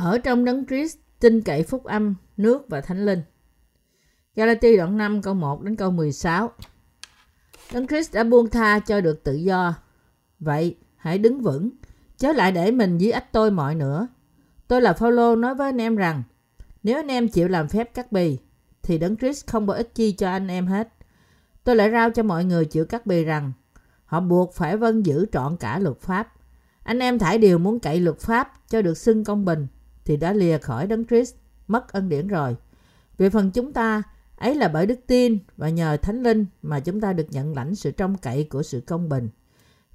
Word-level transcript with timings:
Ở 0.00 0.18
trong 0.18 0.44
đấng 0.44 0.66
Christ, 0.66 0.96
tin 1.18 1.42
cậy 1.42 1.62
phúc 1.62 1.84
âm, 1.84 2.14
nước 2.36 2.68
và 2.68 2.80
thánh 2.80 3.06
linh. 3.06 3.22
Galati 4.36 4.76
đoạn 4.76 4.98
5 4.98 5.22
câu 5.22 5.34
1 5.34 5.62
đến 5.62 5.76
câu 5.76 5.90
16. 5.90 6.50
Đấng 7.72 7.86
Christ 7.86 8.14
đã 8.14 8.24
buông 8.24 8.50
tha 8.50 8.78
cho 8.78 9.00
được 9.00 9.24
tự 9.24 9.34
do. 9.34 9.74
Vậy, 10.38 10.76
hãy 10.96 11.18
đứng 11.18 11.40
vững, 11.40 11.70
chớ 12.16 12.32
lại 12.32 12.52
để 12.52 12.70
mình 12.70 12.98
dưới 12.98 13.12
ách 13.12 13.32
tôi 13.32 13.50
mọi 13.50 13.74
nữa. 13.74 14.08
Tôi 14.68 14.80
là 14.80 14.92
Phaolô 14.92 15.36
nói 15.36 15.54
với 15.54 15.68
anh 15.68 15.80
em 15.80 15.96
rằng, 15.96 16.22
nếu 16.82 16.96
anh 16.96 17.08
em 17.08 17.28
chịu 17.28 17.48
làm 17.48 17.68
phép 17.68 17.94
cắt 17.94 18.12
bì, 18.12 18.38
thì 18.82 18.98
Đấng 18.98 19.16
Christ 19.16 19.46
không 19.46 19.66
có 19.66 19.72
ích 19.72 19.94
chi 19.94 20.12
cho 20.12 20.30
anh 20.30 20.48
em 20.48 20.66
hết. 20.66 20.88
Tôi 21.64 21.76
lại 21.76 21.90
rao 21.90 22.10
cho 22.10 22.22
mọi 22.22 22.44
người 22.44 22.64
chịu 22.64 22.84
cắt 22.84 23.06
bì 23.06 23.24
rằng, 23.24 23.52
họ 24.04 24.20
buộc 24.20 24.54
phải 24.54 24.76
vâng 24.76 25.06
giữ 25.06 25.26
trọn 25.32 25.56
cả 25.56 25.78
luật 25.78 26.00
pháp. 26.00 26.32
Anh 26.82 26.98
em 26.98 27.18
thải 27.18 27.38
điều 27.38 27.58
muốn 27.58 27.80
cậy 27.80 28.00
luật 28.00 28.18
pháp 28.18 28.52
cho 28.68 28.82
được 28.82 28.98
xưng 28.98 29.24
công 29.24 29.44
bình, 29.44 29.66
thì 30.10 30.16
đã 30.16 30.32
lìa 30.32 30.58
khỏi 30.58 30.86
Đấng 30.86 31.04
Christ, 31.06 31.34
mất 31.66 31.92
ân 31.92 32.08
điển 32.08 32.28
rồi. 32.28 32.56
Về 33.18 33.30
phần 33.30 33.50
chúng 33.50 33.72
ta, 33.72 34.02
ấy 34.36 34.54
là 34.54 34.68
bởi 34.68 34.86
đức 34.86 35.00
tin 35.06 35.38
và 35.56 35.68
nhờ 35.68 35.96
Thánh 35.96 36.22
Linh 36.22 36.46
mà 36.62 36.80
chúng 36.80 37.00
ta 37.00 37.12
được 37.12 37.26
nhận 37.30 37.54
lãnh 37.54 37.74
sự 37.74 37.90
trông 37.90 38.16
cậy 38.18 38.44
của 38.44 38.62
sự 38.62 38.80
công 38.80 39.08
bình. 39.08 39.28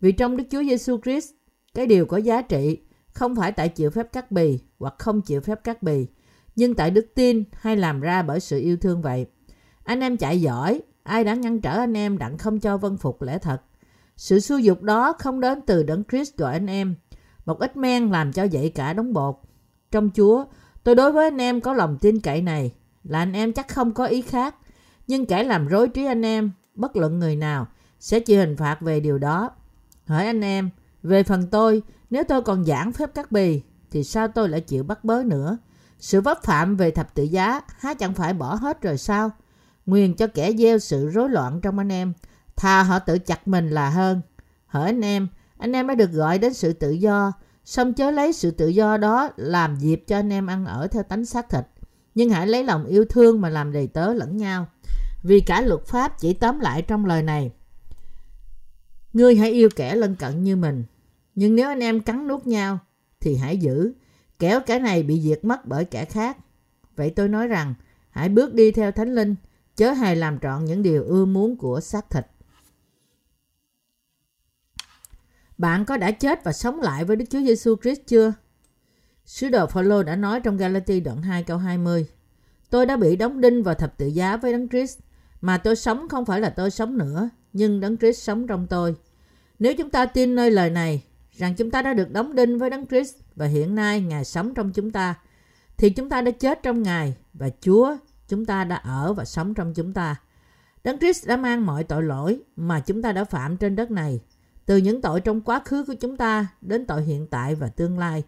Vì 0.02 0.12
trong 0.12 0.38
Đức 0.38 0.44
Chúa 0.52 0.64
Giêsu 0.64 1.00
Christ, 1.04 1.30
cái 1.74 1.88
điều 1.88 2.06
có 2.06 2.18
giá 2.18 2.42
trị 2.42 2.78
không 3.08 3.36
phải 3.36 3.52
tại 3.52 3.70
chịu 3.70 3.90
phép 3.90 4.14
cắt 4.14 4.32
bì 4.32 4.60
hoặc 4.80 4.96
không 4.98 5.22
chịu 5.22 5.42
phép 5.42 5.64
cắt 5.64 5.84
bì, 5.84 6.08
nhưng 6.56 6.76
tại 6.76 6.92
đức 6.92 7.06
tin 7.16 7.44
hay 7.54 7.78
làm 7.78 8.02
ra 8.02 8.22
bởi 8.22 8.40
sự 8.40 8.60
yêu 8.60 8.78
thương 8.78 9.02
vậy. 9.02 9.26
Anh 9.84 10.00
em 10.00 10.18
chạy 10.18 10.42
giỏi, 10.42 10.82
ai 11.04 11.24
đã 11.24 11.34
ngăn 11.34 11.62
trở 11.62 11.78
anh 11.78 11.98
em 11.98 12.18
đặng 12.18 12.38
không 12.38 12.60
cho 12.60 12.78
vân 12.78 12.98
phục 12.98 13.22
lẽ 13.22 13.38
thật. 13.38 13.62
Sự 14.18 14.40
xua 14.40 14.58
dục 14.58 14.82
đó 14.82 15.14
không 15.20 15.40
đến 15.40 15.60
từ 15.66 15.84
đấng 15.84 16.04
Christ 16.12 16.38
gọi 16.38 16.54
anh 16.54 16.68
em. 16.68 16.96
Một 17.46 17.60
ít 17.60 17.78
men 17.78 18.10
làm 18.10 18.32
cho 18.32 18.44
dậy 18.44 18.72
cả 18.76 18.94
đống 18.94 19.14
bột. 19.14 19.36
Trong 19.92 20.10
Chúa, 20.16 20.46
tôi 20.84 20.96
đối 20.96 21.12
với 21.12 21.26
anh 21.26 21.42
em 21.42 21.62
có 21.62 21.74
lòng 21.74 21.98
tin 21.98 22.20
cậy 22.20 22.42
này 22.42 22.74
là 23.04 23.20
anh 23.20 23.34
em 23.34 23.54
chắc 23.54 23.68
không 23.68 23.94
có 23.94 24.06
ý 24.06 24.22
khác. 24.22 24.56
Nhưng 25.08 25.26
kẻ 25.26 25.44
làm 25.44 25.68
rối 25.68 25.90
trí 25.90 26.06
anh 26.06 26.26
em, 26.26 26.52
bất 26.76 26.96
luận 26.96 27.20
người 27.20 27.36
nào, 27.36 27.68
sẽ 28.00 28.20
chịu 28.20 28.40
hình 28.40 28.58
phạt 28.58 28.82
về 28.82 29.00
điều 29.00 29.18
đó. 29.18 29.52
Hỏi 30.06 30.26
anh 30.26 30.42
em, 30.42 30.70
về 31.04 31.24
phần 31.24 31.48
tôi, 31.52 31.82
nếu 32.10 32.24
tôi 32.24 32.42
còn 32.42 32.66
giảng 32.66 32.92
phép 32.92 33.14
cắt 33.16 33.32
bì, 33.32 33.62
thì 33.92 34.04
sao 34.04 34.28
tôi 34.28 34.50
lại 34.50 34.62
chịu 34.62 34.84
bắt 34.84 35.04
bớ 35.04 35.24
nữa? 35.24 35.58
Sự 36.00 36.22
vấp 36.22 36.44
phạm 36.44 36.76
về 36.78 36.92
thập 36.92 37.14
tự 37.14 37.24
giá, 37.24 37.62
há 37.80 37.94
chẳng 37.94 38.14
phải 38.14 38.34
bỏ 38.34 38.56
hết 38.56 38.82
rồi 38.82 38.98
sao? 38.98 39.32
Nguyền 39.86 40.14
cho 40.14 40.28
kẻ 40.28 40.52
gieo 40.54 40.80
sự 40.80 41.10
rối 41.10 41.30
loạn 41.30 41.62
trong 41.62 41.78
anh 41.78 41.92
em, 41.92 42.14
thà 42.56 42.84
họ 42.84 43.00
tự 43.00 43.20
chặt 43.20 43.48
mình 43.48 43.70
là 43.70 43.90
hơn. 43.90 44.22
Hỏi 44.66 44.86
anh 44.86 45.02
em, 45.02 45.28
anh 45.58 45.72
em 45.72 45.88
đã 45.88 45.96
được 45.96 46.12
gọi 46.12 46.40
đến 46.40 46.54
sự 46.54 46.74
tự 46.74 46.92
do, 46.92 47.32
xong 47.66 47.94
chớ 47.94 48.12
lấy 48.12 48.34
sự 48.34 48.52
tự 48.52 48.68
do 48.68 48.98
đó 48.98 49.30
làm 49.36 49.76
dịp 49.76 50.04
cho 50.08 50.16
anh 50.16 50.34
em 50.34 50.48
ăn 50.48 50.66
ở 50.66 50.88
theo 50.88 51.04
tánh 51.04 51.26
xác 51.26 51.50
thịt. 51.50 51.66
Nhưng 52.16 52.30
hãy 52.30 52.48
lấy 52.48 52.64
lòng 52.64 52.86
yêu 52.86 53.06
thương 53.10 53.42
mà 53.42 53.50
làm 53.50 53.72
đầy 53.72 53.88
tớ 53.88 54.14
lẫn 54.14 54.38
nhau. 54.38 54.68
Vì 55.24 55.40
cả 55.40 55.62
luật 55.62 55.86
pháp 55.86 56.20
chỉ 56.20 56.34
tóm 56.34 56.60
lại 56.60 56.82
trong 56.82 57.06
lời 57.06 57.24
này. 57.24 57.52
Ngươi 59.14 59.36
hãy 59.36 59.52
yêu 59.52 59.70
kẻ 59.76 59.96
lân 59.96 60.16
cận 60.16 60.44
như 60.44 60.56
mình. 60.56 60.84
Nhưng 61.36 61.56
nếu 61.56 61.68
anh 61.68 61.80
em 61.80 62.00
cắn 62.00 62.28
nuốt 62.28 62.48
nhau, 62.48 62.80
thì 63.20 63.36
hãy 63.36 63.58
giữ, 63.58 63.94
kéo 64.40 64.60
kẻ 64.66 64.80
này 64.80 65.04
bị 65.04 65.22
diệt 65.22 65.46
mất 65.46 65.66
bởi 65.66 65.86
kẻ 65.86 66.06
khác. 66.06 66.38
Vậy 66.96 67.10
tôi 67.10 67.30
nói 67.30 67.48
rằng, 67.48 67.74
hãy 68.10 68.30
bước 68.30 68.54
đi 68.54 68.72
theo 68.72 68.92
Thánh 68.92 69.16
Linh, 69.16 69.36
chớ 69.76 69.92
hề 69.92 70.16
làm 70.16 70.40
trọn 70.40 70.66
những 70.66 70.84
điều 70.84 71.04
ưa 71.04 71.26
muốn 71.26 71.58
của 71.58 71.80
xác 71.80 72.10
thịt. 72.10 72.26
Bạn 75.58 75.86
có 75.86 75.98
đã 75.98 76.12
chết 76.12 76.44
và 76.44 76.54
sống 76.54 76.82
lại 76.82 77.06
với 77.06 77.16
Đức 77.16 77.26
Chúa 77.30 77.40
Giêsu 77.40 77.76
Christ 77.82 78.00
chưa? 78.08 78.34
Sứ 79.26 79.50
đồ 79.50 79.68
Phaolô 79.68 80.04
đã 80.04 80.16
nói 80.16 80.40
trong 80.40 80.58
Galati 80.58 81.00
đoạn 81.00 81.22
2 81.22 81.44
câu 81.44 81.58
20. 81.58 82.08
Tôi 82.70 82.86
đã 82.86 82.98
bị 82.98 83.16
đóng 83.16 83.42
đinh 83.42 83.64
vào 83.64 83.76
thập 83.76 83.98
tự 83.98 84.08
giá 84.08 84.38
với 84.38 84.52
Đấng 84.52 84.70
Christ, 84.70 85.00
mà 85.42 85.58
tôi 85.58 85.76
sống 85.76 86.10
không 86.10 86.26
phải 86.26 86.42
là 86.42 86.50
tôi 86.50 86.72
sống 86.72 86.98
nữa, 86.98 87.30
nhưng 87.54 87.80
Đấng 87.80 87.98
Christ 87.98 88.24
sống 88.24 88.48
trong 88.48 88.68
tôi. 88.68 88.96
Nếu 89.60 89.74
chúng 89.78 89.90
ta 89.90 90.06
tin 90.06 90.36
nơi 90.36 90.52
lời 90.52 90.70
này, 90.70 91.04
rằng 91.32 91.56
chúng 91.56 91.72
ta 91.72 91.82
đã 91.82 91.94
được 91.94 92.12
đóng 92.12 92.36
đinh 92.36 92.58
với 92.58 92.70
Đấng 92.70 92.86
Christ 92.86 93.16
và 93.36 93.46
hiện 93.46 93.76
nay 93.76 94.02
Ngài 94.02 94.26
sống 94.26 94.54
trong 94.54 94.72
chúng 94.72 94.92
ta, 94.92 95.16
thì 95.78 95.90
chúng 95.90 96.10
ta 96.10 96.22
đã 96.22 96.32
chết 96.32 96.64
trong 96.64 96.84
Ngài 96.84 97.16
và 97.34 97.50
Chúa 97.62 97.98
chúng 98.28 98.46
ta 98.46 98.64
đã 98.64 98.76
ở 98.76 99.14
và 99.14 99.26
sống 99.26 99.54
trong 99.54 99.74
chúng 99.74 99.94
ta. 99.94 100.16
Đấng 100.84 100.98
Christ 100.98 101.28
đã 101.28 101.38
mang 101.38 101.66
mọi 101.66 101.84
tội 101.84 102.04
lỗi 102.04 102.40
mà 102.56 102.80
chúng 102.80 103.02
ta 103.02 103.12
đã 103.12 103.24
phạm 103.24 103.58
trên 103.58 103.76
đất 103.76 103.92
này, 103.92 104.20
từ 104.66 104.78
những 104.78 105.02
tội 105.02 105.22
trong 105.22 105.42
quá 105.42 105.62
khứ 105.66 105.86
của 105.86 105.94
chúng 105.94 106.18
ta 106.18 106.48
đến 106.62 106.86
tội 106.86 107.04
hiện 107.04 107.28
tại 107.28 107.56
và 107.56 107.68
tương 107.68 108.00
lai, 108.00 108.24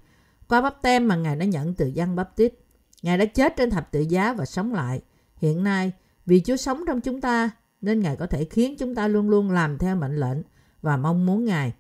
qua 0.47 0.61
bắp 0.61 0.81
tem 0.81 1.07
mà 1.07 1.15
Ngài 1.15 1.35
đã 1.35 1.45
nhận 1.45 1.73
từ 1.73 1.87
dân 1.87 2.15
bắp 2.15 2.35
tít. 2.35 2.53
Ngài 3.01 3.17
đã 3.17 3.25
chết 3.25 3.53
trên 3.57 3.69
thập 3.69 3.91
tự 3.91 4.01
giá 4.01 4.33
và 4.33 4.45
sống 4.45 4.73
lại. 4.73 5.01
Hiện 5.35 5.63
nay, 5.63 5.91
vì 6.25 6.41
Chúa 6.45 6.55
sống 6.55 6.83
trong 6.87 7.01
chúng 7.01 7.21
ta, 7.21 7.49
nên 7.81 7.99
Ngài 7.99 8.15
có 8.15 8.27
thể 8.27 8.45
khiến 8.45 8.75
chúng 8.79 8.95
ta 8.95 9.07
luôn 9.07 9.29
luôn 9.29 9.51
làm 9.51 9.77
theo 9.77 9.95
mệnh 9.95 10.15
lệnh 10.15 10.37
và 10.81 10.97
mong 10.97 11.25
muốn 11.25 11.45
Ngài. 11.45 11.73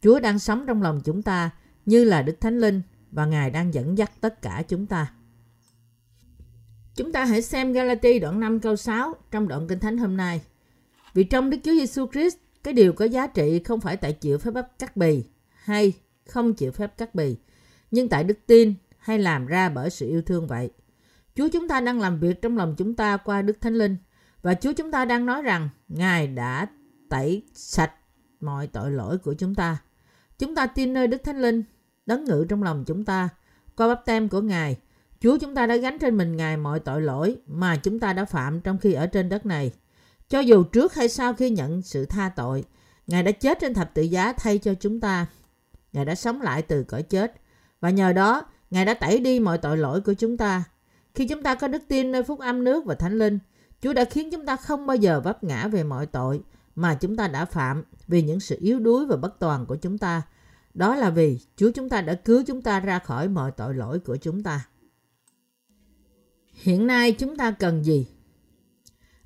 Chúa 0.00 0.20
đang 0.20 0.38
sống 0.38 0.64
trong 0.66 0.82
lòng 0.82 1.00
chúng 1.04 1.22
ta 1.22 1.50
như 1.86 2.04
là 2.04 2.22
Đức 2.22 2.40
Thánh 2.40 2.60
Linh 2.60 2.82
và 3.10 3.26
Ngài 3.26 3.50
đang 3.50 3.74
dẫn 3.74 3.98
dắt 3.98 4.12
tất 4.20 4.42
cả 4.42 4.62
chúng 4.68 4.86
ta. 4.86 5.12
Chúng 6.94 7.12
ta 7.12 7.24
hãy 7.24 7.42
xem 7.42 7.72
Galati 7.72 8.18
đoạn 8.18 8.40
5 8.40 8.60
câu 8.60 8.76
6 8.76 9.14
trong 9.30 9.48
đoạn 9.48 9.68
Kinh 9.68 9.78
Thánh 9.78 9.98
hôm 9.98 10.16
nay. 10.16 10.42
Vì 11.14 11.24
trong 11.24 11.50
Đức 11.50 11.58
Chúa 11.64 11.72
Giêsu 11.72 12.06
Christ, 12.12 12.36
cái 12.64 12.74
điều 12.74 12.92
có 12.92 13.04
giá 13.04 13.26
trị 13.26 13.60
không 13.64 13.80
phải 13.80 13.96
tại 13.96 14.12
chịu 14.12 14.38
phép 14.38 14.50
bắp 14.50 14.78
cắt 14.78 14.96
bì 14.96 15.24
hay 15.48 15.92
không 16.28 16.54
chịu 16.54 16.72
phép 16.72 16.98
cắt 16.98 17.14
bì, 17.14 17.36
nhưng 17.90 18.08
tại 18.08 18.24
đức 18.24 18.38
tin 18.46 18.74
hay 18.98 19.18
làm 19.18 19.46
ra 19.46 19.68
bởi 19.68 19.90
sự 19.90 20.08
yêu 20.08 20.22
thương 20.22 20.46
vậy. 20.46 20.70
Chúa 21.34 21.48
chúng 21.48 21.68
ta 21.68 21.80
đang 21.80 22.00
làm 22.00 22.20
việc 22.20 22.42
trong 22.42 22.56
lòng 22.56 22.74
chúng 22.78 22.94
ta 22.94 23.16
qua 23.16 23.42
Đức 23.42 23.60
Thánh 23.60 23.74
Linh 23.74 23.96
và 24.42 24.54
Chúa 24.54 24.72
chúng 24.72 24.90
ta 24.90 25.04
đang 25.04 25.26
nói 25.26 25.42
rằng 25.42 25.68
Ngài 25.88 26.26
đã 26.26 26.66
tẩy 27.08 27.42
sạch 27.54 27.92
mọi 28.40 28.66
tội 28.66 28.90
lỗi 28.90 29.18
của 29.18 29.34
chúng 29.34 29.54
ta. 29.54 29.78
Chúng 30.38 30.54
ta 30.54 30.66
tin 30.66 30.92
nơi 30.92 31.06
Đức 31.06 31.24
Thánh 31.24 31.40
Linh, 31.40 31.62
đấng 32.06 32.24
ngự 32.24 32.46
trong 32.48 32.62
lòng 32.62 32.84
chúng 32.86 33.04
ta. 33.04 33.28
Qua 33.76 33.88
bắp 33.88 34.04
tem 34.06 34.28
của 34.28 34.40
Ngài, 34.40 34.76
Chúa 35.20 35.38
chúng 35.38 35.54
ta 35.54 35.66
đã 35.66 35.76
gánh 35.76 35.98
trên 35.98 36.16
mình 36.16 36.36
Ngài 36.36 36.56
mọi 36.56 36.80
tội 36.80 37.02
lỗi 37.02 37.36
mà 37.46 37.76
chúng 37.76 37.98
ta 37.98 38.12
đã 38.12 38.24
phạm 38.24 38.60
trong 38.60 38.78
khi 38.78 38.92
ở 38.92 39.06
trên 39.06 39.28
đất 39.28 39.46
này. 39.46 39.72
Cho 40.32 40.40
dù 40.40 40.64
trước 40.64 40.94
hay 40.94 41.08
sau 41.08 41.34
khi 41.34 41.50
nhận 41.50 41.82
sự 41.82 42.06
tha 42.06 42.32
tội, 42.36 42.64
Ngài 43.06 43.22
đã 43.22 43.32
chết 43.32 43.58
trên 43.60 43.74
thập 43.74 43.94
tự 43.94 44.02
giá 44.02 44.32
thay 44.32 44.58
cho 44.58 44.74
chúng 44.74 45.00
ta. 45.00 45.26
Ngài 45.92 46.04
đã 46.04 46.14
sống 46.14 46.42
lại 46.42 46.62
từ 46.62 46.84
cõi 46.84 47.02
chết. 47.02 47.34
Và 47.80 47.90
nhờ 47.90 48.12
đó, 48.12 48.42
Ngài 48.70 48.84
đã 48.84 48.94
tẩy 48.94 49.20
đi 49.20 49.40
mọi 49.40 49.58
tội 49.58 49.76
lỗi 49.76 50.00
của 50.00 50.14
chúng 50.14 50.36
ta. 50.36 50.64
Khi 51.14 51.28
chúng 51.28 51.42
ta 51.42 51.54
có 51.54 51.68
đức 51.68 51.82
tin 51.88 52.12
nơi 52.12 52.22
phúc 52.22 52.40
âm 52.40 52.64
nước 52.64 52.84
và 52.84 52.94
thánh 52.94 53.18
linh, 53.18 53.38
Chúa 53.82 53.92
đã 53.92 54.04
khiến 54.04 54.30
chúng 54.32 54.46
ta 54.46 54.56
không 54.56 54.86
bao 54.86 54.96
giờ 54.96 55.20
vấp 55.20 55.44
ngã 55.44 55.68
về 55.68 55.84
mọi 55.84 56.06
tội 56.06 56.42
mà 56.74 56.94
chúng 56.94 57.16
ta 57.16 57.28
đã 57.28 57.44
phạm 57.44 57.84
vì 58.08 58.22
những 58.22 58.40
sự 58.40 58.56
yếu 58.60 58.78
đuối 58.78 59.06
và 59.06 59.16
bất 59.16 59.38
toàn 59.38 59.66
của 59.66 59.76
chúng 59.76 59.98
ta. 59.98 60.22
Đó 60.74 60.96
là 60.96 61.10
vì 61.10 61.38
Chúa 61.56 61.70
chúng 61.70 61.88
ta 61.88 62.00
đã 62.00 62.14
cứu 62.14 62.42
chúng 62.46 62.62
ta 62.62 62.80
ra 62.80 62.98
khỏi 62.98 63.28
mọi 63.28 63.50
tội 63.50 63.74
lỗi 63.74 63.98
của 63.98 64.16
chúng 64.16 64.42
ta. 64.42 64.66
Hiện 66.52 66.86
nay 66.86 67.12
chúng 67.12 67.36
ta 67.36 67.50
cần 67.50 67.84
gì? 67.84 68.06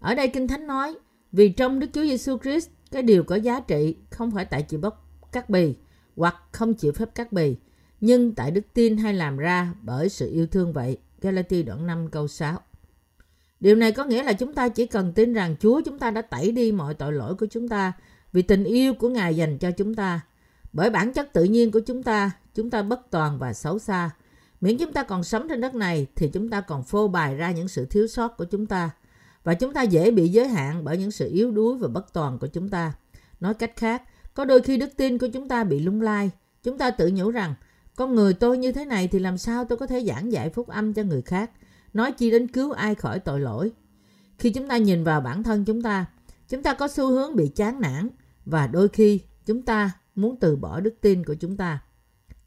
Ở 0.06 0.14
đây 0.14 0.28
Kinh 0.28 0.48
Thánh 0.48 0.66
nói, 0.66 0.96
vì 1.32 1.48
trong 1.48 1.78
Đức 1.78 1.86
Chúa 1.92 2.02
Giêsu 2.02 2.38
Christ, 2.38 2.68
cái 2.90 3.02
điều 3.02 3.24
có 3.24 3.36
giá 3.36 3.60
trị 3.60 3.96
không 4.10 4.30
phải 4.30 4.44
tại 4.44 4.62
chịu 4.62 4.80
bốc 4.80 5.08
cắt 5.32 5.50
bì 5.50 5.74
hoặc 6.16 6.36
không 6.52 6.74
chịu 6.74 6.92
phép 6.92 7.14
cắt 7.14 7.32
bì, 7.32 7.56
nhưng 8.00 8.34
tại 8.34 8.50
đức 8.50 8.60
tin 8.74 8.96
hay 8.96 9.14
làm 9.14 9.36
ra 9.36 9.74
bởi 9.82 10.08
sự 10.08 10.30
yêu 10.32 10.46
thương 10.46 10.72
vậy. 10.72 10.98
Galati 11.20 11.62
đoạn 11.62 11.86
5 11.86 12.08
câu 12.10 12.28
6 12.28 12.58
Điều 13.60 13.76
này 13.76 13.92
có 13.92 14.04
nghĩa 14.04 14.22
là 14.22 14.32
chúng 14.32 14.54
ta 14.54 14.68
chỉ 14.68 14.86
cần 14.86 15.12
tin 15.12 15.32
rằng 15.32 15.56
Chúa 15.60 15.80
chúng 15.80 15.98
ta 15.98 16.10
đã 16.10 16.22
tẩy 16.22 16.52
đi 16.52 16.72
mọi 16.72 16.94
tội 16.94 17.12
lỗi 17.12 17.34
của 17.34 17.46
chúng 17.46 17.68
ta 17.68 17.92
vì 18.32 18.42
tình 18.42 18.64
yêu 18.64 18.94
của 18.94 19.08
Ngài 19.08 19.36
dành 19.36 19.58
cho 19.58 19.70
chúng 19.70 19.94
ta. 19.94 20.20
Bởi 20.72 20.90
bản 20.90 21.12
chất 21.12 21.32
tự 21.32 21.44
nhiên 21.44 21.70
của 21.70 21.80
chúng 21.80 22.02
ta, 22.02 22.30
chúng 22.54 22.70
ta 22.70 22.82
bất 22.82 23.10
toàn 23.10 23.38
và 23.38 23.52
xấu 23.52 23.78
xa. 23.78 24.10
Miễn 24.60 24.78
chúng 24.78 24.92
ta 24.92 25.02
còn 25.02 25.24
sống 25.24 25.48
trên 25.48 25.60
đất 25.60 25.74
này 25.74 26.06
thì 26.16 26.28
chúng 26.28 26.48
ta 26.48 26.60
còn 26.60 26.82
phô 26.82 27.08
bày 27.08 27.34
ra 27.34 27.50
những 27.50 27.68
sự 27.68 27.86
thiếu 27.86 28.06
sót 28.06 28.36
của 28.36 28.44
chúng 28.44 28.66
ta. 28.66 28.90
Và 29.46 29.54
chúng 29.54 29.72
ta 29.72 29.82
dễ 29.82 30.10
bị 30.10 30.28
giới 30.28 30.48
hạn 30.48 30.84
bởi 30.84 30.98
những 30.98 31.10
sự 31.10 31.28
yếu 31.32 31.50
đuối 31.50 31.78
và 31.78 31.88
bất 31.88 32.12
toàn 32.12 32.38
của 32.38 32.46
chúng 32.46 32.68
ta. 32.68 32.92
Nói 33.40 33.54
cách 33.54 33.72
khác, 33.76 34.02
có 34.34 34.44
đôi 34.44 34.62
khi 34.62 34.76
đức 34.76 34.90
tin 34.96 35.18
của 35.18 35.28
chúng 35.32 35.48
ta 35.48 35.64
bị 35.64 35.80
lung 35.80 36.00
lai. 36.00 36.30
Chúng 36.62 36.78
ta 36.78 36.90
tự 36.90 37.10
nhủ 37.14 37.30
rằng, 37.30 37.54
con 37.96 38.14
người 38.14 38.34
tôi 38.34 38.58
như 38.58 38.72
thế 38.72 38.84
này 38.84 39.08
thì 39.08 39.18
làm 39.18 39.38
sao 39.38 39.64
tôi 39.64 39.78
có 39.78 39.86
thể 39.86 40.04
giảng 40.04 40.32
dạy 40.32 40.50
phúc 40.50 40.68
âm 40.68 40.94
cho 40.94 41.02
người 41.02 41.22
khác? 41.22 41.50
Nói 41.92 42.12
chi 42.12 42.30
đến 42.30 42.48
cứu 42.48 42.72
ai 42.72 42.94
khỏi 42.94 43.18
tội 43.18 43.40
lỗi? 43.40 43.72
Khi 44.38 44.50
chúng 44.50 44.68
ta 44.68 44.76
nhìn 44.76 45.04
vào 45.04 45.20
bản 45.20 45.42
thân 45.42 45.64
chúng 45.64 45.82
ta, 45.82 46.06
chúng 46.48 46.62
ta 46.62 46.74
có 46.74 46.88
xu 46.88 47.06
hướng 47.06 47.36
bị 47.36 47.48
chán 47.48 47.80
nản 47.80 48.08
và 48.46 48.66
đôi 48.66 48.88
khi 48.88 49.20
chúng 49.46 49.62
ta 49.62 49.90
muốn 50.14 50.36
từ 50.40 50.56
bỏ 50.56 50.80
đức 50.80 50.94
tin 51.00 51.24
của 51.24 51.34
chúng 51.34 51.56
ta. 51.56 51.82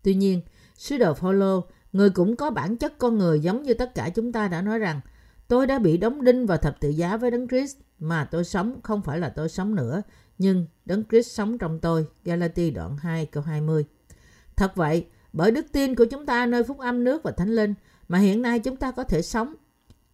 Tuy 0.03 0.15
nhiên, 0.15 0.41
sứ 0.77 0.97
đồ 0.97 1.13
Phaolô, 1.13 1.63
người 1.93 2.09
cũng 2.09 2.35
có 2.35 2.51
bản 2.51 2.77
chất 2.77 2.97
con 2.97 3.17
người 3.17 3.39
giống 3.39 3.63
như 3.63 3.73
tất 3.73 3.95
cả 3.95 4.09
chúng 4.09 4.31
ta 4.31 4.47
đã 4.47 4.61
nói 4.61 4.79
rằng 4.79 5.01
Tôi 5.49 5.67
đã 5.67 5.79
bị 5.79 5.97
đóng 5.97 6.23
đinh 6.23 6.45
vào 6.45 6.57
thập 6.57 6.79
tự 6.79 6.89
giá 6.89 7.17
với 7.17 7.31
Đấng 7.31 7.47
Christ 7.47 7.77
mà 7.99 8.25
tôi 8.31 8.43
sống 8.43 8.79
không 8.83 9.01
phải 9.01 9.19
là 9.19 9.29
tôi 9.29 9.49
sống 9.49 9.75
nữa, 9.75 10.01
nhưng 10.37 10.65
Đấng 10.85 11.03
Christ 11.09 11.31
sống 11.31 11.57
trong 11.57 11.79
tôi. 11.79 12.05
Galati 12.25 12.71
đoạn 12.71 12.97
2 12.97 13.25
câu 13.25 13.43
20. 13.43 13.85
Thật 14.55 14.75
vậy, 14.75 15.05
bởi 15.33 15.51
đức 15.51 15.65
tin 15.71 15.95
của 15.95 16.05
chúng 16.05 16.25
ta 16.25 16.45
nơi 16.45 16.63
phúc 16.63 16.79
âm 16.79 17.03
nước 17.03 17.23
và 17.23 17.31
thánh 17.31 17.55
linh 17.55 17.73
mà 18.07 18.17
hiện 18.17 18.41
nay 18.41 18.59
chúng 18.59 18.75
ta 18.75 18.91
có 18.91 19.03
thể 19.03 19.21
sống. 19.21 19.55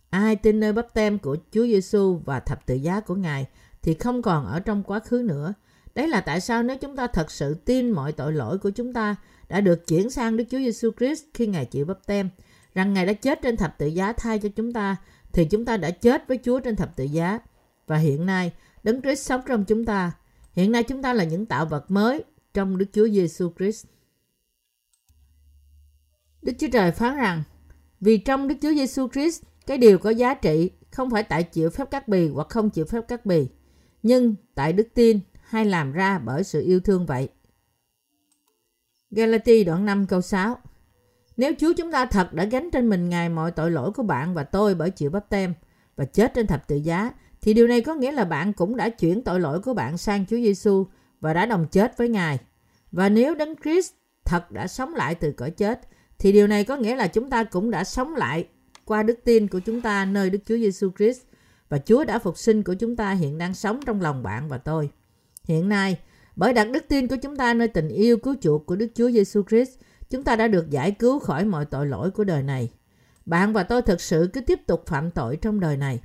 Ai 0.10 0.36
tin 0.36 0.60
nơi 0.60 0.74
bắp 0.74 0.94
tem 0.94 1.20
của 1.20 1.38
Chúa 1.52 1.66
Giêsu 1.66 2.22
và 2.26 2.40
thập 2.40 2.66
tự 2.66 2.76
giá 2.76 3.00
của 3.00 3.16
Ngài 3.16 3.46
thì 3.82 3.94
không 3.94 4.22
còn 4.22 4.46
ở 4.46 4.60
trong 4.60 4.84
quá 4.84 5.00
khứ 5.00 5.24
nữa. 5.26 5.54
Đấy 5.96 6.08
là 6.08 6.22
tại 6.22 6.42
sao 6.42 6.64
nếu 6.64 6.78
chúng 6.78 6.96
ta 6.96 7.08
thật 7.08 7.32
sự 7.32 7.54
tin 7.54 7.92
mọi 7.92 8.12
tội 8.12 8.34
lỗi 8.34 8.58
của 8.58 8.70
chúng 8.70 8.94
ta 8.94 9.16
đã 9.50 9.62
được 9.62 9.88
chuyển 9.88 10.10
sang 10.10 10.38
Đức 10.38 10.44
Chúa 10.50 10.58
Giêsu 10.58 10.92
Christ 10.98 11.24
khi 11.34 11.48
Ngài 11.48 11.66
chịu 11.66 11.86
bắp 11.86 12.06
tem, 12.06 12.30
rằng 12.76 12.94
Ngài 12.94 13.06
đã 13.06 13.14
chết 13.14 13.40
trên 13.42 13.58
thập 13.58 13.78
tự 13.78 13.88
giá 13.88 14.14
thay 14.14 14.40
cho 14.40 14.50
chúng 14.56 14.74
ta, 14.74 14.96
thì 15.36 15.46
chúng 15.46 15.66
ta 15.66 15.78
đã 15.78 15.92
chết 15.92 16.28
với 16.28 16.40
Chúa 16.44 16.60
trên 16.60 16.76
thập 16.76 16.96
tự 16.96 17.04
giá. 17.04 17.40
Và 17.88 17.98
hiện 17.98 18.26
nay, 18.26 18.54
Đấng 18.84 19.02
Christ 19.02 19.26
sống 19.26 19.42
trong 19.48 19.66
chúng 19.66 19.86
ta. 19.86 20.12
Hiện 20.54 20.72
nay 20.72 20.84
chúng 20.84 21.02
ta 21.02 21.14
là 21.14 21.24
những 21.24 21.46
tạo 21.46 21.66
vật 21.66 21.92
mới 21.92 22.24
trong 22.54 22.78
Đức 22.78 22.86
Chúa 22.94 23.08
Giêsu 23.08 23.52
Christ. 23.58 23.86
Đức 26.42 26.54
Chúa 26.60 26.68
Trời 26.72 26.92
phán 26.92 27.18
rằng, 27.18 27.44
vì 28.02 28.18
trong 28.18 28.48
Đức 28.48 28.56
Chúa 28.62 28.74
Giêsu 28.74 29.08
Christ, 29.08 29.44
cái 29.66 29.78
điều 29.78 29.98
có 29.98 30.10
giá 30.10 30.34
trị 30.34 30.72
không 30.92 31.10
phải 31.10 31.24
tại 31.24 31.44
chịu 31.44 31.70
phép 31.70 31.92
cắt 31.92 32.08
bì 32.08 32.30
hoặc 32.30 32.48
không 32.50 32.70
chịu 32.70 32.86
phép 32.86 33.08
cắt 33.08 33.26
bì, 33.26 33.48
nhưng 34.04 34.36
tại 34.56 34.74
đức 34.74 34.88
tin 34.94 35.20
hay 35.44 35.66
làm 35.66 35.92
ra 35.92 36.20
bởi 36.20 36.44
sự 36.44 36.62
yêu 36.62 36.80
thương 36.80 37.06
vậy. 37.06 37.30
Galati 39.12 39.64
đoạn 39.64 39.86
5 39.86 40.08
câu 40.08 40.22
6 40.22 40.58
nếu 41.38 41.54
Chúa 41.60 41.74
chúng 41.74 41.92
ta 41.92 42.06
thật 42.06 42.34
đã 42.34 42.44
gánh 42.44 42.72
trên 42.72 42.90
mình 42.90 43.10
Ngài 43.10 43.30
mọi 43.30 43.52
tội 43.52 43.72
lỗi 43.72 43.92
của 43.92 44.04
bạn 44.04 44.34
và 44.34 44.44
tôi 44.44 44.76
bởi 44.76 44.90
chịu 44.90 45.10
bắp 45.10 45.30
tem 45.30 45.54
và 45.96 46.06
chết 46.06 46.34
trên 46.34 46.48
thập 46.48 46.68
tự 46.68 46.76
giá, 46.76 47.12
thì 47.42 47.54
điều 47.54 47.68
này 47.68 47.82
có 47.82 47.96
nghĩa 47.96 48.12
là 48.12 48.26
bạn 48.26 48.54
cũng 48.54 48.76
đã 48.76 48.90
chuyển 48.90 49.22
tội 49.22 49.40
lỗi 49.40 49.60
của 49.60 49.74
bạn 49.74 49.98
sang 49.98 50.26
Chúa 50.26 50.38
Giêsu 50.38 50.86
và 51.22 51.34
đã 51.34 51.46
đồng 51.46 51.68
chết 51.72 51.98
với 51.98 52.10
Ngài. 52.10 52.40
Và 52.92 53.10
nếu 53.10 53.36
Đấng 53.36 53.56
Christ 53.64 53.92
thật 54.26 54.52
đã 54.52 54.68
sống 54.68 54.96
lại 54.96 55.16
từ 55.16 55.32
cõi 55.32 55.52
chết, 55.52 55.82
thì 56.20 56.32
điều 56.32 56.48
này 56.48 56.64
có 56.64 56.78
nghĩa 56.78 56.96
là 56.96 57.08
chúng 57.08 57.30
ta 57.30 57.44
cũng 57.44 57.72
đã 57.72 57.84
sống 57.84 58.16
lại 58.16 58.48
qua 58.86 59.04
đức 59.04 59.20
tin 59.24 59.48
của 59.48 59.60
chúng 59.60 59.82
ta 59.82 60.06
nơi 60.06 60.30
Đức 60.30 60.40
Chúa 60.46 60.58
Giêsu 60.58 60.90
Christ 60.98 61.22
và 61.70 61.78
Chúa 61.78 62.04
đã 62.04 62.20
phục 62.20 62.38
sinh 62.38 62.64
của 62.64 62.74
chúng 62.74 62.96
ta 62.96 63.12
hiện 63.12 63.38
đang 63.38 63.54
sống 63.54 63.80
trong 63.86 64.02
lòng 64.02 64.24
bạn 64.24 64.50
và 64.50 64.58
tôi. 64.58 64.90
Hiện 65.44 65.70
nay, 65.70 66.00
bởi 66.36 66.54
đặt 66.54 66.68
đức 66.72 66.86
tin 66.88 67.08
của 67.08 67.16
chúng 67.22 67.36
ta 67.36 67.54
nơi 67.54 67.68
tình 67.68 67.90
yêu 67.90 68.18
cứu 68.18 68.36
chuộc 68.42 68.66
của 68.66 68.76
Đức 68.76 68.88
Chúa 68.96 69.12
Giêsu 69.12 69.44
Christ, 69.50 69.72
chúng 70.16 70.24
ta 70.24 70.36
đã 70.36 70.48
được 70.48 70.70
giải 70.70 70.92
cứu 70.92 71.20
khỏi 71.20 71.46
mọi 71.46 71.66
tội 71.66 71.88
lỗi 71.88 72.12
của 72.12 72.24
đời 72.24 72.44
này. 72.44 72.70
Bạn 73.26 73.54
và 73.54 73.64
tôi 73.64 73.82
thực 73.82 74.02
sự 74.02 74.30
cứ 74.34 74.42
tiếp 74.42 74.60
tục 74.68 74.84
phạm 74.86 75.12
tội 75.12 75.38
trong 75.38 75.60
đời 75.60 75.78
này. 75.78 76.00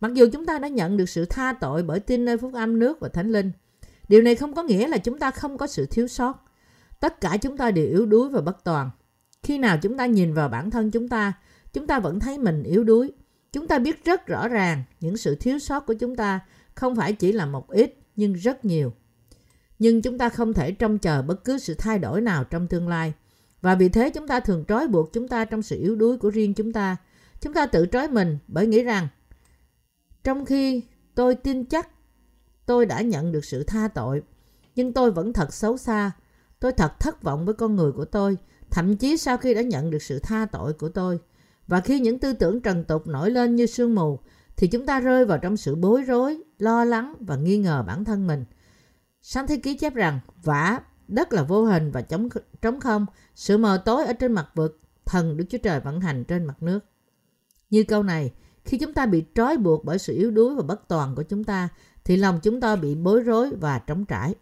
Mặc 0.00 0.14
dù 0.14 0.26
chúng 0.32 0.46
ta 0.46 0.58
đã 0.58 0.68
nhận 0.68 0.96
được 0.96 1.08
sự 1.08 1.24
tha 1.24 1.52
tội 1.52 1.82
bởi 1.82 2.00
tin 2.00 2.24
nơi 2.24 2.38
phúc 2.38 2.54
âm 2.54 2.78
nước 2.78 3.00
và 3.00 3.08
thánh 3.08 3.30
linh, 3.30 3.52
điều 4.08 4.22
này 4.22 4.34
không 4.34 4.54
có 4.54 4.62
nghĩa 4.62 4.88
là 4.88 4.98
chúng 4.98 5.18
ta 5.18 5.30
không 5.30 5.58
có 5.58 5.66
sự 5.66 5.86
thiếu 5.86 6.08
sót. 6.08 6.44
Tất 7.00 7.20
cả 7.20 7.36
chúng 7.36 7.56
ta 7.56 7.70
đều 7.70 7.86
yếu 7.86 8.06
đuối 8.06 8.28
và 8.28 8.40
bất 8.40 8.64
toàn. 8.64 8.90
Khi 9.42 9.58
nào 9.58 9.78
chúng 9.82 9.96
ta 9.96 10.06
nhìn 10.06 10.34
vào 10.34 10.48
bản 10.48 10.70
thân 10.70 10.90
chúng 10.90 11.08
ta, 11.08 11.32
chúng 11.72 11.86
ta 11.86 12.00
vẫn 12.00 12.20
thấy 12.20 12.38
mình 12.38 12.62
yếu 12.62 12.84
đuối. 12.84 13.12
Chúng 13.52 13.68
ta 13.68 13.78
biết 13.78 14.04
rất 14.04 14.26
rõ 14.26 14.48
ràng 14.48 14.82
những 15.00 15.16
sự 15.16 15.34
thiếu 15.34 15.58
sót 15.58 15.86
của 15.86 15.94
chúng 15.94 16.16
ta 16.16 16.40
không 16.74 16.96
phải 16.96 17.12
chỉ 17.12 17.32
là 17.32 17.46
một 17.46 17.68
ít 17.68 17.98
nhưng 18.16 18.32
rất 18.32 18.64
nhiều. 18.64 18.92
Nhưng 19.78 20.02
chúng 20.02 20.18
ta 20.18 20.28
không 20.28 20.52
thể 20.52 20.72
trông 20.72 20.98
chờ 20.98 21.22
bất 21.22 21.44
cứ 21.44 21.58
sự 21.58 21.74
thay 21.74 21.98
đổi 21.98 22.20
nào 22.20 22.44
trong 22.44 22.68
tương 22.68 22.88
lai. 22.88 23.12
Và 23.60 23.74
vì 23.74 23.88
thế 23.88 24.10
chúng 24.10 24.28
ta 24.28 24.40
thường 24.40 24.64
trói 24.68 24.88
buộc 24.88 25.12
chúng 25.12 25.28
ta 25.28 25.44
trong 25.44 25.62
sự 25.62 25.80
yếu 25.80 25.96
đuối 25.96 26.18
của 26.18 26.30
riêng 26.30 26.54
chúng 26.54 26.72
ta. 26.72 26.96
Chúng 27.40 27.54
ta 27.54 27.66
tự 27.66 27.86
trói 27.86 28.08
mình 28.08 28.38
bởi 28.48 28.66
nghĩ 28.66 28.82
rằng 28.82 29.08
trong 30.24 30.44
khi 30.44 30.82
tôi 31.14 31.34
tin 31.34 31.64
chắc 31.64 31.88
tôi 32.66 32.86
đã 32.86 33.00
nhận 33.00 33.32
được 33.32 33.44
sự 33.44 33.64
tha 33.64 33.88
tội, 33.88 34.22
nhưng 34.74 34.92
tôi 34.92 35.10
vẫn 35.10 35.32
thật 35.32 35.54
xấu 35.54 35.76
xa. 35.76 36.10
Tôi 36.60 36.72
thật 36.72 37.00
thất 37.00 37.22
vọng 37.22 37.44
với 37.44 37.54
con 37.54 37.76
người 37.76 37.92
của 37.92 38.04
tôi, 38.04 38.36
thậm 38.70 38.96
chí 38.96 39.16
sau 39.16 39.36
khi 39.36 39.54
đã 39.54 39.62
nhận 39.62 39.90
được 39.90 40.02
sự 40.02 40.18
tha 40.18 40.46
tội 40.52 40.72
của 40.72 40.88
tôi. 40.88 41.18
Và 41.66 41.80
khi 41.80 42.00
những 42.00 42.18
tư 42.18 42.32
tưởng 42.32 42.60
trần 42.60 42.84
tục 42.84 43.06
nổi 43.06 43.30
lên 43.30 43.56
như 43.56 43.66
sương 43.66 43.94
mù, 43.94 44.18
thì 44.56 44.66
chúng 44.66 44.86
ta 44.86 45.00
rơi 45.00 45.24
vào 45.24 45.38
trong 45.38 45.56
sự 45.56 45.74
bối 45.74 46.02
rối, 46.02 46.42
lo 46.58 46.84
lắng 46.84 47.14
và 47.20 47.36
nghi 47.36 47.58
ngờ 47.58 47.84
bản 47.86 48.04
thân 48.04 48.26
mình. 48.26 48.44
Sáng 49.22 49.46
thế 49.46 49.56
ký 49.56 49.76
chép 49.76 49.94
rằng, 49.94 50.20
vả, 50.42 50.80
đất 51.08 51.32
là 51.32 51.42
vô 51.42 51.64
hình 51.64 51.90
và 51.90 52.02
trống, 52.02 52.28
trống 52.62 52.80
không, 52.80 53.06
sự 53.34 53.58
mờ 53.58 53.82
tối 53.84 54.04
ở 54.04 54.12
trên 54.12 54.32
mặt 54.32 54.48
vực, 54.54 54.80
thần 55.04 55.36
Đức 55.36 55.44
Chúa 55.50 55.58
Trời 55.58 55.80
vận 55.80 56.00
hành 56.00 56.24
trên 56.24 56.44
mặt 56.44 56.62
nước. 56.62 56.80
Như 57.70 57.84
câu 57.84 58.02
này, 58.02 58.32
khi 58.64 58.78
chúng 58.78 58.94
ta 58.94 59.06
bị 59.06 59.24
trói 59.34 59.56
buộc 59.56 59.84
bởi 59.84 59.98
sự 59.98 60.14
yếu 60.14 60.30
đuối 60.30 60.54
và 60.54 60.62
bất 60.62 60.88
toàn 60.88 61.14
của 61.14 61.22
chúng 61.22 61.44
ta, 61.44 61.68
thì 62.04 62.16
lòng 62.16 62.40
chúng 62.42 62.60
ta 62.60 62.76
bị 62.76 62.94
bối 62.94 63.20
rối 63.20 63.50
và 63.60 63.78
trống 63.78 64.04
trải. 64.04 64.34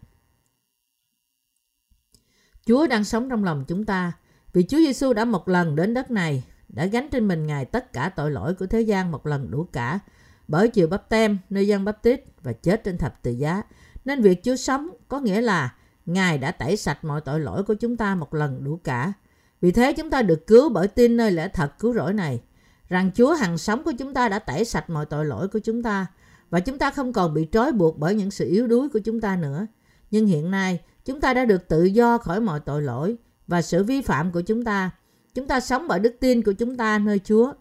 Chúa 2.65 2.87
đang 2.87 3.03
sống 3.03 3.29
trong 3.29 3.43
lòng 3.43 3.65
chúng 3.67 3.85
ta, 3.85 4.11
vì 4.53 4.63
Chúa 4.63 4.77
Giêsu 4.77 5.13
đã 5.13 5.25
một 5.25 5.47
lần 5.47 5.75
đến 5.75 5.93
đất 5.93 6.11
này 6.11 6.43
đã 6.69 6.85
gánh 6.85 7.09
trên 7.11 7.27
mình 7.27 7.47
Ngài 7.47 7.65
tất 7.65 7.93
cả 7.93 8.09
tội 8.09 8.31
lỗi 8.31 8.53
của 8.53 8.65
thế 8.65 8.81
gian 8.81 9.11
một 9.11 9.27
lần 9.27 9.51
đủ 9.51 9.63
cả 9.63 9.99
bởi 10.47 10.67
chịu 10.67 10.87
bắp 10.87 11.09
tem 11.09 11.37
nơi 11.49 11.67
dân 11.67 11.85
bắp 11.85 12.03
tít 12.03 12.21
và 12.41 12.53
chết 12.53 12.83
trên 12.83 12.97
thập 12.97 13.23
tự 13.23 13.31
giá. 13.31 13.61
Nên 14.05 14.21
việc 14.21 14.43
Chúa 14.43 14.55
sống 14.55 14.89
có 15.07 15.19
nghĩa 15.19 15.41
là 15.41 15.75
Ngài 16.05 16.37
đã 16.37 16.51
tẩy 16.51 16.77
sạch 16.77 17.05
mọi 17.05 17.21
tội 17.21 17.39
lỗi 17.39 17.63
của 17.63 17.73
chúng 17.73 17.97
ta 17.97 18.15
một 18.15 18.33
lần 18.33 18.63
đủ 18.63 18.79
cả. 18.83 19.13
Vì 19.61 19.71
thế 19.71 19.93
chúng 19.93 20.09
ta 20.09 20.21
được 20.21 20.47
cứu 20.47 20.69
bởi 20.69 20.87
tin 20.87 21.17
nơi 21.17 21.31
lẽ 21.31 21.47
thật 21.47 21.79
cứu 21.79 21.93
rỗi 21.93 22.13
này, 22.13 22.41
rằng 22.89 23.11
Chúa 23.15 23.33
hằng 23.33 23.57
sống 23.57 23.83
của 23.83 23.93
chúng 23.99 24.13
ta 24.13 24.29
đã 24.29 24.39
tẩy 24.39 24.65
sạch 24.65 24.89
mọi 24.89 25.05
tội 25.05 25.25
lỗi 25.25 25.47
của 25.47 25.59
chúng 25.59 25.83
ta 25.83 26.05
và 26.49 26.59
chúng 26.59 26.77
ta 26.77 26.91
không 26.91 27.13
còn 27.13 27.33
bị 27.33 27.47
trói 27.51 27.71
buộc 27.71 27.97
bởi 27.97 28.15
những 28.15 28.31
sự 28.31 28.49
yếu 28.49 28.67
đuối 28.67 28.89
của 28.89 28.99
chúng 28.99 29.21
ta 29.21 29.35
nữa. 29.35 29.67
Nhưng 30.11 30.27
hiện 30.27 30.51
nay, 30.51 30.79
chúng 31.05 31.21
ta 31.21 31.33
đã 31.33 31.45
được 31.45 31.67
tự 31.67 31.83
do 31.83 32.17
khỏi 32.17 32.41
mọi 32.41 32.59
tội 32.59 32.81
lỗi 32.81 33.17
và 33.47 33.61
sự 33.61 33.83
vi 33.83 34.01
phạm 34.01 34.31
của 34.31 34.41
chúng 34.41 34.63
ta 34.63 34.91
Chúng 35.35 35.47
ta 35.47 35.59
sống 35.59 35.87
bởi 35.87 35.99
đức 35.99 36.15
tin 36.19 36.41
của 36.41 36.51
chúng 36.51 36.77
ta 36.77 36.99
nơi 36.99 37.19
Chúa. 37.19 37.53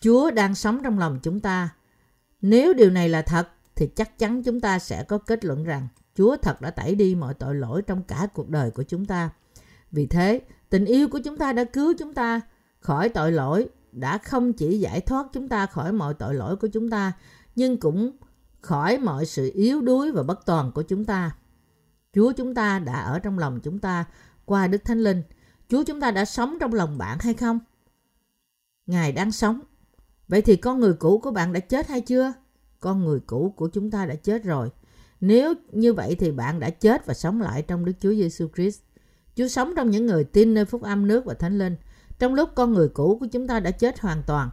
Chúa 0.00 0.30
đang 0.30 0.54
sống 0.54 0.80
trong 0.84 0.98
lòng 0.98 1.18
chúng 1.22 1.40
ta. 1.40 1.68
Nếu 2.42 2.74
điều 2.74 2.90
này 2.90 3.08
là 3.08 3.22
thật 3.22 3.48
thì 3.76 3.86
chắc 3.86 4.18
chắn 4.18 4.42
chúng 4.42 4.60
ta 4.60 4.78
sẽ 4.78 5.02
có 5.02 5.18
kết 5.18 5.44
luận 5.44 5.64
rằng 5.64 5.88
Chúa 6.18 6.36
thật 6.36 6.60
đã 6.60 6.70
tẩy 6.70 6.94
đi 6.94 7.14
mọi 7.14 7.34
tội 7.34 7.54
lỗi 7.54 7.82
trong 7.82 8.02
cả 8.02 8.28
cuộc 8.34 8.48
đời 8.48 8.70
của 8.70 8.82
chúng 8.82 9.04
ta. 9.04 9.30
Vì 9.90 10.06
thế, 10.06 10.40
tình 10.70 10.84
yêu 10.84 11.08
của 11.08 11.20
chúng 11.24 11.36
ta 11.36 11.52
đã 11.52 11.64
cứu 11.64 11.94
chúng 11.98 12.14
ta 12.14 12.40
khỏi 12.80 13.08
tội 13.08 13.32
lỗi, 13.32 13.68
đã 13.92 14.18
không 14.18 14.52
chỉ 14.52 14.78
giải 14.78 15.00
thoát 15.00 15.26
chúng 15.32 15.48
ta 15.48 15.66
khỏi 15.66 15.92
mọi 15.92 16.14
tội 16.14 16.34
lỗi 16.34 16.56
của 16.56 16.68
chúng 16.68 16.90
ta, 16.90 17.12
nhưng 17.56 17.80
cũng 17.80 18.16
khỏi 18.60 18.98
mọi 18.98 19.26
sự 19.26 19.50
yếu 19.54 19.80
đuối 19.80 20.12
và 20.12 20.22
bất 20.22 20.46
toàn 20.46 20.72
của 20.72 20.82
chúng 20.82 21.04
ta. 21.04 21.36
Chúa 22.12 22.32
chúng 22.32 22.54
ta 22.54 22.78
đã 22.78 23.00
ở 23.00 23.18
trong 23.18 23.38
lòng 23.38 23.60
chúng 23.60 23.78
ta 23.78 24.04
qua 24.44 24.66
Đức 24.66 24.84
Thánh 24.84 24.98
Linh– 24.98 25.22
Chúa 25.68 25.82
chúng 25.82 26.00
ta 26.00 26.10
đã 26.10 26.24
sống 26.24 26.56
trong 26.60 26.74
lòng 26.74 26.98
bạn 26.98 27.18
hay 27.20 27.34
không? 27.34 27.58
Ngài 28.86 29.12
đang 29.12 29.32
sống. 29.32 29.60
Vậy 30.28 30.42
thì 30.42 30.56
con 30.56 30.80
người 30.80 30.92
cũ 30.92 31.18
của 31.18 31.30
bạn 31.30 31.52
đã 31.52 31.60
chết 31.60 31.88
hay 31.88 32.00
chưa? 32.00 32.32
Con 32.80 33.04
người 33.04 33.20
cũ 33.20 33.54
của 33.56 33.68
chúng 33.72 33.90
ta 33.90 34.06
đã 34.06 34.14
chết 34.14 34.44
rồi. 34.44 34.70
Nếu 35.20 35.54
như 35.72 35.92
vậy 35.92 36.16
thì 36.18 36.30
bạn 36.30 36.60
đã 36.60 36.70
chết 36.70 37.06
và 37.06 37.14
sống 37.14 37.40
lại 37.40 37.62
trong 37.62 37.84
Đức 37.84 37.92
Chúa 38.00 38.14
Giêsu 38.14 38.48
Christ. 38.54 38.80
Chúa 39.36 39.48
sống 39.48 39.72
trong 39.76 39.90
những 39.90 40.06
người 40.06 40.24
tin 40.24 40.54
nơi 40.54 40.64
phúc 40.64 40.82
âm 40.82 41.06
nước 41.06 41.24
và 41.24 41.34
thánh 41.34 41.58
linh. 41.58 41.76
Trong 42.18 42.34
lúc 42.34 42.50
con 42.54 42.74
người 42.74 42.88
cũ 42.88 43.16
của 43.20 43.26
chúng 43.26 43.46
ta 43.46 43.60
đã 43.60 43.70
chết 43.70 44.00
hoàn 44.00 44.22
toàn. 44.26 44.50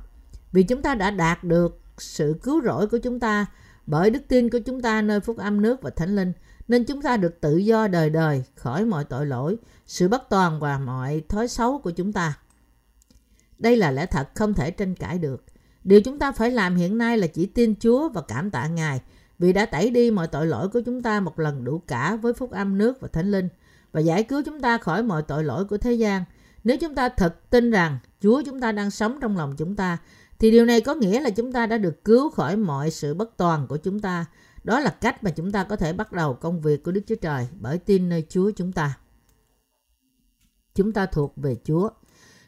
Vì 0.51 0.63
chúng 0.63 0.81
ta 0.81 0.95
đã 0.95 1.11
đạt 1.11 1.43
được 1.43 1.79
sự 1.97 2.35
cứu 2.43 2.61
rỗi 2.61 2.87
của 2.87 2.97
chúng 2.97 3.19
ta 3.19 3.45
bởi 3.87 4.09
đức 4.09 4.21
tin 4.27 4.49
của 4.49 4.59
chúng 4.59 4.81
ta 4.81 5.01
nơi 5.01 5.19
phúc 5.19 5.37
âm 5.37 5.61
nước 5.61 5.81
và 5.81 5.89
thánh 5.89 6.15
linh 6.15 6.33
nên 6.67 6.83
chúng 6.83 7.01
ta 7.01 7.17
được 7.17 7.41
tự 7.41 7.57
do 7.57 7.87
đời 7.87 8.09
đời 8.09 8.43
khỏi 8.55 8.85
mọi 8.85 9.03
tội 9.03 9.25
lỗi, 9.25 9.57
sự 9.85 10.07
bất 10.07 10.29
toàn 10.29 10.59
và 10.59 10.77
mọi 10.77 11.23
thói 11.29 11.47
xấu 11.47 11.79
của 11.79 11.91
chúng 11.91 12.13
ta. 12.13 12.37
Đây 13.59 13.77
là 13.77 13.91
lẽ 13.91 14.05
thật 14.05 14.29
không 14.35 14.53
thể 14.53 14.71
tranh 14.71 14.95
cãi 14.95 15.19
được. 15.19 15.43
Điều 15.83 16.01
chúng 16.01 16.19
ta 16.19 16.31
phải 16.31 16.51
làm 16.51 16.75
hiện 16.75 16.97
nay 16.97 17.17
là 17.17 17.27
chỉ 17.27 17.45
tin 17.45 17.75
Chúa 17.79 18.09
và 18.09 18.21
cảm 18.21 18.51
tạ 18.51 18.67
Ngài 18.67 19.01
vì 19.39 19.53
đã 19.53 19.65
tẩy 19.65 19.89
đi 19.89 20.11
mọi 20.11 20.27
tội 20.27 20.47
lỗi 20.47 20.69
của 20.69 20.81
chúng 20.81 21.01
ta 21.01 21.19
một 21.19 21.39
lần 21.39 21.63
đủ 21.63 21.81
cả 21.87 22.15
với 22.15 22.33
phúc 22.33 22.51
âm 22.51 22.77
nước 22.77 23.01
và 23.01 23.07
thánh 23.07 23.31
linh 23.31 23.49
và 23.91 24.01
giải 24.01 24.23
cứu 24.23 24.41
chúng 24.45 24.61
ta 24.61 24.77
khỏi 24.77 25.03
mọi 25.03 25.23
tội 25.23 25.43
lỗi 25.43 25.65
của 25.65 25.77
thế 25.77 25.93
gian. 25.93 26.23
Nếu 26.63 26.77
chúng 26.77 26.95
ta 26.95 27.09
thật 27.09 27.49
tin 27.49 27.71
rằng 27.71 27.97
Chúa 28.21 28.41
chúng 28.45 28.61
ta 28.61 28.71
đang 28.71 28.91
sống 28.91 29.17
trong 29.21 29.37
lòng 29.37 29.55
chúng 29.57 29.75
ta, 29.75 29.97
thì 30.39 30.51
điều 30.51 30.65
này 30.65 30.81
có 30.81 30.95
nghĩa 30.95 31.21
là 31.21 31.29
chúng 31.29 31.51
ta 31.51 31.65
đã 31.65 31.77
được 31.77 32.03
cứu 32.03 32.29
khỏi 32.29 32.57
mọi 32.57 32.91
sự 32.91 33.13
bất 33.13 33.37
toàn 33.37 33.67
của 33.67 33.77
chúng 33.77 33.99
ta 33.99 34.25
đó 34.65 34.79
là 34.79 34.89
cách 34.89 35.23
mà 35.23 35.31
chúng 35.31 35.51
ta 35.51 35.63
có 35.63 35.75
thể 35.75 35.93
bắt 35.93 36.11
đầu 36.11 36.33
công 36.33 36.61
việc 36.61 36.83
của 36.83 36.91
Đức 36.91 37.01
Chúa 37.07 37.15
Trời 37.15 37.47
bởi 37.59 37.77
tin 37.77 38.09
nơi 38.09 38.25
Chúa 38.29 38.51
chúng 38.51 38.71
ta. 38.71 38.97
Chúng 40.75 40.91
ta 40.91 41.05
thuộc 41.05 41.33
về 41.35 41.55
Chúa. 41.63 41.89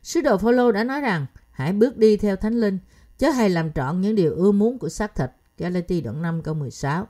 Sứ 0.03 0.21
đồ 0.21 0.37
Phaolô 0.37 0.71
đã 0.71 0.83
nói 0.83 1.01
rằng 1.01 1.25
hãy 1.51 1.73
bước 1.73 1.97
đi 1.97 2.17
theo 2.17 2.35
Thánh 2.35 2.59
Linh, 2.59 2.79
chớ 3.17 3.29
hay 3.29 3.49
làm 3.49 3.73
trọn 3.73 4.01
những 4.01 4.15
điều 4.15 4.35
ưa 4.35 4.51
muốn 4.51 4.79
của 4.79 4.89
xác 4.89 5.15
thịt. 5.15 5.29
Galati 5.57 6.01
đoạn 6.01 6.21
5 6.21 6.41
câu 6.41 6.53
16. 6.53 7.07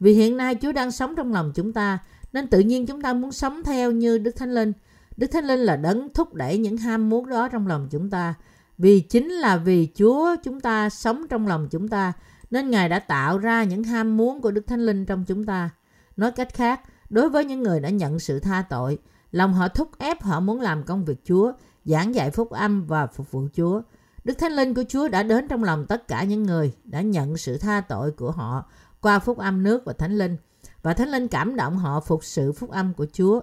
Vì 0.00 0.12
hiện 0.12 0.36
nay 0.36 0.54
Chúa 0.54 0.72
đang 0.72 0.90
sống 0.90 1.14
trong 1.16 1.32
lòng 1.32 1.52
chúng 1.54 1.72
ta, 1.72 1.98
nên 2.32 2.46
tự 2.46 2.60
nhiên 2.60 2.86
chúng 2.86 3.02
ta 3.02 3.12
muốn 3.12 3.32
sống 3.32 3.62
theo 3.64 3.90
như 3.90 4.18
Đức 4.18 4.30
Thánh 4.36 4.54
Linh. 4.54 4.72
Đức 5.16 5.26
Thánh 5.26 5.44
Linh 5.44 5.60
là 5.60 5.76
đấng 5.76 6.08
thúc 6.14 6.34
đẩy 6.34 6.58
những 6.58 6.76
ham 6.76 7.10
muốn 7.10 7.28
đó 7.28 7.48
trong 7.48 7.66
lòng 7.66 7.88
chúng 7.90 8.10
ta. 8.10 8.34
Vì 8.78 9.00
chính 9.00 9.30
là 9.30 9.56
vì 9.56 9.88
Chúa 9.94 10.36
chúng 10.42 10.60
ta 10.60 10.90
sống 10.90 11.26
trong 11.30 11.46
lòng 11.46 11.68
chúng 11.70 11.88
ta 11.88 12.12
nên 12.50 12.70
Ngài 12.70 12.88
đã 12.88 12.98
tạo 12.98 13.38
ra 13.38 13.64
những 13.64 13.84
ham 13.84 14.16
muốn 14.16 14.40
của 14.40 14.50
Đức 14.50 14.66
Thánh 14.66 14.86
Linh 14.86 15.06
trong 15.06 15.24
chúng 15.24 15.46
ta. 15.46 15.70
Nói 16.16 16.30
cách 16.30 16.54
khác, 16.54 16.80
đối 17.10 17.28
với 17.28 17.44
những 17.44 17.62
người 17.62 17.80
đã 17.80 17.88
nhận 17.88 18.18
sự 18.18 18.40
tha 18.40 18.64
tội, 18.70 18.98
Lòng 19.32 19.54
họ 19.54 19.68
thúc 19.68 19.98
ép 19.98 20.22
họ 20.22 20.40
muốn 20.40 20.60
làm 20.60 20.82
công 20.82 21.04
việc 21.04 21.24
Chúa, 21.24 21.52
giảng 21.84 22.14
dạy 22.14 22.30
phúc 22.30 22.50
âm 22.50 22.86
và 22.86 23.06
phục 23.06 23.30
vụ 23.30 23.48
Chúa. 23.52 23.82
Đức 24.24 24.34
Thánh 24.38 24.52
Linh 24.52 24.74
của 24.74 24.84
Chúa 24.88 25.08
đã 25.08 25.22
đến 25.22 25.48
trong 25.48 25.64
lòng 25.64 25.86
tất 25.86 26.08
cả 26.08 26.24
những 26.24 26.42
người 26.42 26.72
đã 26.84 27.00
nhận 27.00 27.36
sự 27.36 27.58
tha 27.58 27.80
tội 27.80 28.10
của 28.10 28.30
họ 28.30 28.64
qua 29.00 29.18
phúc 29.18 29.38
âm 29.38 29.62
nước 29.62 29.84
và 29.84 29.92
Thánh 29.92 30.18
Linh. 30.18 30.36
Và 30.82 30.94
Thánh 30.94 31.08
Linh 31.08 31.28
cảm 31.28 31.56
động 31.56 31.78
họ 31.78 32.00
phục 32.00 32.24
sự 32.24 32.52
phúc 32.52 32.70
âm 32.70 32.94
của 32.94 33.06
Chúa, 33.12 33.40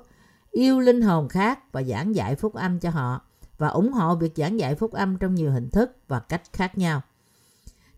yêu 0.51 0.79
linh 0.79 1.01
hồn 1.01 1.29
khác 1.29 1.71
và 1.71 1.83
giảng 1.83 2.15
dạy 2.15 2.35
phúc 2.35 2.53
âm 2.53 2.79
cho 2.79 2.89
họ 2.89 3.21
và 3.57 3.67
ủng 3.67 3.93
hộ 3.93 4.15
việc 4.15 4.33
giảng 4.35 4.59
dạy 4.59 4.75
phúc 4.75 4.91
âm 4.91 5.17
trong 5.17 5.35
nhiều 5.35 5.51
hình 5.51 5.69
thức 5.69 5.97
và 6.07 6.19
cách 6.19 6.41
khác 6.53 6.77
nhau. 6.77 7.01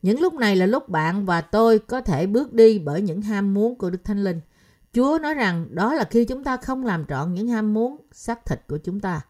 Những 0.01 0.19
lúc 0.19 0.33
này 0.33 0.55
là 0.55 0.65
lúc 0.65 0.89
bạn 0.89 1.25
và 1.25 1.41
tôi 1.41 1.79
có 1.79 2.01
thể 2.01 2.27
bước 2.27 2.53
đi 2.53 2.79
bởi 2.79 3.01
những 3.01 3.21
ham 3.21 3.53
muốn 3.53 3.75
của 3.75 3.89
Đức 3.89 4.03
Thánh 4.03 4.23
Linh. 4.23 4.41
Chúa 4.93 5.19
nói 5.21 5.33
rằng 5.33 5.67
đó 5.69 5.93
là 5.93 6.03
khi 6.03 6.25
chúng 6.25 6.43
ta 6.43 6.57
không 6.57 6.85
làm 6.85 7.05
trọn 7.05 7.33
những 7.33 7.47
ham 7.47 7.73
muốn 7.73 7.97
xác 8.11 8.45
thịt 8.45 8.67
của 8.67 8.77
chúng 8.77 8.99
ta. 8.99 9.21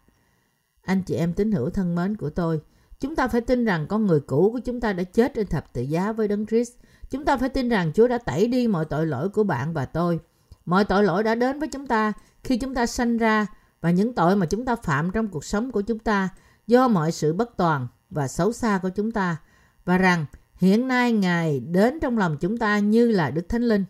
Anh 0.81 1.03
chị 1.03 1.15
em 1.15 1.33
tín 1.33 1.51
hữu 1.51 1.69
thân 1.69 1.95
mến 1.95 2.17
của 2.17 2.29
tôi, 2.29 2.61
chúng 2.99 3.15
ta 3.15 3.27
phải 3.27 3.41
tin 3.41 3.65
rằng 3.65 3.87
con 3.87 4.05
người 4.05 4.19
cũ 4.19 4.49
của 4.53 4.59
chúng 4.59 4.81
ta 4.81 4.93
đã 4.93 5.03
chết 5.03 5.33
trên 5.33 5.47
thập 5.47 5.73
tự 5.73 5.81
giá 5.81 6.11
với 6.11 6.27
Đấng 6.27 6.45
Christ. 6.45 6.71
Chúng 7.09 7.25
ta 7.25 7.37
phải 7.37 7.49
tin 7.49 7.69
rằng 7.69 7.91
Chúa 7.95 8.07
đã 8.07 8.17
tẩy 8.17 8.47
đi 8.47 8.67
mọi 8.67 8.85
tội 8.85 9.07
lỗi 9.07 9.29
của 9.29 9.43
bạn 9.43 9.73
và 9.73 9.85
tôi. 9.85 10.19
Mọi 10.65 10.85
tội 10.85 11.03
lỗi 11.03 11.23
đã 11.23 11.35
đến 11.35 11.59
với 11.59 11.67
chúng 11.67 11.87
ta 11.87 12.13
khi 12.43 12.57
chúng 12.57 12.75
ta 12.75 12.85
sanh 12.85 13.17
ra 13.17 13.47
và 13.81 13.91
những 13.91 14.15
tội 14.15 14.35
mà 14.35 14.45
chúng 14.45 14.65
ta 14.65 14.75
phạm 14.75 15.11
trong 15.11 15.27
cuộc 15.27 15.45
sống 15.45 15.71
của 15.71 15.81
chúng 15.81 15.99
ta 15.99 16.29
do 16.67 16.87
mọi 16.87 17.11
sự 17.11 17.33
bất 17.33 17.57
toàn 17.57 17.87
và 18.09 18.27
xấu 18.27 18.51
xa 18.51 18.79
của 18.81 18.89
chúng 18.89 19.11
ta 19.11 19.37
và 19.85 19.97
rằng 19.97 20.25
hiện 20.55 20.87
nay 20.87 21.11
Ngài 21.11 21.59
đến 21.59 21.99
trong 21.99 22.17
lòng 22.17 22.37
chúng 22.39 22.57
ta 22.57 22.79
như 22.79 23.11
là 23.11 23.31
Đức 23.31 23.49
Thánh 23.49 23.63
Linh. 23.63 23.85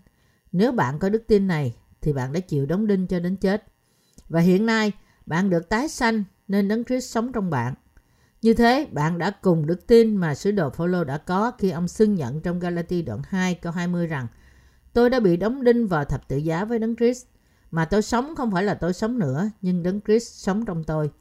Nếu 0.51 0.72
bạn 0.72 1.00
có 1.00 1.10
đức 1.10 1.24
tin 1.28 1.48
này, 1.48 1.75
thì 2.01 2.13
bạn 2.13 2.34
đã 2.34 2.39
chịu 2.39 2.66
đóng 2.66 2.88
đinh 2.88 3.08
cho 3.08 3.20
đến 3.20 3.36
chết. 3.36 3.63
Và 4.30 4.39
hiện 4.39 4.66
nay, 4.66 4.92
bạn 5.25 5.50
được 5.50 5.70
tái 5.70 5.88
sanh 5.88 6.24
nên 6.48 6.68
Đấng 6.68 6.84
Christ 6.84 7.12
sống 7.12 7.32
trong 7.32 7.50
bạn. 7.50 7.74
Như 8.41 8.53
thế, 8.53 8.88
bạn 8.91 9.17
đã 9.17 9.31
cùng 9.31 9.67
đức 9.67 9.88
tin 9.88 10.17
mà 10.17 10.36
sứ 10.36 10.51
đồ 10.51 10.69
Phaolô 10.69 11.03
đã 11.03 11.17
có 11.17 11.51
khi 11.58 11.69
ông 11.69 11.88
xưng 11.88 12.15
nhận 12.15 12.41
trong 12.41 12.60
Galati 12.60 13.01
đoạn 13.01 13.22
2 13.29 13.55
câu 13.55 13.72
20 13.72 14.08
rằng 14.08 14.27
Tôi 14.93 15.10
đã 15.10 15.19
bị 15.19 15.38
đóng 15.38 15.63
đinh 15.63 15.88
vào 15.88 16.05
thập 16.05 16.27
tự 16.27 16.38
giá 16.38 16.65
với 16.65 16.79
Đấng 16.79 16.96
Christ, 16.96 17.25
mà 17.72 17.86
tôi 17.86 18.01
sống 18.01 18.36
không 18.36 18.51
phải 18.51 18.63
là 18.63 18.74
tôi 18.74 18.93
sống 18.93 19.19
nữa, 19.19 19.50
nhưng 19.62 19.84
Đấng 19.84 20.01
Christ 20.01 20.34
sống 20.34 20.65
trong 20.65 20.84
tôi. 20.84 21.12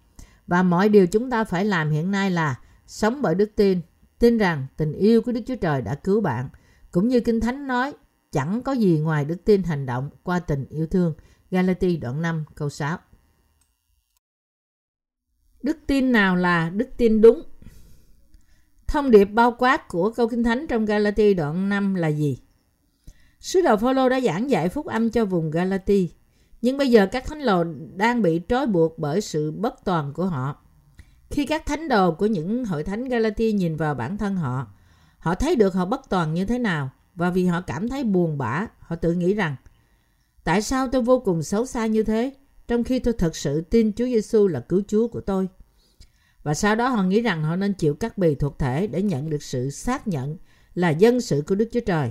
Và 0.46 0.62
mọi 0.62 0.88
điều 0.88 1.06
chúng 1.06 1.30
ta 1.30 1.44
phải 1.44 1.64
làm 1.64 1.90
hiện 1.90 2.10
nay 2.10 2.30
là 2.30 2.60
sống 2.86 3.22
bởi 3.22 3.34
đức 3.34 3.50
tin, 3.56 3.80
tin 4.18 4.38
rằng 4.38 4.66
tình 4.76 4.92
yêu 4.92 5.22
của 5.22 5.32
Đức 5.32 5.40
Chúa 5.46 5.56
Trời 5.56 5.82
đã 5.82 5.94
cứu 5.94 6.20
bạn, 6.20 6.48
cũng 6.90 7.08
như 7.08 7.20
Kinh 7.20 7.40
Thánh 7.40 7.66
nói, 7.66 7.92
chẳng 8.32 8.62
có 8.62 8.72
gì 8.72 8.98
ngoài 8.98 9.24
đức 9.24 9.44
tin 9.44 9.62
hành 9.62 9.86
động 9.86 10.10
qua 10.22 10.38
tình 10.38 10.66
yêu 10.70 10.86
thương. 10.86 11.14
Galati 11.50 11.96
đoạn 11.96 12.22
5 12.22 12.44
câu 12.54 12.70
6 12.70 12.98
Đức 15.62 15.78
tin 15.86 16.12
nào 16.12 16.36
là 16.36 16.70
đức 16.70 16.88
tin 16.96 17.20
đúng? 17.20 17.42
Thông 18.86 19.10
điệp 19.10 19.24
bao 19.24 19.56
quát 19.58 19.88
của 19.88 20.10
câu 20.10 20.28
Kinh 20.28 20.44
Thánh 20.44 20.66
trong 20.66 20.84
Galati 20.84 21.34
đoạn 21.34 21.68
5 21.68 21.94
là 21.94 22.08
gì? 22.08 22.38
Sứ 23.40 23.60
đồ 23.60 23.76
Phaolô 23.76 24.08
đã 24.08 24.20
giảng 24.20 24.50
dạy 24.50 24.68
phúc 24.68 24.86
âm 24.86 25.10
cho 25.10 25.24
vùng 25.24 25.50
Galati, 25.50 26.12
nhưng 26.62 26.76
bây 26.76 26.90
giờ 26.90 27.06
các 27.06 27.26
thánh 27.26 27.46
đồ 27.46 27.64
đang 27.96 28.22
bị 28.22 28.40
trói 28.48 28.66
buộc 28.66 28.98
bởi 28.98 29.20
sự 29.20 29.50
bất 29.50 29.84
toàn 29.84 30.12
của 30.12 30.26
họ. 30.26 30.56
Khi 31.30 31.46
các 31.46 31.66
thánh 31.66 31.88
đồ 31.88 32.12
của 32.12 32.26
những 32.26 32.64
hội 32.64 32.84
thánh 32.84 33.08
Galati 33.08 33.52
nhìn 33.52 33.76
vào 33.76 33.94
bản 33.94 34.18
thân 34.18 34.36
họ, 34.36 34.66
họ 35.18 35.34
thấy 35.34 35.56
được 35.56 35.74
họ 35.74 35.84
bất 35.84 36.10
toàn 36.10 36.34
như 36.34 36.44
thế 36.44 36.58
nào 36.58 36.90
và 37.14 37.30
vì 37.30 37.46
họ 37.46 37.60
cảm 37.60 37.88
thấy 37.88 38.04
buồn 38.04 38.38
bã, 38.38 38.66
họ 38.78 38.96
tự 38.96 39.12
nghĩ 39.12 39.34
rằng 39.34 39.56
tại 40.44 40.62
sao 40.62 40.88
tôi 40.88 41.02
vô 41.02 41.20
cùng 41.20 41.42
xấu 41.42 41.66
xa 41.66 41.86
như 41.86 42.02
thế 42.02 42.34
trong 42.68 42.84
khi 42.84 42.98
tôi 42.98 43.14
thật 43.14 43.36
sự 43.36 43.60
tin 43.60 43.92
Chúa 43.92 44.04
Giêsu 44.04 44.46
là 44.46 44.60
cứu 44.60 44.82
Chúa 44.88 45.08
của 45.08 45.20
tôi. 45.20 45.48
Và 46.42 46.54
sau 46.54 46.74
đó 46.74 46.88
họ 46.88 47.02
nghĩ 47.02 47.20
rằng 47.20 47.44
họ 47.44 47.56
nên 47.56 47.72
chịu 47.72 47.94
cắt 47.94 48.18
bì 48.18 48.34
thuộc 48.34 48.58
thể 48.58 48.86
để 48.86 49.02
nhận 49.02 49.30
được 49.30 49.42
sự 49.42 49.70
xác 49.70 50.08
nhận 50.08 50.36
là 50.74 50.90
dân 50.90 51.20
sự 51.20 51.42
của 51.46 51.54
Đức 51.54 51.68
Chúa 51.72 51.80
Trời. 51.80 52.10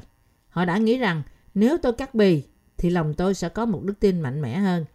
Họ 0.49 0.65
đã 0.65 0.77
nghĩ 0.77 0.97
rằng 0.97 1.23
nếu 1.53 1.77
tôi 1.77 1.93
cắt 1.93 2.15
bì 2.15 2.43
thì 2.77 2.89
lòng 2.89 3.13
tôi 3.13 3.33
sẽ 3.33 3.49
có 3.49 3.65
một 3.65 3.83
đức 3.83 3.99
tin 3.99 4.21
mạnh 4.21 4.41
mẽ 4.41 4.57
hơn. 4.57 4.85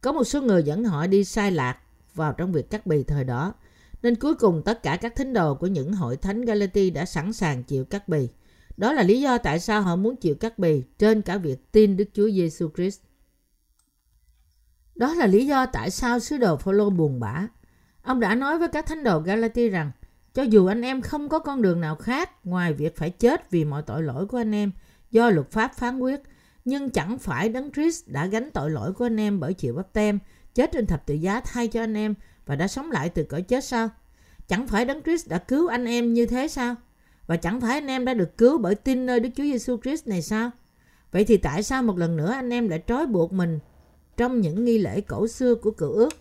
Có 0.00 0.12
một 0.12 0.24
số 0.24 0.42
người 0.42 0.62
dẫn 0.62 0.84
họ 0.84 1.06
đi 1.06 1.24
sai 1.24 1.50
lạc 1.50 1.78
vào 2.14 2.32
trong 2.32 2.52
việc 2.52 2.70
cắt 2.70 2.86
bì 2.86 3.02
thời 3.02 3.24
đó. 3.24 3.54
Nên 4.02 4.14
cuối 4.14 4.34
cùng 4.34 4.62
tất 4.64 4.82
cả 4.82 4.96
các 4.96 5.16
thính 5.16 5.32
đồ 5.32 5.54
của 5.54 5.66
những 5.66 5.92
hội 5.92 6.16
thánh 6.16 6.44
Galati 6.44 6.90
đã 6.90 7.04
sẵn 7.04 7.32
sàng 7.32 7.62
chịu 7.62 7.84
cắt 7.84 8.08
bì. 8.08 8.28
Đó 8.76 8.92
là 8.92 9.02
lý 9.02 9.20
do 9.20 9.38
tại 9.38 9.60
sao 9.60 9.82
họ 9.82 9.96
muốn 9.96 10.16
chịu 10.16 10.34
cắt 10.34 10.58
bì 10.58 10.82
trên 10.98 11.22
cả 11.22 11.38
việc 11.38 11.72
tin 11.72 11.96
Đức 11.96 12.08
Chúa 12.14 12.30
Giêsu 12.30 12.68
Christ. 12.76 13.00
Đó 14.94 15.14
là 15.14 15.26
lý 15.26 15.46
do 15.46 15.66
tại 15.66 15.90
sao 15.90 16.20
sứ 16.20 16.36
đồ 16.36 16.56
Phaolô 16.56 16.90
buồn 16.90 17.20
bã. 17.20 17.46
Ông 18.02 18.20
đã 18.20 18.34
nói 18.34 18.58
với 18.58 18.68
các 18.68 18.86
thánh 18.86 19.04
đồ 19.04 19.20
Galati 19.20 19.68
rằng 19.68 19.90
cho 20.34 20.42
dù 20.42 20.66
anh 20.66 20.82
em 20.82 21.02
không 21.02 21.28
có 21.28 21.38
con 21.38 21.62
đường 21.62 21.80
nào 21.80 21.96
khác 21.96 22.46
ngoài 22.46 22.72
việc 22.72 22.96
phải 22.96 23.10
chết 23.10 23.50
vì 23.50 23.64
mọi 23.64 23.82
tội 23.82 24.02
lỗi 24.02 24.26
của 24.26 24.36
anh 24.36 24.54
em 24.54 24.72
do 25.10 25.30
luật 25.30 25.50
pháp 25.50 25.74
phán 25.74 25.98
quyết, 25.98 26.20
nhưng 26.64 26.90
chẳng 26.90 27.18
phải 27.18 27.48
Đấng 27.48 27.72
Christ 27.72 28.08
đã 28.08 28.26
gánh 28.26 28.50
tội 28.50 28.70
lỗi 28.70 28.92
của 28.92 29.06
anh 29.06 29.20
em 29.20 29.40
bởi 29.40 29.54
chịu 29.54 29.74
bắp 29.74 29.92
tem, 29.92 30.18
chết 30.54 30.72
trên 30.72 30.86
thập 30.86 31.06
tự 31.06 31.14
giá 31.14 31.40
thay 31.40 31.68
cho 31.68 31.82
anh 31.82 31.94
em 31.94 32.14
và 32.46 32.56
đã 32.56 32.68
sống 32.68 32.90
lại 32.90 33.08
từ 33.08 33.24
cõi 33.24 33.42
chết 33.42 33.64
sao? 33.64 33.88
Chẳng 34.48 34.66
phải 34.66 34.84
Đấng 34.84 35.02
Christ 35.02 35.28
đã 35.28 35.38
cứu 35.38 35.66
anh 35.68 35.84
em 35.84 36.14
như 36.14 36.26
thế 36.26 36.48
sao? 36.48 36.74
Và 37.26 37.36
chẳng 37.36 37.60
phải 37.60 37.74
anh 37.74 37.86
em 37.86 38.04
đã 38.04 38.14
được 38.14 38.38
cứu 38.38 38.58
bởi 38.58 38.74
tin 38.74 39.06
nơi 39.06 39.20
Đức 39.20 39.28
Chúa 39.36 39.42
Giêsu 39.42 39.76
Christ 39.82 40.06
này 40.06 40.22
sao? 40.22 40.50
Vậy 41.12 41.24
thì 41.24 41.36
tại 41.36 41.62
sao 41.62 41.82
một 41.82 41.98
lần 41.98 42.16
nữa 42.16 42.32
anh 42.32 42.50
em 42.50 42.68
lại 42.68 42.82
trói 42.86 43.06
buộc 43.06 43.32
mình 43.32 43.58
trong 44.16 44.40
những 44.40 44.64
nghi 44.64 44.78
lễ 44.78 45.00
cổ 45.00 45.28
xưa 45.28 45.54
của 45.54 45.70
cựu 45.70 45.92
ước? 45.92 46.12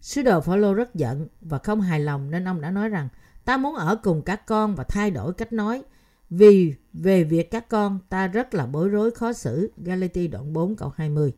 Sứ 0.00 0.22
đồ 0.22 0.40
Phaolô 0.40 0.74
rất 0.74 0.94
giận 0.94 1.28
và 1.40 1.58
không 1.58 1.80
hài 1.80 2.00
lòng 2.00 2.30
nên 2.30 2.48
ông 2.48 2.60
đã 2.60 2.70
nói 2.70 2.88
rằng, 2.88 3.08
ta 3.44 3.56
muốn 3.56 3.74
ở 3.74 3.96
cùng 4.02 4.22
các 4.22 4.46
con 4.46 4.74
và 4.74 4.84
thay 4.84 5.10
đổi 5.10 5.32
cách 5.32 5.52
nói 5.52 5.82
vì 6.30 6.74
về 6.92 7.24
việc 7.24 7.50
các 7.50 7.68
con, 7.68 7.98
ta 8.08 8.26
rất 8.26 8.54
là 8.54 8.66
bối 8.66 8.88
rối 8.88 9.10
khó 9.10 9.32
xử. 9.32 9.72
Galati 9.76 10.28
đoạn 10.28 10.52
4 10.52 10.76
câu 10.76 10.92
20 10.96 11.32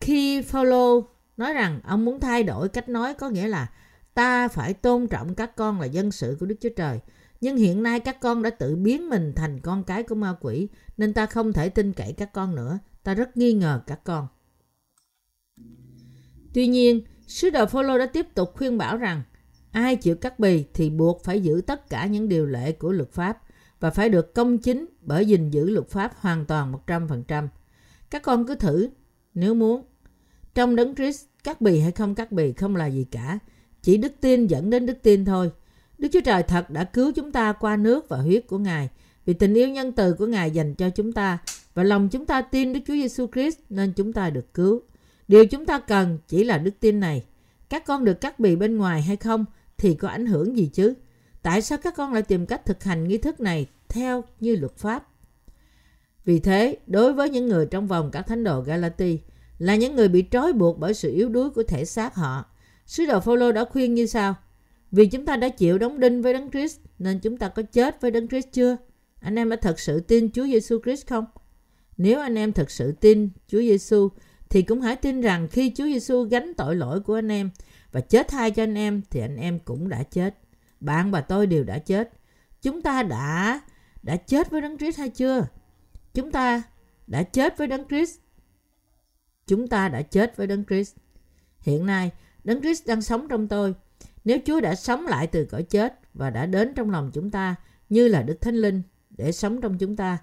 Khi 0.00 0.42
Phaolô 0.42 1.08
nói 1.36 1.52
rằng 1.52 1.80
ông 1.84 2.04
muốn 2.04 2.20
thay 2.20 2.42
đổi 2.42 2.68
cách 2.68 2.88
nói 2.88 3.14
có 3.14 3.28
nghĩa 3.28 3.48
là 3.48 3.70
ta 4.14 4.48
phải 4.48 4.74
tôn 4.74 5.06
trọng 5.06 5.34
các 5.34 5.56
con 5.56 5.80
là 5.80 5.86
dân 5.86 6.12
sự 6.12 6.36
của 6.40 6.46
Đức 6.46 6.56
Chúa 6.60 6.68
Trời. 6.76 7.00
Nhưng 7.40 7.56
hiện 7.56 7.82
nay 7.82 8.00
các 8.00 8.20
con 8.20 8.42
đã 8.42 8.50
tự 8.50 8.76
biến 8.76 9.08
mình 9.08 9.32
thành 9.36 9.60
con 9.60 9.84
cái 9.84 10.02
của 10.02 10.14
ma 10.14 10.34
quỷ, 10.40 10.68
nên 10.96 11.14
ta 11.14 11.26
không 11.26 11.52
thể 11.52 11.68
tin 11.68 11.92
cậy 11.92 12.12
các 12.12 12.32
con 12.32 12.54
nữa. 12.54 12.78
Ta 13.02 13.14
rất 13.14 13.36
nghi 13.36 13.52
ngờ 13.52 13.82
các 13.86 14.00
con. 14.04 14.26
Tuy 16.54 16.66
nhiên, 16.66 17.02
sứ 17.26 17.50
đồ 17.50 17.66
Phaolô 17.66 17.98
đã 17.98 18.06
tiếp 18.06 18.26
tục 18.34 18.52
khuyên 18.56 18.78
bảo 18.78 18.96
rằng 18.96 19.22
ai 19.72 19.96
chịu 19.96 20.16
cắt 20.16 20.38
bì 20.38 20.64
thì 20.74 20.90
buộc 20.90 21.24
phải 21.24 21.40
giữ 21.40 21.60
tất 21.66 21.90
cả 21.90 22.06
những 22.06 22.28
điều 22.28 22.46
lệ 22.46 22.72
của 22.72 22.92
luật 22.92 23.12
pháp 23.12 23.38
và 23.80 23.90
phải 23.90 24.08
được 24.08 24.34
công 24.34 24.58
chính 24.58 24.86
bởi 25.00 25.26
gìn 25.26 25.50
giữ 25.50 25.70
luật 25.70 25.88
pháp 25.88 26.12
hoàn 26.16 26.46
toàn 26.46 26.72
100%. 26.86 27.48
Các 28.10 28.22
con 28.22 28.46
cứ 28.46 28.54
thử 28.54 28.88
nếu 29.34 29.54
muốn. 29.54 29.82
Trong 30.54 30.76
đấng 30.76 30.94
Christ, 30.94 31.24
cắt 31.44 31.60
bì 31.60 31.80
hay 31.80 31.92
không 31.92 32.14
cắt 32.14 32.32
bì 32.32 32.52
không 32.52 32.76
là 32.76 32.86
gì 32.86 33.04
cả. 33.10 33.38
Chỉ 33.82 33.96
đức 33.96 34.12
tin 34.20 34.46
dẫn 34.46 34.70
đến 34.70 34.86
đức 34.86 34.98
tin 35.02 35.24
thôi. 35.24 35.50
Đức 35.98 36.08
Chúa 36.12 36.20
Trời 36.20 36.42
thật 36.42 36.70
đã 36.70 36.84
cứu 36.84 37.12
chúng 37.12 37.32
ta 37.32 37.52
qua 37.52 37.76
nước 37.76 38.08
và 38.08 38.16
huyết 38.16 38.46
của 38.46 38.58
Ngài 38.58 38.88
vì 39.26 39.34
tình 39.34 39.54
yêu 39.54 39.68
nhân 39.68 39.92
từ 39.92 40.14
của 40.14 40.26
Ngài 40.26 40.50
dành 40.50 40.74
cho 40.74 40.90
chúng 40.90 41.12
ta 41.12 41.38
và 41.74 41.82
lòng 41.82 42.08
chúng 42.08 42.26
ta 42.26 42.42
tin 42.42 42.72
Đức 42.72 42.80
Chúa 42.86 42.94
Giêsu 42.94 43.26
Christ 43.32 43.58
nên 43.70 43.92
chúng 43.92 44.12
ta 44.12 44.30
được 44.30 44.54
cứu. 44.54 44.82
Điều 45.28 45.46
chúng 45.46 45.66
ta 45.66 45.78
cần 45.78 46.18
chỉ 46.28 46.44
là 46.44 46.58
đức 46.58 46.80
tin 46.80 47.00
này. 47.00 47.24
Các 47.68 47.84
con 47.86 48.04
được 48.04 48.20
cắt 48.20 48.40
bì 48.40 48.56
bên 48.56 48.76
ngoài 48.76 49.02
hay 49.02 49.16
không 49.16 49.44
thì 49.78 49.94
có 49.94 50.08
ảnh 50.08 50.26
hưởng 50.26 50.56
gì 50.56 50.70
chứ? 50.72 50.94
Tại 51.42 51.62
sao 51.62 51.78
các 51.78 51.94
con 51.96 52.12
lại 52.12 52.22
tìm 52.22 52.46
cách 52.46 52.66
thực 52.66 52.84
hành 52.84 53.08
nghi 53.08 53.18
thức 53.18 53.40
này 53.40 53.66
theo 53.88 54.24
như 54.40 54.56
luật 54.56 54.76
pháp? 54.76 55.08
Vì 56.24 56.38
thế, 56.38 56.76
đối 56.86 57.12
với 57.12 57.30
những 57.30 57.48
người 57.48 57.66
trong 57.66 57.86
vòng 57.86 58.10
các 58.10 58.22
thánh 58.22 58.44
đồ 58.44 58.60
Galati 58.60 59.18
là 59.58 59.76
những 59.76 59.96
người 59.96 60.08
bị 60.08 60.24
trói 60.30 60.52
buộc 60.52 60.78
bởi 60.78 60.94
sự 60.94 61.14
yếu 61.14 61.28
đuối 61.28 61.50
của 61.50 61.62
thể 61.62 61.84
xác 61.84 62.14
họ, 62.14 62.44
sứ 62.86 63.06
đồ 63.06 63.20
Phaolô 63.20 63.52
đã 63.52 63.64
khuyên 63.64 63.94
như 63.94 64.06
sau: 64.06 64.34
Vì 64.90 65.06
chúng 65.06 65.26
ta 65.26 65.36
đã 65.36 65.48
chịu 65.48 65.78
đóng 65.78 66.00
đinh 66.00 66.22
với 66.22 66.32
Đấng 66.32 66.50
Christ 66.50 66.78
nên 66.98 67.18
chúng 67.18 67.36
ta 67.36 67.48
có 67.48 67.62
chết 67.62 68.00
với 68.00 68.10
Đấng 68.10 68.28
Christ 68.28 68.48
chưa? 68.52 68.76
Anh 69.20 69.38
em 69.38 69.48
đã 69.48 69.56
thật 69.56 69.80
sự 69.80 70.00
tin 70.00 70.30
Chúa 70.32 70.46
Giêsu 70.46 70.78
Christ 70.84 71.06
không? 71.06 71.24
Nếu 71.96 72.20
anh 72.20 72.34
em 72.34 72.52
thật 72.52 72.70
sự 72.70 72.92
tin 72.92 73.30
Chúa 73.48 73.58
Giêsu 73.58 74.08
thì 74.50 74.62
cũng 74.62 74.80
hãy 74.80 74.96
tin 74.96 75.20
rằng 75.20 75.48
khi 75.48 75.72
Chúa 75.76 75.84
Giêsu 75.84 76.22
gánh 76.22 76.54
tội 76.54 76.76
lỗi 76.76 77.00
của 77.00 77.14
anh 77.14 77.32
em 77.32 77.50
và 77.92 78.00
chết 78.00 78.28
thay 78.28 78.50
cho 78.50 78.62
anh 78.62 78.74
em 78.74 79.02
thì 79.10 79.20
anh 79.20 79.36
em 79.36 79.58
cũng 79.58 79.88
đã 79.88 80.02
chết. 80.02 80.38
Bạn 80.80 81.10
và 81.10 81.20
tôi 81.20 81.46
đều 81.46 81.64
đã 81.64 81.78
chết. 81.78 82.10
Chúng 82.62 82.82
ta 82.82 83.02
đã 83.02 83.60
đã 84.02 84.16
chết 84.16 84.50
với 84.50 84.60
Đấng 84.60 84.78
Christ 84.78 84.98
hay 84.98 85.08
chưa? 85.08 85.46
Chúng 86.14 86.32
ta 86.32 86.62
đã 87.06 87.22
chết 87.22 87.58
với 87.58 87.66
Đấng 87.66 87.88
Christ. 87.88 88.18
Chúng 89.46 89.68
ta 89.68 89.88
đã 89.88 90.02
chết 90.02 90.36
với 90.36 90.46
Đấng 90.46 90.64
Christ. 90.64 90.96
Hiện 91.60 91.86
nay, 91.86 92.10
Đấng 92.44 92.60
Christ 92.60 92.86
đang 92.86 93.02
sống 93.02 93.28
trong 93.28 93.48
tôi. 93.48 93.74
Nếu 94.24 94.38
Chúa 94.44 94.60
đã 94.60 94.74
sống 94.74 95.06
lại 95.06 95.26
từ 95.26 95.44
cõi 95.44 95.62
chết 95.62 96.00
và 96.14 96.30
đã 96.30 96.46
đến 96.46 96.72
trong 96.74 96.90
lòng 96.90 97.10
chúng 97.14 97.30
ta 97.30 97.54
như 97.88 98.08
là 98.08 98.22
Đức 98.22 98.40
Thánh 98.40 98.54
Linh 98.54 98.82
để 99.10 99.32
sống 99.32 99.60
trong 99.60 99.78
chúng 99.78 99.96
ta, 99.96 100.18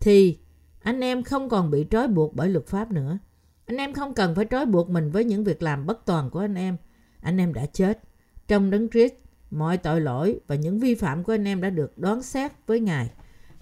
thì 0.00 0.38
anh 0.82 1.00
em 1.00 1.22
không 1.22 1.48
còn 1.48 1.70
bị 1.70 1.86
trói 1.90 2.08
buộc 2.08 2.34
bởi 2.34 2.48
luật 2.48 2.66
pháp 2.66 2.92
nữa. 2.92 3.18
Anh 3.66 3.76
em 3.76 3.92
không 3.92 4.14
cần 4.14 4.34
phải 4.34 4.46
trói 4.50 4.66
buộc 4.66 4.90
mình 4.90 5.10
với 5.10 5.24
những 5.24 5.44
việc 5.44 5.62
làm 5.62 5.86
bất 5.86 6.06
toàn 6.06 6.30
của 6.30 6.40
anh 6.40 6.54
em. 6.54 6.76
Anh 7.20 7.38
em 7.38 7.54
đã 7.54 7.66
chết. 7.66 8.00
Trong 8.48 8.70
đấng 8.70 8.90
Christ, 8.90 9.14
mọi 9.50 9.76
tội 9.76 10.00
lỗi 10.00 10.40
và 10.46 10.54
những 10.54 10.78
vi 10.78 10.94
phạm 10.94 11.24
của 11.24 11.34
anh 11.34 11.44
em 11.44 11.60
đã 11.60 11.70
được 11.70 11.98
đoán 11.98 12.22
xét 12.22 12.52
với 12.66 12.80
Ngài. 12.80 13.10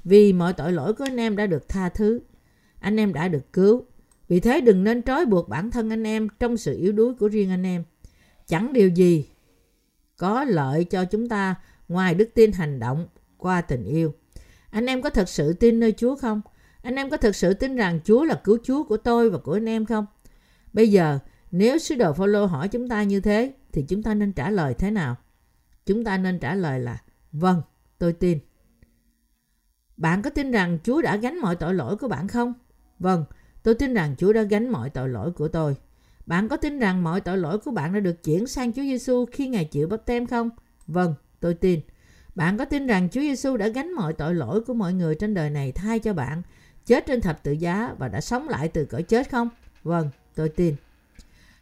Vì 0.04 0.32
mọi 0.32 0.52
tội 0.52 0.72
lỗi 0.72 0.94
của 0.94 1.04
anh 1.04 1.16
em 1.16 1.36
đã 1.36 1.46
được 1.46 1.68
tha 1.68 1.88
thứ. 1.88 2.20
Anh 2.80 2.96
em 2.96 3.12
đã 3.12 3.28
được 3.28 3.52
cứu. 3.52 3.84
Vì 4.28 4.40
thế 4.40 4.60
đừng 4.60 4.84
nên 4.84 5.02
trói 5.02 5.26
buộc 5.26 5.48
bản 5.48 5.70
thân 5.70 5.90
anh 5.90 6.06
em 6.06 6.28
trong 6.38 6.56
sự 6.56 6.78
yếu 6.78 6.92
đuối 6.92 7.14
của 7.14 7.28
riêng 7.28 7.50
anh 7.50 7.66
em. 7.66 7.84
Chẳng 8.46 8.72
điều 8.72 8.88
gì 8.88 9.28
có 10.16 10.44
lợi 10.44 10.84
cho 10.84 11.04
chúng 11.04 11.28
ta 11.28 11.54
ngoài 11.88 12.14
đức 12.14 12.30
tin 12.34 12.52
hành 12.52 12.80
động 12.80 13.08
qua 13.36 13.60
tình 13.60 13.84
yêu. 13.84 14.14
Anh 14.70 14.86
em 14.86 15.02
có 15.02 15.10
thật 15.10 15.28
sự 15.28 15.52
tin 15.52 15.80
nơi 15.80 15.92
Chúa 15.92 16.16
không? 16.16 16.40
Anh 16.82 16.94
em 16.94 17.10
có 17.10 17.16
thật 17.16 17.36
sự 17.36 17.54
tin 17.54 17.76
rằng 17.76 18.00
Chúa 18.04 18.24
là 18.24 18.34
cứu 18.44 18.58
Chúa 18.62 18.84
của 18.84 18.96
tôi 18.96 19.30
và 19.30 19.38
của 19.38 19.52
anh 19.52 19.68
em 19.68 19.86
không? 19.86 20.06
Bây 20.72 20.90
giờ, 20.90 21.18
nếu 21.50 21.78
sứ 21.78 21.94
đồ 21.94 22.12
Phaolô 22.12 22.46
hỏi 22.46 22.68
chúng 22.68 22.88
ta 22.88 23.02
như 23.02 23.20
thế, 23.20 23.52
thì 23.72 23.84
chúng 23.88 24.02
ta 24.02 24.14
nên 24.14 24.32
trả 24.32 24.50
lời 24.50 24.74
thế 24.74 24.90
nào? 24.90 25.16
Chúng 25.86 26.04
ta 26.04 26.18
nên 26.18 26.38
trả 26.38 26.54
lời 26.54 26.80
là 26.80 26.98
Vâng, 27.32 27.62
tôi 27.98 28.12
tin. 28.12 28.38
Bạn 29.96 30.22
có 30.22 30.30
tin 30.30 30.50
rằng 30.50 30.78
Chúa 30.84 31.02
đã 31.02 31.16
gánh 31.16 31.38
mọi 31.38 31.56
tội 31.56 31.74
lỗi 31.74 31.96
của 31.96 32.08
bạn 32.08 32.28
không? 32.28 32.54
Vâng, 32.98 33.24
tôi 33.62 33.74
tin 33.74 33.94
rằng 33.94 34.14
Chúa 34.18 34.32
đã 34.32 34.42
gánh 34.42 34.68
mọi 34.68 34.90
tội 34.90 35.08
lỗi 35.08 35.32
của 35.32 35.48
tôi. 35.48 35.76
Bạn 36.26 36.48
có 36.48 36.56
tin 36.56 36.78
rằng 36.78 37.04
mọi 37.04 37.20
tội 37.20 37.38
lỗi 37.38 37.58
của 37.58 37.70
bạn 37.70 37.92
đã 37.92 38.00
được 38.00 38.24
chuyển 38.24 38.46
sang 38.46 38.72
Chúa 38.72 38.82
Giêsu 38.82 39.26
khi 39.32 39.48
Ngài 39.48 39.64
chịu 39.64 39.88
bắp 39.88 40.06
tem 40.06 40.26
không? 40.26 40.50
Vâng, 40.86 41.14
tôi 41.40 41.54
tin. 41.54 41.80
Bạn 42.34 42.58
có 42.58 42.64
tin 42.64 42.86
rằng 42.86 43.08
Chúa 43.12 43.20
Giêsu 43.20 43.56
đã 43.56 43.68
gánh 43.68 43.92
mọi 43.92 44.12
tội 44.12 44.34
lỗi 44.34 44.60
của 44.60 44.74
mọi 44.74 44.92
người 44.92 45.14
trên 45.14 45.34
đời 45.34 45.50
này 45.50 45.72
thay 45.72 45.98
cho 45.98 46.14
bạn, 46.14 46.42
chết 46.86 47.06
trên 47.06 47.20
thập 47.20 47.42
tự 47.42 47.52
giá 47.52 47.94
và 47.98 48.08
đã 48.08 48.20
sống 48.20 48.48
lại 48.48 48.68
từ 48.68 48.84
cõi 48.84 49.02
chết 49.02 49.30
không? 49.30 49.48
Vâng, 49.82 50.10
tôi 50.34 50.48
tin. 50.48 50.74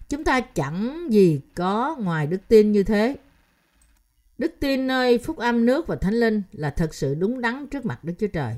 Chúng 0.08 0.24
ta 0.24 0.40
chẳng 0.40 1.06
gì 1.10 1.40
có 1.54 1.96
ngoài 2.00 2.26
đức 2.26 2.40
tin 2.48 2.72
như 2.72 2.82
thế. 2.82 3.16
Đức 4.38 4.54
tin 4.60 4.86
nơi 4.86 5.18
phúc 5.18 5.36
âm 5.36 5.66
nước 5.66 5.86
và 5.86 5.96
thánh 5.96 6.14
linh 6.14 6.42
là 6.52 6.70
thật 6.70 6.94
sự 6.94 7.14
đúng 7.14 7.40
đắn 7.40 7.66
trước 7.66 7.86
mặt 7.86 8.04
Đức 8.04 8.12
Chúa 8.18 8.26
Trời. 8.26 8.54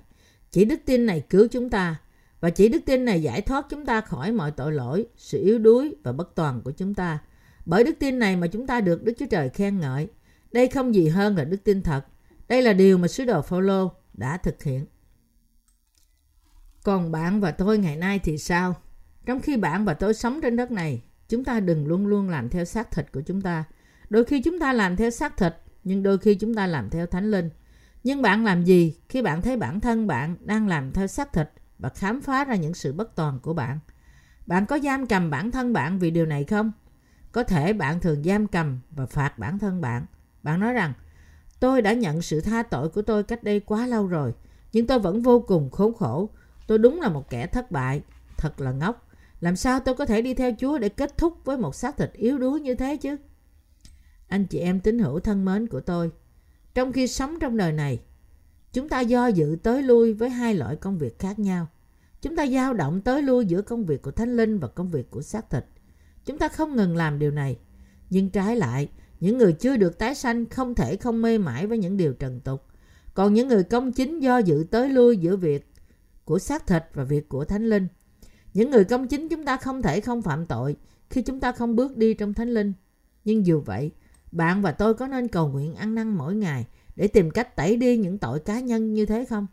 Chỉ 0.50 0.64
đức 0.64 0.80
tin 0.84 1.06
này 1.06 1.24
cứu 1.30 1.48
chúng 1.50 1.70
ta 1.70 1.96
và 2.40 2.50
chỉ 2.50 2.68
đức 2.68 2.80
tin 2.86 3.04
này 3.04 3.22
giải 3.22 3.40
thoát 3.40 3.66
chúng 3.70 3.86
ta 3.86 4.00
khỏi 4.00 4.32
mọi 4.32 4.50
tội 4.50 4.72
lỗi, 4.72 5.06
sự 5.16 5.42
yếu 5.42 5.58
đuối 5.58 5.94
và 6.02 6.12
bất 6.12 6.34
toàn 6.34 6.60
của 6.64 6.70
chúng 6.70 6.94
ta. 6.94 7.18
Bởi 7.66 7.84
đức 7.84 7.98
tin 7.98 8.18
này 8.18 8.36
mà 8.36 8.46
chúng 8.46 8.66
ta 8.66 8.80
được 8.80 9.04
Đức 9.04 9.12
Chúa 9.18 9.26
Trời 9.26 9.48
khen 9.48 9.80
ngợi. 9.80 10.08
Đây 10.52 10.68
không 10.68 10.94
gì 10.94 11.08
hơn 11.08 11.36
là 11.36 11.44
đức 11.44 11.64
tin 11.64 11.82
thật. 11.82 12.06
Đây 12.48 12.62
là 12.62 12.72
điều 12.72 12.98
mà 12.98 13.08
sứ 13.08 13.24
đồ 13.24 13.42
Phaolô 13.42 13.92
đã 14.12 14.36
thực 14.36 14.62
hiện. 14.62 14.86
Còn 16.84 17.12
bạn 17.12 17.40
và 17.40 17.50
tôi 17.50 17.78
ngày 17.78 17.96
nay 17.96 18.18
thì 18.18 18.38
sao? 18.38 18.74
Trong 19.26 19.40
khi 19.40 19.56
bạn 19.56 19.84
và 19.84 19.94
tôi 19.94 20.14
sống 20.14 20.40
trên 20.42 20.56
đất 20.56 20.70
này, 20.70 21.02
chúng 21.28 21.44
ta 21.44 21.60
đừng 21.60 21.86
luôn 21.86 22.06
luôn 22.06 22.28
làm 22.28 22.48
theo 22.48 22.64
xác 22.64 22.90
thịt 22.90 23.12
của 23.12 23.20
chúng 23.20 23.40
ta. 23.40 23.64
Đôi 24.10 24.24
khi 24.24 24.42
chúng 24.42 24.58
ta 24.58 24.72
làm 24.72 24.96
theo 24.96 25.10
xác 25.10 25.36
thịt, 25.36 25.54
nhưng 25.84 26.02
đôi 26.02 26.18
khi 26.18 26.34
chúng 26.34 26.54
ta 26.54 26.66
làm 26.66 26.90
theo 26.90 27.06
thánh 27.06 27.30
linh. 27.30 27.50
Nhưng 28.04 28.22
bạn 28.22 28.44
làm 28.44 28.64
gì 28.64 28.96
khi 29.08 29.22
bạn 29.22 29.42
thấy 29.42 29.56
bản 29.56 29.80
thân 29.80 30.06
bạn 30.06 30.36
đang 30.40 30.68
làm 30.68 30.92
theo 30.92 31.06
xác 31.06 31.32
thịt 31.32 31.50
và 31.78 31.88
khám 31.88 32.20
phá 32.20 32.44
ra 32.44 32.54
những 32.54 32.74
sự 32.74 32.92
bất 32.92 33.16
toàn 33.16 33.40
của 33.40 33.54
bạn? 33.54 33.78
Bạn 34.46 34.66
có 34.66 34.78
giam 34.78 35.06
cầm 35.06 35.30
bản 35.30 35.50
thân 35.50 35.72
bạn 35.72 35.98
vì 35.98 36.10
điều 36.10 36.26
này 36.26 36.44
không? 36.44 36.72
Có 37.32 37.42
thể 37.42 37.72
bạn 37.72 38.00
thường 38.00 38.24
giam 38.24 38.46
cầm 38.46 38.80
và 38.90 39.06
phạt 39.06 39.38
bản 39.38 39.58
thân 39.58 39.80
bạn. 39.80 40.06
Bạn 40.42 40.60
nói 40.60 40.72
rằng, 40.72 40.92
tôi 41.60 41.82
đã 41.82 41.92
nhận 41.92 42.22
sự 42.22 42.40
tha 42.40 42.62
tội 42.62 42.88
của 42.88 43.02
tôi 43.02 43.22
cách 43.22 43.44
đây 43.44 43.60
quá 43.60 43.86
lâu 43.86 44.06
rồi, 44.06 44.34
nhưng 44.72 44.86
tôi 44.86 44.98
vẫn 44.98 45.22
vô 45.22 45.40
cùng 45.40 45.70
khốn 45.70 45.94
khổ. 45.94 46.30
Tôi 46.66 46.78
đúng 46.78 47.00
là 47.00 47.08
một 47.08 47.30
kẻ 47.30 47.46
thất 47.46 47.70
bại, 47.70 48.02
thật 48.36 48.60
là 48.60 48.72
ngốc. 48.72 49.08
Làm 49.40 49.56
sao 49.56 49.80
tôi 49.80 49.94
có 49.94 50.06
thể 50.06 50.22
đi 50.22 50.34
theo 50.34 50.52
Chúa 50.58 50.78
để 50.78 50.88
kết 50.88 51.16
thúc 51.18 51.44
với 51.44 51.56
một 51.56 51.74
xác 51.74 51.96
thịt 51.96 52.12
yếu 52.12 52.38
đuối 52.38 52.60
như 52.60 52.74
thế 52.74 52.96
chứ? 52.96 53.16
Anh 54.28 54.46
chị 54.46 54.58
em 54.58 54.80
tín 54.80 54.98
hữu 54.98 55.20
thân 55.20 55.44
mến 55.44 55.66
của 55.66 55.80
tôi, 55.80 56.10
trong 56.74 56.92
khi 56.92 57.06
sống 57.06 57.38
trong 57.40 57.56
đời 57.56 57.72
này, 57.72 58.00
chúng 58.72 58.88
ta 58.88 59.00
do 59.00 59.26
dự 59.26 59.56
tới 59.62 59.82
lui 59.82 60.12
với 60.12 60.30
hai 60.30 60.54
loại 60.54 60.76
công 60.76 60.98
việc 60.98 61.18
khác 61.18 61.38
nhau. 61.38 61.66
Chúng 62.22 62.36
ta 62.36 62.46
dao 62.46 62.74
động 62.74 63.00
tới 63.00 63.22
lui 63.22 63.46
giữa 63.46 63.62
công 63.62 63.84
việc 63.84 64.02
của 64.02 64.10
Thánh 64.10 64.36
Linh 64.36 64.58
và 64.58 64.68
công 64.68 64.90
việc 64.90 65.10
của 65.10 65.22
xác 65.22 65.50
thịt. 65.50 65.64
Chúng 66.24 66.38
ta 66.38 66.48
không 66.48 66.76
ngừng 66.76 66.96
làm 66.96 67.18
điều 67.18 67.30
này. 67.30 67.58
Nhưng 68.10 68.30
trái 68.30 68.56
lại, 68.56 68.88
những 69.20 69.38
người 69.38 69.52
chưa 69.52 69.76
được 69.76 69.98
tái 69.98 70.14
sanh 70.14 70.46
không 70.46 70.74
thể 70.74 70.96
không 70.96 71.22
mê 71.22 71.38
mãi 71.38 71.66
với 71.66 71.78
những 71.78 71.96
điều 71.96 72.12
trần 72.12 72.40
tục. 72.40 72.66
Còn 73.14 73.34
những 73.34 73.48
người 73.48 73.62
công 73.62 73.92
chính 73.92 74.20
do 74.20 74.38
dự 74.38 74.66
tới 74.70 74.88
lui 74.88 75.16
giữa 75.16 75.36
việc 75.36 75.72
của 76.24 76.38
xác 76.38 76.66
thịt 76.66 76.84
và 76.94 77.04
việc 77.04 77.28
của 77.28 77.44
Thánh 77.44 77.68
Linh. 77.68 77.88
Những 78.54 78.70
người 78.70 78.84
công 78.84 79.08
chính 79.08 79.28
chúng 79.28 79.44
ta 79.44 79.56
không 79.56 79.82
thể 79.82 80.00
không 80.00 80.22
phạm 80.22 80.46
tội 80.46 80.76
khi 81.10 81.22
chúng 81.22 81.40
ta 81.40 81.52
không 81.52 81.76
bước 81.76 81.96
đi 81.96 82.14
trong 82.14 82.34
Thánh 82.34 82.54
Linh. 82.54 82.72
Nhưng 83.24 83.46
dù 83.46 83.60
vậy, 83.60 83.90
bạn 84.32 84.62
và 84.62 84.72
tôi 84.72 84.94
có 84.94 85.06
nên 85.06 85.28
cầu 85.28 85.48
nguyện 85.48 85.74
ăn 85.74 85.94
năn 85.94 86.08
mỗi 86.08 86.34
ngày 86.34 86.66
để 86.96 87.08
tìm 87.08 87.30
cách 87.30 87.56
tẩy 87.56 87.76
đi 87.76 87.96
những 87.96 88.18
tội 88.18 88.40
cá 88.40 88.60
nhân 88.60 88.94
như 88.94 89.06
thế 89.06 89.24
không? 89.24 89.46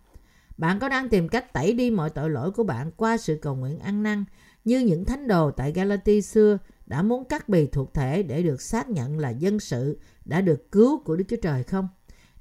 Bạn 0.58 0.80
có 0.80 0.90
đang 0.90 1.10
tìm 1.10 1.30
cách 1.30 1.54
tẩy 1.54 1.74
đi 1.74 1.92
mọi 1.92 2.10
tội 2.10 2.30
lỗi 2.30 2.52
của 2.52 2.64
bạn 2.64 2.92
qua 2.98 3.18
sự 3.18 3.40
cầu 3.42 3.56
nguyện 3.56 3.80
ăn 3.80 4.04
năn 4.04 4.26
như 4.68 4.80
những 4.80 5.06
thánh 5.06 5.28
đồ 5.28 5.52
tại 5.52 5.72
Galati 5.72 6.22
xưa 6.22 6.58
đã 6.86 7.02
muốn 7.02 7.26
cắt 7.26 7.50
bì 7.50 7.68
thuộc 7.68 7.94
thể 7.94 8.24
để 8.24 8.44
được 8.44 8.62
xác 8.62 8.90
nhận 8.90 9.20
là 9.20 9.30
dân 9.30 9.60
sự 9.60 10.00
đã 10.26 10.42
được 10.42 10.72
cứu 10.72 11.04
của 11.04 11.16
Đức 11.16 11.24
Chúa 11.28 11.38
Trời 11.42 11.64
không? 11.64 11.88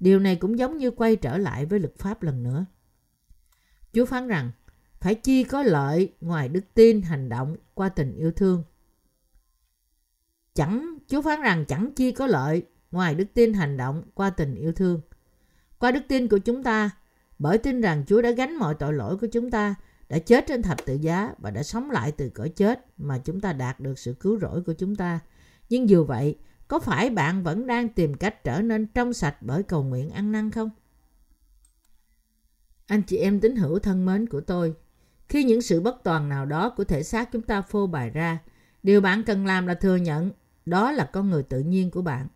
Điều 0.00 0.20
này 0.20 0.36
cũng 0.36 0.58
giống 0.58 0.78
như 0.78 0.90
quay 0.90 1.16
trở 1.16 1.38
lại 1.38 1.66
với 1.66 1.80
luật 1.80 1.96
pháp 1.96 2.22
lần 2.22 2.42
nữa. 2.42 2.64
Chúa 3.92 4.04
phán 4.04 4.28
rằng, 4.28 4.50
phải 5.00 5.14
chi 5.14 5.44
có 5.44 5.62
lợi 5.62 6.12
ngoài 6.20 6.48
đức 6.48 6.60
tin 6.74 7.02
hành 7.02 7.28
động 7.28 7.56
qua 7.74 7.88
tình 7.88 8.14
yêu 8.14 8.32
thương. 8.32 8.64
Chẳng, 10.54 10.98
Chúa 11.08 11.22
phán 11.22 11.40
rằng 11.40 11.64
chẳng 11.68 11.90
chi 11.96 12.12
có 12.12 12.26
lợi 12.26 12.62
ngoài 12.90 13.14
đức 13.14 13.26
tin 13.34 13.52
hành 13.52 13.76
động 13.76 14.02
qua 14.14 14.30
tình 14.30 14.54
yêu 14.54 14.72
thương. 14.72 15.00
Qua 15.78 15.90
đức 15.90 16.02
tin 16.08 16.28
của 16.28 16.38
chúng 16.38 16.62
ta, 16.62 16.90
bởi 17.38 17.58
tin 17.58 17.80
rằng 17.80 18.04
Chúa 18.06 18.22
đã 18.22 18.30
gánh 18.30 18.56
mọi 18.56 18.74
tội 18.74 18.92
lỗi 18.92 19.16
của 19.16 19.26
chúng 19.32 19.50
ta, 19.50 19.74
đã 20.08 20.18
chết 20.18 20.44
trên 20.46 20.62
thập 20.62 20.84
tự 20.86 20.94
giá 20.94 21.34
và 21.38 21.50
đã 21.50 21.62
sống 21.62 21.90
lại 21.90 22.12
từ 22.12 22.28
cõi 22.28 22.48
chết 22.48 22.86
mà 22.98 23.18
chúng 23.18 23.40
ta 23.40 23.52
đạt 23.52 23.80
được 23.80 23.98
sự 23.98 24.14
cứu 24.20 24.38
rỗi 24.38 24.62
của 24.62 24.72
chúng 24.72 24.96
ta. 24.96 25.20
Nhưng 25.68 25.88
dù 25.88 26.04
vậy, 26.04 26.38
có 26.68 26.78
phải 26.78 27.10
bạn 27.10 27.42
vẫn 27.42 27.66
đang 27.66 27.88
tìm 27.88 28.14
cách 28.14 28.44
trở 28.44 28.60
nên 28.60 28.86
trong 28.86 29.12
sạch 29.12 29.36
bởi 29.40 29.62
cầu 29.62 29.82
nguyện 29.82 30.10
ăn 30.10 30.32
năn 30.32 30.50
không? 30.50 30.70
Anh 32.86 33.02
chị 33.02 33.16
em 33.16 33.40
tín 33.40 33.56
hữu 33.56 33.78
thân 33.78 34.06
mến 34.06 34.26
của 34.26 34.40
tôi, 34.40 34.74
khi 35.28 35.44
những 35.44 35.62
sự 35.62 35.80
bất 35.80 35.96
toàn 36.04 36.28
nào 36.28 36.46
đó 36.46 36.70
của 36.70 36.84
thể 36.84 37.02
xác 37.02 37.32
chúng 37.32 37.42
ta 37.42 37.62
phô 37.62 37.86
bày 37.86 38.10
ra, 38.10 38.38
điều 38.82 39.00
bạn 39.00 39.22
cần 39.22 39.46
làm 39.46 39.66
là 39.66 39.74
thừa 39.74 39.96
nhận 39.96 40.30
đó 40.66 40.92
là 40.92 41.04
con 41.04 41.30
người 41.30 41.42
tự 41.42 41.60
nhiên 41.60 41.90
của 41.90 42.02
bạn. 42.02 42.28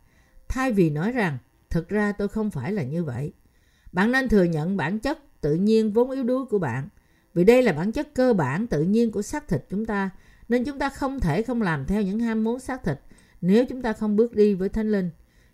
Thay 0.49 0.73
vì 0.73 0.91
nói 0.91 1.13
rằng, 1.13 1.39
thực 1.71 1.89
ra 1.89 2.13
tôi 2.13 2.29
không 2.29 2.51
phải 2.51 2.73
là 2.73 2.83
như 2.83 3.05
vậy. 3.05 3.33
Bạn 3.93 4.13
nên 4.13 4.29
thừa 4.29 4.45
nhận 4.45 4.77
bản 4.77 4.99
chất 4.99 5.41
tự 5.41 5.55
nhiên 5.55 5.93
vốn 5.93 6.11
yếu 6.11 6.25
đuối 6.25 6.47
của 6.47 6.59
bạn. 6.59 6.89
Vì 7.41 7.45
đây 7.45 7.63
là 7.63 7.73
bản 7.73 7.93
chất 7.93 8.15
cơ 8.15 8.33
bản 8.33 8.67
tự 8.67 8.83
nhiên 8.83 9.11
của 9.11 9.23
xác 9.23 9.49
thịt 9.49 9.65
chúng 9.71 9.87
ta, 9.87 10.11
nên 10.49 10.65
chúng 10.65 10.79
ta 10.79 10.89
không 10.89 11.21
thể 11.21 11.43
không 11.43 11.63
làm 11.63 11.87
theo 11.87 12.03
những 12.03 12.19
ham 12.19 12.45
muốn 12.45 12.61
xác 12.61 12.85
thịt 12.85 12.99
nếu 13.41 13.65
chúng 13.65 13.83
ta 13.83 13.93
không 13.93 14.17
bước 14.17 14.35
đi 14.35 14.55
với 14.55 14.69
Thánh 14.69 14.93
Linh. 14.93 15.11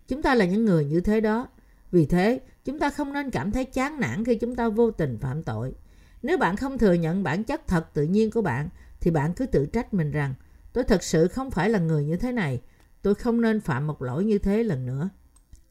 Chúng 0.09 0.23
ta 0.23 0.35
là 0.35 0.45
những 0.45 0.65
người 0.65 0.85
như 0.85 1.01
thế 1.01 1.21
đó. 1.21 1.49
Vì 1.93 2.07
thế, 2.07 2.41
chúng 2.65 2.79
ta 2.79 2.91
không 2.91 3.13
nên 3.13 3.31
cảm 3.31 3.53
thấy 3.53 3.65
chán 3.65 4.01
nản 4.01 4.25
khi 4.25 4.35
chúng 4.35 4.57
ta 4.57 4.69
vô 4.69 4.91
tình 4.91 5.19
phạm 5.19 5.43
tội. 5.43 5.75
Nếu 6.23 6.39
bạn 6.39 6.57
không 6.57 6.79
thừa 6.79 6.93
nhận 6.93 7.23
bản 7.23 7.45
chất 7.45 7.67
thật 7.67 7.95
tự 7.95 8.03
nhiên 8.03 8.31
của 8.31 8.43
bạn, 8.43 8.69
thì 9.01 9.11
bạn 9.11 9.35
cứ 9.35 9.47
tự 9.47 9.67
trách 9.67 9.95
mình 9.95 10.11
rằng 10.11 10.35
tôi 10.73 10.85
thật 10.85 11.03
sự 11.03 11.29
không 11.29 11.51
phải 11.51 11.71
là 11.71 11.79
người 11.79 12.05
như 12.05 12.17
thế 12.17 12.33
này. 12.33 12.61
Tôi 13.03 13.15
không 13.15 13.41
nên 13.41 13.61
phạm 13.61 13.87
một 13.87 14.03
lỗi 14.03 14.25
như 14.25 14.39
thế 14.39 14.63
lần 14.63 14.87
nữa. 14.87 15.09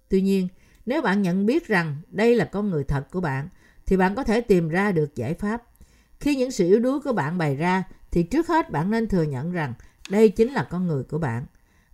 Tuy 0.09 0.21
nhiên, 0.21 0.47
nếu 0.85 1.01
bạn 1.01 1.21
nhận 1.21 1.45
biết 1.45 1.67
rằng 1.67 1.97
đây 2.09 2.35
là 2.35 2.45
con 2.45 2.69
người 2.69 2.83
thật 2.83 3.11
của 3.11 3.21
bạn, 3.21 3.49
thì 3.85 3.97
bạn 3.97 4.15
có 4.15 4.23
thể 4.23 4.41
tìm 4.41 4.69
ra 4.69 4.91
được 4.91 5.15
giải 5.15 5.33
pháp. 5.33 5.63
Khi 6.19 6.35
những 6.35 6.51
sự 6.51 6.65
yếu 6.65 6.79
đuối 6.79 6.99
của 6.99 7.13
bạn 7.13 7.37
bày 7.37 7.55
ra, 7.55 7.83
thì 8.11 8.23
trước 8.23 8.47
hết 8.47 8.71
bạn 8.71 8.91
nên 8.91 9.07
thừa 9.07 9.23
nhận 9.23 9.51
rằng 9.51 9.73
đây 10.09 10.29
chính 10.29 10.53
là 10.53 10.63
con 10.63 10.87
người 10.87 11.03
của 11.03 11.17
bạn. 11.17 11.45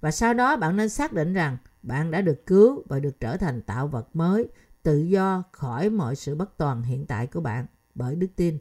Và 0.02 0.12
sau 0.12 0.34
đó 0.34 0.58
bạn 0.58 0.78
nên 0.78 0.90
xác 0.90 1.14
định 1.14 1.34
rằng 1.34 1.58
bạn 1.84 2.12
đã 2.12 2.22
được 2.22 2.46
cứu 2.46 2.84
và 2.88 3.00
được 3.00 3.20
trở 3.20 3.38
thành 3.38 3.62
tạo 3.62 3.88
vật 3.88 4.16
mới, 4.16 4.48
tự 4.84 4.98
do 4.98 5.44
khỏi 5.52 5.90
mọi 5.90 6.16
sự 6.16 6.36
bất 6.36 6.58
toàn 6.58 6.84
hiện 6.84 7.06
tại 7.06 7.28
của 7.28 7.42
bạn 7.42 7.66
bởi 7.96 8.16
đức 8.16 8.30
tin. 8.36 8.58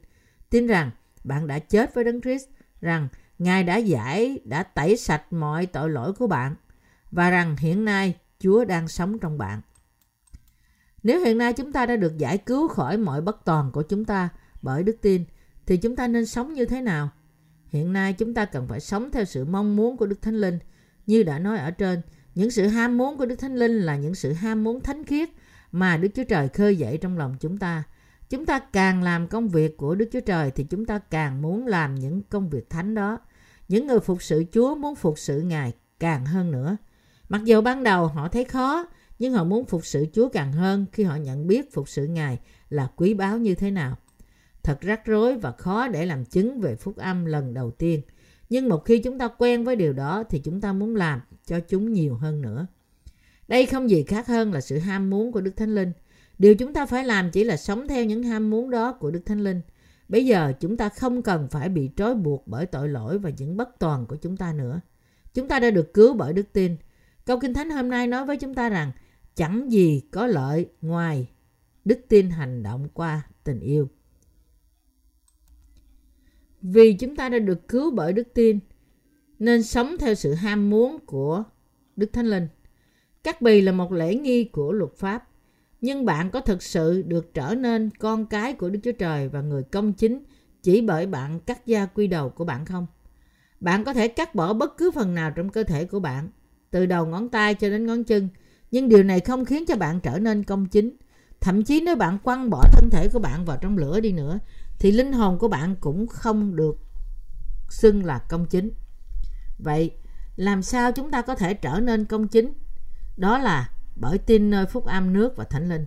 Tin 0.51 0.67
rằng 0.67 0.91
bạn 1.25 1.47
đã 1.47 1.59
chết 1.59 1.95
với 1.95 2.05
Đấng 2.05 2.21
Christ, 2.21 2.49
rằng 2.81 3.09
Ngài 3.41 3.65
đã 3.65 3.77
giải, 3.77 4.41
đã 4.45 4.63
tẩy 4.63 4.97
sạch 4.97 5.33
mọi 5.33 5.67
tội 5.67 5.91
lỗi 5.91 6.13
của 6.13 6.27
bạn 6.27 6.55
và 7.11 7.31
rằng 7.31 7.57
hiện 7.57 7.85
nay 7.85 8.15
Chúa 8.39 8.65
đang 8.65 8.89
sống 8.89 9.19
trong 9.19 9.39
bạn. 9.39 9.61
Nếu 11.03 11.21
hiện 11.21 11.39
nay 11.39 11.53
chúng 11.53 11.73
ta 11.73 11.87
đã 11.87 11.97
được 11.97 12.19
giải 12.19 12.39
cứu 12.39 12.69
khỏi 12.69 12.97
mọi 12.97 13.21
bất 13.21 13.45
toàn 13.45 13.71
của 13.73 13.83
chúng 13.83 14.05
ta 14.05 14.29
bởi 14.63 14.83
đức 14.83 14.97
tin, 15.03 15.25
thì 15.71 15.77
chúng 15.77 15.97
ta 15.97 16.09
nên 16.09 16.27
sống 16.27 16.55
như 16.55 16.65
thế 16.65 16.81
nào? 16.81 17.11
Hiện 17.69 17.93
nay 17.93 18.13
chúng 18.13 18.35
ta 18.35 18.45
cần 18.45 18.69
phải 18.69 18.81
sống 18.81 19.11
theo 19.11 19.25
sự 19.25 19.45
mong 19.45 19.77
muốn 19.77 19.97
của 19.97 20.07
Đức 20.07 20.23
Thánh 20.23 20.35
Linh. 20.35 20.59
Như 21.07 21.23
đã 21.23 21.39
nói 21.39 21.59
ở 21.59 21.71
trên, 21.71 22.01
những 22.35 22.51
sự 22.51 22.67
ham 22.67 22.99
muốn 22.99 23.19
của 23.19 23.27
Đức 23.27 23.37
Thánh 23.37 23.57
Linh 23.57 23.81
là 23.81 23.97
những 23.97 24.15
sự 24.15 24.33
ham 24.33 24.65
muốn 24.65 24.81
thánh 24.81 25.05
khiết 25.05 25.29
mà 25.73 25.97
Đức 25.97 26.09
Chúa 26.15 26.25
Trời 26.25 26.49
khơi 26.49 26.77
dậy 26.77 26.99
trong 27.01 27.19
lòng 27.19 27.37
chúng 27.41 27.59
ta. 27.59 27.83
Chúng 28.31 28.47
ta 28.47 28.59
càng 28.59 29.03
làm 29.03 29.29
công 29.29 29.49
việc 29.49 29.77
của 29.77 29.95
Đức 29.95 30.09
Chúa 30.13 30.21
Trời 30.21 30.51
thì 30.51 30.65
chúng 30.65 30.87
ta 30.87 30.99
càng 30.99 31.43
muốn 31.43 31.67
làm 31.67 31.95
những 31.95 32.23
công 32.23 32.51
việc 32.51 32.71
thánh 32.71 32.95
đó. 32.95 33.19
những 33.69 33.87
người 33.87 34.01
phục 34.01 34.23
sự 34.23 34.45
Chúa 34.53 34.75
muốn 34.75 34.95
phục 34.95 35.19
sự 35.19 35.41
Ngài 35.41 35.73
càng 36.01 36.27
hơn 36.27 36.51
nữa. 36.51 36.77
Mặc 37.29 37.45
dù 37.45 37.61
ban 37.61 37.83
đầu 37.83 38.07
họ 38.07 38.29
thấy 38.29 38.45
khó, 38.45 38.87
nhưng 39.19 39.33
họ 39.33 39.45
muốn 39.45 39.65
phục 39.65 39.87
sự 39.87 40.07
Chúa 40.13 40.29
càng 40.29 40.53
hơn 40.53 40.87
khi 40.93 41.05
họ 41.05 41.17
nhận 41.17 41.47
biết 41.47 41.73
phục 41.73 41.89
sự 41.89 42.07
Ngài 42.07 42.39
là 42.71 42.89
quý 42.97 43.15
báu 43.15 43.39
như 43.39 43.55
thế 43.55 43.71
nào. 43.71 43.97
Thật 44.63 44.81
rắc 44.81 45.07
rối 45.07 45.39
và 45.39 45.53
khó 45.53 45.89
để 45.89 46.07
làm 46.07 46.25
chứng 46.25 46.61
về 46.61 46.77
phúc 46.77 46.97
âm 46.97 47.25
lần 47.25 47.55
đầu 47.55 47.71
tiên. 47.71 48.01
Nhưng 48.51 48.69
một 48.69 48.85
khi 48.85 48.99
chúng 48.99 49.19
ta 49.19 49.29
quen 49.39 49.65
với 49.65 49.77
điều 49.77 49.93
đó 49.93 50.25
thì 50.31 50.39
chúng 50.39 50.61
ta 50.61 50.73
muốn 50.73 50.97
làm 50.97 51.21
cho 51.47 51.61
chúng 51.61 51.93
nhiều 51.93 52.15
hơn 52.15 52.43
nữa. 52.43 52.67
Đây 53.49 53.67
không 53.67 53.91
gì 53.91 54.03
khác 54.03 54.27
hơn 54.27 54.53
là 54.53 54.61
sự 54.61 54.79
ham 54.79 55.11
muốn 55.11 55.33
của 55.33 55.41
Đức 55.41 55.57
Thánh 55.57 55.75
Linh. 55.75 55.93
Điều 56.39 56.55
chúng 56.55 56.73
ta 56.73 56.87
phải 56.87 57.05
làm 57.05 57.31
chỉ 57.31 57.45
là 57.45 57.57
sống 57.57 57.89
theo 57.89 58.05
những 58.05 58.23
ham 58.23 58.51
muốn 58.51 58.71
đó 58.71 58.93
của 58.93 59.11
Đức 59.11 59.21
Thánh 59.27 59.45
Linh. 59.45 59.61
Bây 60.09 60.27
giờ 60.27 60.53
chúng 60.61 60.77
ta 60.77 60.89
không 60.89 61.23
cần 61.23 61.49
phải 61.49 61.69
bị 61.69 61.91
trói 61.97 62.15
buộc 62.15 62.47
bởi 62.47 62.67
tội 62.67 62.89
lỗi 62.89 63.19
và 63.19 63.31
những 63.39 63.57
bất 63.57 63.79
toàn 63.79 64.07
của 64.07 64.17
chúng 64.17 64.37
ta 64.37 64.53
nữa. 64.53 64.81
Chúng 65.35 65.49
ta 65.49 65.61
đã 65.61 65.71
được 65.71 65.95
cứu 65.95 66.15
bởi 66.15 66.33
đức 66.33 66.53
tin. 66.53 66.77
Câu 67.25 67.41
Kinh 67.41 67.55
Thánh 67.55 67.71
hôm 67.71 67.91
nay 67.91 68.07
nói 68.07 68.27
với 68.27 68.37
chúng 68.37 68.55
ta 68.55 68.69
rằng, 68.69 68.93
chẳng 69.37 69.73
gì 69.73 70.03
có 70.11 70.27
lợi 70.27 70.69
ngoài 70.81 71.29
đức 71.85 72.01
tin 72.09 72.31
hành 72.31 72.63
động 72.63 72.89
qua 72.95 73.23
tình 73.45 73.61
yêu. 73.61 73.89
Vì 76.63 76.93
chúng 76.93 77.17
ta 77.17 77.29
đã 77.29 77.39
được 77.39 77.69
cứu 77.69 77.91
bởi 77.91 78.13
đức 78.13 78.35
tin, 78.35 78.59
nên 79.39 79.63
sống 79.63 79.97
theo 80.01 80.15
sự 80.15 80.35
ham 80.35 80.71
muốn 80.71 80.99
của 81.07 81.45
Đức 81.97 82.13
Thánh 82.13 82.27
Linh. 82.27 82.49
Cắt 83.25 83.43
bì 83.43 83.61
là 83.61 83.73
một 83.73 83.93
lễ 83.93 84.15
nghi 84.15 84.45
của 84.45 84.73
luật 84.73 84.97
pháp, 84.97 85.29
nhưng 85.81 86.05
bạn 86.05 86.31
có 86.31 86.41
thực 86.41 86.63
sự 86.63 87.03
được 87.03 87.35
trở 87.35 87.55
nên 87.55 87.91
con 87.99 88.27
cái 88.27 88.53
của 88.53 88.71
Đức 88.71 88.81
Chúa 88.83 88.93
Trời 88.93 89.29
và 89.29 89.41
người 89.41 89.63
công 89.63 89.93
chính 89.93 90.23
chỉ 90.63 90.81
bởi 90.81 91.07
bạn 91.07 91.41
cắt 91.41 91.67
da 91.67 91.87
quy 91.87 92.07
đầu 92.07 92.31
của 92.31 92.45
bạn 92.45 92.65
không? 92.65 92.87
Bạn 93.61 93.85
có 93.85 93.93
thể 93.93 94.09
cắt 94.09 94.35
bỏ 94.35 94.53
bất 94.53 94.77
cứ 94.77 94.91
phần 94.91 95.15
nào 95.15 95.31
trong 95.31 95.49
cơ 95.49 95.63
thể 95.63 95.85
của 95.85 96.01
bạn, 96.01 96.29
từ 96.71 96.87
đầu 96.87 97.07
ngón 97.07 97.29
tay 97.29 97.55
cho 97.55 97.71
đến 97.71 97.87
ngón 97.87 98.05
chân, 98.05 98.29
nhưng 98.71 98.89
điều 98.89 99.03
này 99.03 99.21
không 99.21 99.45
khiến 99.45 99.65
cho 99.67 99.77
bạn 99.77 100.01
trở 100.01 100.19
nên 100.19 100.45
công 100.45 100.67
chính. 100.67 100.97
Thậm 101.41 101.63
chí 101.63 101.81
nếu 101.81 101.97
bạn 101.97 102.19
quăng 102.19 102.51
bỏ 102.51 102.65
thân 102.73 102.91
thể 102.91 103.09
của 103.09 103.19
bạn 103.19 103.45
vào 103.45 103.59
trong 103.61 103.79
lửa 103.79 104.01
đi 104.01 104.13
nữa, 104.13 104.39
thì 104.81 104.93
linh 104.93 105.13
hồn 105.13 105.39
của 105.39 105.49
bạn 105.49 105.77
cũng 105.77 106.07
không 106.07 106.57
được 106.57 106.79
xưng 107.69 108.05
là 108.05 108.19
công 108.19 108.47
chính. 108.47 108.71
Vậy, 109.59 109.91
làm 110.37 110.63
sao 110.63 110.93
chúng 110.93 111.11
ta 111.11 111.23
có 111.23 111.35
thể 111.35 111.55
trở 111.55 111.81
nên 111.81 112.05
công 112.05 112.29
chính? 112.29 112.53
Đó 113.17 113.39
là 113.39 113.71
bởi 113.97 114.19
tin 114.19 114.51
nơi 114.51 114.67
phúc 114.67 114.85
âm 114.85 115.13
nước 115.13 115.37
và 115.37 115.45
thánh 115.45 115.69
linh. 115.69 115.87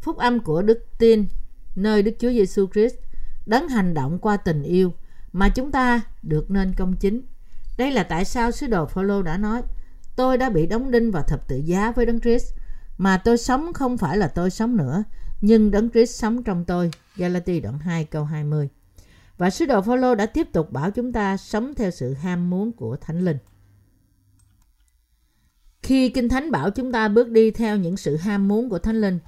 Phúc 0.00 0.16
âm 0.16 0.40
của 0.40 0.62
đức 0.62 0.86
tin 0.98 1.26
nơi 1.74 2.02
Đức 2.02 2.12
Chúa 2.18 2.30
Giêsu 2.30 2.66
Christ 2.72 2.94
đấng 3.46 3.68
hành 3.68 3.94
động 3.94 4.18
qua 4.18 4.36
tình 4.36 4.62
yêu 4.62 4.92
mà 5.32 5.48
chúng 5.48 5.72
ta 5.72 6.00
được 6.22 6.50
nên 6.50 6.74
công 6.74 6.96
chính. 6.96 7.22
Đây 7.78 7.90
là 7.90 8.02
tại 8.02 8.24
sao 8.24 8.50
sứ 8.50 8.66
đồ 8.66 8.86
Phaolô 8.86 9.22
đã 9.22 9.36
nói: 9.36 9.62
Tôi 10.16 10.38
đã 10.38 10.50
bị 10.50 10.66
đóng 10.66 10.90
đinh 10.90 11.10
vào 11.10 11.22
thập 11.22 11.48
tự 11.48 11.56
giá 11.56 11.92
với 11.92 12.06
Đấng 12.06 12.20
Christ, 12.20 12.54
mà 12.98 13.16
tôi 13.16 13.38
sống 13.38 13.72
không 13.72 13.98
phải 13.98 14.16
là 14.16 14.28
tôi 14.28 14.50
sống 14.50 14.76
nữa, 14.76 15.04
nhưng 15.42 15.70
Đấng 15.70 15.90
Christ 15.90 16.20
sống 16.20 16.42
trong 16.42 16.64
tôi. 16.64 16.90
Galati 17.16 17.60
đoạn 17.60 17.78
2 17.78 18.04
câu 18.04 18.24
20. 18.24 18.68
Và 19.38 19.50
sứ 19.50 19.66
đồ 19.66 19.82
Phaolô 19.82 20.14
đã 20.14 20.26
tiếp 20.26 20.52
tục 20.52 20.72
bảo 20.72 20.90
chúng 20.90 21.12
ta 21.12 21.36
sống 21.36 21.74
theo 21.74 21.90
sự 21.90 22.14
ham 22.14 22.50
muốn 22.50 22.72
của 22.72 22.96
Thánh 22.96 23.24
Linh. 23.24 23.38
Khi 25.82 26.08
Kinh 26.08 26.28
Thánh 26.28 26.50
bảo 26.50 26.70
chúng 26.70 26.92
ta 26.92 27.08
bước 27.08 27.30
đi 27.30 27.50
theo 27.50 27.76
những 27.76 27.96
sự 27.96 28.16
ham 28.16 28.48
muốn 28.48 28.68
của 28.68 28.78
Thánh 28.78 29.00
Linh, 29.00 29.18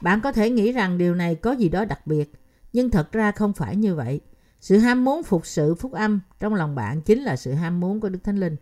bạn 0.00 0.20
có 0.20 0.32
thể 0.32 0.50
nghĩ 0.50 0.72
rằng 0.72 0.98
điều 0.98 1.14
này 1.14 1.34
có 1.34 1.52
gì 1.52 1.68
đó 1.68 1.84
đặc 1.84 2.06
biệt, 2.06 2.32
nhưng 2.72 2.90
thật 2.90 3.12
ra 3.12 3.32
không 3.32 3.52
phải 3.52 3.76
như 3.76 3.94
vậy. 3.94 4.20
Sự 4.60 4.78
ham 4.78 5.04
muốn 5.04 5.22
phục 5.22 5.46
sự 5.46 5.74
phúc 5.74 5.92
âm 5.92 6.20
trong 6.40 6.54
lòng 6.54 6.74
bạn 6.74 7.02
chính 7.02 7.22
là 7.22 7.36
sự 7.36 7.52
ham 7.52 7.80
muốn 7.80 8.00
của 8.00 8.08
Đức 8.08 8.24
Thánh 8.24 8.40
Linh. 8.40 8.56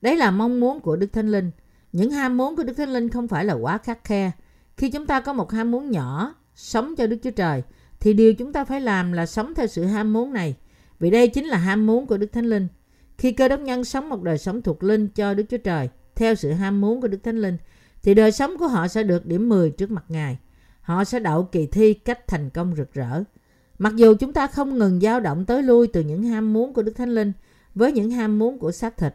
Đấy 0.00 0.16
là 0.16 0.30
mong 0.30 0.60
muốn 0.60 0.80
của 0.80 0.96
Đức 0.96 1.12
Thánh 1.12 1.28
Linh. 1.28 1.50
Những 1.92 2.10
ham 2.10 2.36
muốn 2.36 2.56
của 2.56 2.62
Đức 2.62 2.74
Thánh 2.74 2.92
Linh 2.92 3.08
không 3.08 3.28
phải 3.28 3.44
là 3.44 3.54
quá 3.54 3.78
khắc 3.78 4.04
khe. 4.04 4.30
Khi 4.76 4.90
chúng 4.90 5.06
ta 5.06 5.20
có 5.20 5.32
một 5.32 5.52
ham 5.52 5.70
muốn 5.70 5.90
nhỏ, 5.90 6.34
sống 6.54 6.94
cho 6.96 7.06
Đức 7.06 7.16
Chúa 7.22 7.30
Trời, 7.30 7.62
thì 8.00 8.12
điều 8.12 8.34
chúng 8.34 8.52
ta 8.52 8.64
phải 8.64 8.80
làm 8.80 9.12
là 9.12 9.26
sống 9.26 9.54
theo 9.54 9.66
sự 9.66 9.84
ham 9.84 10.12
muốn 10.12 10.32
này. 10.32 10.56
Vì 11.00 11.10
đây 11.10 11.28
chính 11.28 11.44
là 11.44 11.56
ham 11.56 11.86
muốn 11.86 12.06
của 12.06 12.16
Đức 12.16 12.32
Thánh 12.32 12.46
Linh. 12.46 12.68
Khi 13.18 13.32
cơ 13.32 13.48
đốc 13.48 13.60
nhân 13.60 13.84
sống 13.84 14.08
một 14.08 14.22
đời 14.22 14.38
sống 14.38 14.62
thuộc 14.62 14.82
linh 14.82 15.08
cho 15.08 15.34
Đức 15.34 15.44
Chúa 15.50 15.58
Trời, 15.58 15.88
theo 16.14 16.34
sự 16.34 16.52
ham 16.52 16.80
muốn 16.80 17.00
của 17.00 17.08
Đức 17.08 17.22
Thánh 17.22 17.38
Linh, 17.38 17.56
thì 18.02 18.14
đời 18.14 18.32
sống 18.32 18.58
của 18.58 18.68
họ 18.68 18.88
sẽ 18.88 19.02
được 19.02 19.26
điểm 19.26 19.48
10 19.48 19.70
trước 19.70 19.90
mặt 19.90 20.04
Ngài. 20.08 20.38
Họ 20.80 21.04
sẽ 21.04 21.18
đậu 21.18 21.42
kỳ 21.42 21.66
thi 21.66 21.94
cách 21.94 22.28
thành 22.28 22.50
công 22.50 22.74
rực 22.76 22.92
rỡ. 22.94 23.22
Mặc 23.78 23.96
dù 23.96 24.14
chúng 24.14 24.32
ta 24.32 24.46
không 24.46 24.78
ngừng 24.78 25.00
dao 25.00 25.20
động 25.20 25.44
tới 25.44 25.62
lui 25.62 25.86
từ 25.86 26.00
những 26.00 26.22
ham 26.22 26.52
muốn 26.52 26.72
của 26.72 26.82
Đức 26.82 26.92
Thánh 26.96 27.14
Linh 27.14 27.32
với 27.74 27.92
những 27.92 28.10
ham 28.10 28.38
muốn 28.38 28.58
của 28.58 28.72
xác 28.72 28.96
thịt, 28.96 29.14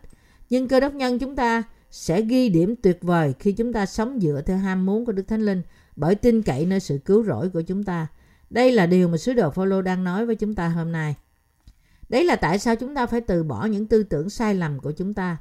nhưng 0.50 0.68
cơ 0.68 0.80
đốc 0.80 0.94
nhân 0.94 1.20
chúng 1.20 1.36
ta 1.36 1.64
sẽ 1.92 2.22
ghi 2.22 2.50
điểm 2.50 2.76
tuyệt 2.76 2.98
vời 3.02 3.34
khi 3.40 3.52
chúng 3.52 3.74
ta 3.74 3.86
sống 3.86 4.20
dựa 4.22 4.42
theo 4.46 4.58
ham 4.58 4.86
muốn 4.86 5.06
của 5.06 5.12
Đức 5.12 5.28
Thánh 5.28 5.42
Linh 5.42 5.62
bởi 5.96 6.16
tin 6.16 6.42
cậy 6.42 6.66
nơi 6.66 6.80
sự 6.80 6.98
cứu 7.06 7.24
rỗi 7.24 7.50
của 7.50 7.62
chúng 7.62 7.84
ta. 7.84 8.08
Đây 8.50 8.72
là 8.72 8.86
điều 8.86 9.08
mà 9.08 9.18
sứ 9.18 9.34
đồ 9.34 9.50
Phaolô 9.52 9.82
đang 9.82 10.04
nói 10.04 10.26
với 10.26 10.36
chúng 10.36 10.56
ta 10.56 10.68
hôm 10.68 10.92
nay. 10.92 11.16
Đấy 12.10 12.26
là 12.26 12.36
tại 12.36 12.60
sao 12.60 12.76
chúng 12.76 12.96
ta 12.96 13.06
phải 13.06 13.22
từ 13.22 13.44
bỏ 13.44 13.66
những 13.66 13.88
tư 13.88 14.04
tưởng 14.04 14.30
sai 14.30 14.56
lầm 14.56 14.80
của 14.80 14.92
chúng 14.92 15.14
ta. 15.14 15.38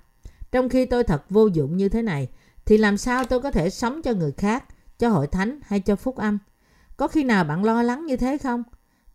Trong 0.52 0.68
khi 0.68 0.87
tôi 0.87 1.04
thật 1.04 1.30
vô 1.30 1.46
dụng 1.46 1.76
như 1.76 1.88
thế 1.88 2.02
này, 2.02 2.28
thì 2.66 2.76
làm 2.78 2.96
sao 2.96 3.24
tôi 3.24 3.40
có 3.40 3.50
thể 3.50 3.70
sống 3.70 4.02
cho 4.02 4.12
người 4.12 4.32
khác, 4.32 4.64
cho 4.98 5.08
hội 5.08 5.26
thánh 5.26 5.61
hay 5.62 5.80
cho 5.80 5.96
phúc 5.96 6.16
âm? 6.16 6.38
Có 6.96 7.08
khi 7.08 7.24
nào 7.24 7.44
bạn 7.44 7.64
lo 7.64 7.82
lắng 7.82 8.06
như 8.06 8.16
thế 8.16 8.38
không? 8.38 8.62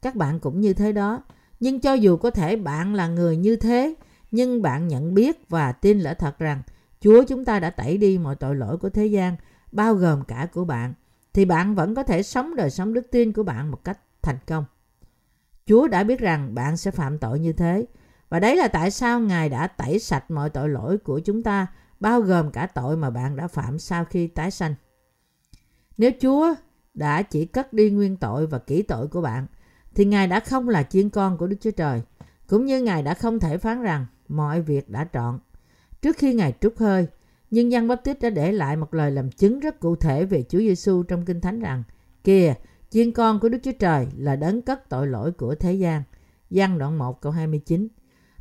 Các 0.01 0.15
bạn 0.15 0.39
cũng 0.39 0.61
như 0.61 0.73
thế 0.73 0.91
đó. 0.91 1.23
Nhưng 1.59 1.79
cho 1.79 1.93
dù 1.93 2.17
có 2.17 2.29
thể 2.29 2.55
bạn 2.55 2.95
là 2.95 3.07
người 3.07 3.37
như 3.37 3.55
thế, 3.55 3.95
nhưng 4.31 4.61
bạn 4.61 4.87
nhận 4.87 5.13
biết 5.13 5.49
và 5.49 5.71
tin 5.71 5.99
lỡ 5.99 6.13
thật 6.13 6.39
rằng 6.39 6.61
Chúa 7.03 7.23
chúng 7.23 7.45
ta 7.45 7.59
đã 7.59 7.69
tẩy 7.69 7.97
đi 7.97 8.17
mọi 8.17 8.35
tội 8.35 8.55
lỗi 8.55 8.77
của 8.77 8.89
thế 8.89 9.05
gian, 9.05 9.35
bao 9.71 9.95
gồm 9.95 10.23
cả 10.23 10.47
của 10.53 10.65
bạn, 10.65 10.93
thì 11.33 11.45
bạn 11.45 11.75
vẫn 11.75 11.95
có 11.95 12.03
thể 12.03 12.23
sống 12.23 12.55
đời 12.55 12.69
sống 12.69 12.93
đức 12.93 13.07
tin 13.11 13.33
của 13.33 13.43
bạn 13.43 13.71
một 13.71 13.83
cách 13.83 13.99
thành 14.21 14.37
công. 14.47 14.65
Chúa 15.65 15.87
đã 15.87 16.03
biết 16.03 16.19
rằng 16.19 16.55
bạn 16.55 16.77
sẽ 16.77 16.91
phạm 16.91 17.17
tội 17.17 17.39
như 17.39 17.53
thế, 17.53 17.85
và 18.29 18.39
đấy 18.39 18.55
là 18.55 18.67
tại 18.67 18.91
sao 18.91 19.19
Ngài 19.19 19.49
đã 19.49 19.67
tẩy 19.67 19.99
sạch 19.99 20.31
mọi 20.31 20.49
tội 20.49 20.69
lỗi 20.69 20.97
của 20.97 21.19
chúng 21.19 21.43
ta, 21.43 21.67
bao 21.99 22.21
gồm 22.21 22.51
cả 22.51 22.67
tội 22.67 22.97
mà 22.97 23.09
bạn 23.09 23.35
đã 23.35 23.47
phạm 23.47 23.79
sau 23.79 24.05
khi 24.05 24.27
tái 24.27 24.51
sanh. 24.51 24.75
Nếu 25.97 26.11
Chúa 26.21 26.55
đã 26.93 27.21
chỉ 27.21 27.45
cất 27.45 27.73
đi 27.73 27.89
nguyên 27.89 28.17
tội 28.17 28.47
và 28.47 28.59
kỹ 28.59 28.81
tội 28.81 29.07
của 29.07 29.21
bạn, 29.21 29.47
thì 29.95 30.05
Ngài 30.05 30.27
đã 30.27 30.39
không 30.39 30.69
là 30.69 30.83
chiên 30.83 31.09
con 31.09 31.37
của 31.37 31.47
Đức 31.47 31.57
Chúa 31.61 31.71
Trời, 31.71 32.01
cũng 32.47 32.65
như 32.65 32.81
Ngài 32.81 33.03
đã 33.03 33.13
không 33.13 33.39
thể 33.39 33.57
phán 33.57 33.81
rằng 33.81 34.05
mọi 34.27 34.61
việc 34.61 34.89
đã 34.89 35.07
trọn. 35.13 35.39
Trước 36.03 36.17
khi 36.17 36.33
Ngài 36.33 36.53
trút 36.61 36.77
hơi, 36.77 37.07
nhưng 37.51 37.71
Giăng 37.71 37.87
Baptist 37.87 38.19
đã 38.21 38.29
để 38.29 38.51
lại 38.51 38.77
một 38.77 38.93
lời 38.93 39.11
làm 39.11 39.31
chứng 39.31 39.59
rất 39.59 39.79
cụ 39.79 39.95
thể 39.95 40.25
về 40.25 40.43
Chúa 40.49 40.59
Giêsu 40.59 41.03
trong 41.03 41.25
Kinh 41.25 41.41
Thánh 41.41 41.59
rằng 41.59 41.83
Kìa, 42.23 42.53
chiên 42.89 43.11
con 43.11 43.39
của 43.39 43.49
Đức 43.49 43.57
Chúa 43.63 43.71
Trời 43.79 44.07
là 44.17 44.35
đấng 44.35 44.61
cất 44.61 44.89
tội 44.89 45.07
lỗi 45.07 45.31
của 45.31 45.55
thế 45.55 45.73
gian. 45.73 46.03
Giăng 46.49 46.77
đoạn 46.77 46.97
1 46.97 47.21
câu 47.21 47.31
29 47.31 47.87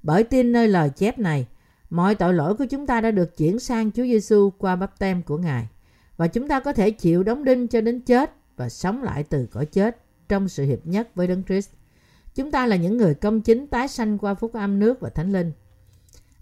Bởi 0.03 0.25
tin 0.25 0.53
nơi 0.53 0.69
lời 0.69 0.91
chép 0.91 1.19
này, 1.19 1.47
mọi 1.91 2.15
tội 2.15 2.35
lỗi 2.35 2.55
của 2.55 2.65
chúng 2.65 2.87
ta 2.87 3.01
đã 3.01 3.11
được 3.11 3.37
chuyển 3.37 3.59
sang 3.59 3.91
Chúa 3.91 4.05
Giêsu 4.05 4.51
qua 4.59 4.77
bắp 4.77 4.99
tem 4.99 5.23
của 5.23 5.39
Ngài. 5.39 5.69
Và 6.17 6.27
chúng 6.27 6.49
ta 6.49 6.61
có 6.61 6.73
thể 6.73 6.91
chịu 6.91 7.23
đóng 7.23 7.45
đinh 7.45 7.69
cho 7.69 7.81
đến 7.81 8.01
chết 8.01 8.35
và 8.57 8.69
sống 8.69 9.03
lại 9.03 9.23
từ 9.23 9.47
cõi 9.47 9.67
chết 9.67 9.97
trong 10.29 10.49
sự 10.49 10.65
hiệp 10.65 10.87
nhất 10.87 11.15
với 11.15 11.27
Đấng 11.27 11.43
Christ. 11.45 11.71
Chúng 12.35 12.51
ta 12.51 12.67
là 12.67 12.77
những 12.77 12.97
người 12.97 13.15
công 13.15 13.41
chính 13.41 13.67
tái 13.67 13.89
sanh 13.89 14.19
qua 14.19 14.35
phúc 14.35 14.53
âm 14.53 14.79
nước 14.79 15.01
và 15.01 15.11
thánh 15.11 15.33
linh. 15.33 15.53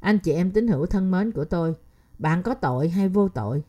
Anh 0.01 0.19
chị 0.19 0.33
em 0.33 0.51
tín 0.51 0.69
hữu 0.69 0.87
thân 0.87 1.11
mến 1.11 1.33
của 1.33 1.45
tôi, 1.45 1.75
bạn 2.19 2.43
có 2.43 2.55
tội 2.55 2.89
hay 2.89 3.09
vô 3.09 3.29
tội? 3.29 3.63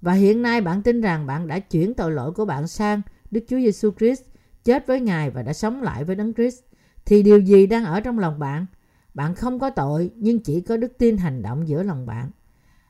Và 0.00 0.12
hiện 0.12 0.42
nay 0.42 0.60
bạn 0.60 0.82
tin 0.82 1.00
rằng 1.00 1.26
bạn 1.26 1.46
đã 1.46 1.58
chuyển 1.58 1.94
tội 1.94 2.12
lỗi 2.12 2.32
của 2.32 2.44
bạn 2.44 2.68
sang 2.68 3.02
Đức 3.30 3.40
Chúa 3.48 3.56
Giêsu 3.56 3.90
Christ, 3.98 4.22
chết 4.64 4.86
với 4.86 5.00
Ngài 5.00 5.30
và 5.30 5.42
đã 5.42 5.52
sống 5.52 5.82
lại 5.82 6.04
với 6.04 6.16
Đấng 6.16 6.34
Christ. 6.34 6.62
Thì 7.04 7.22
điều 7.22 7.38
gì 7.38 7.66
đang 7.66 7.84
ở 7.84 8.00
trong 8.00 8.18
lòng 8.18 8.38
bạn? 8.38 8.66
Bạn 9.14 9.34
không 9.34 9.58
có 9.58 9.70
tội 9.70 10.10
nhưng 10.16 10.40
chỉ 10.40 10.60
có 10.60 10.76
đức 10.76 10.98
tin 10.98 11.16
hành 11.16 11.42
động 11.42 11.68
giữa 11.68 11.82
lòng 11.82 12.06
bạn. 12.06 12.30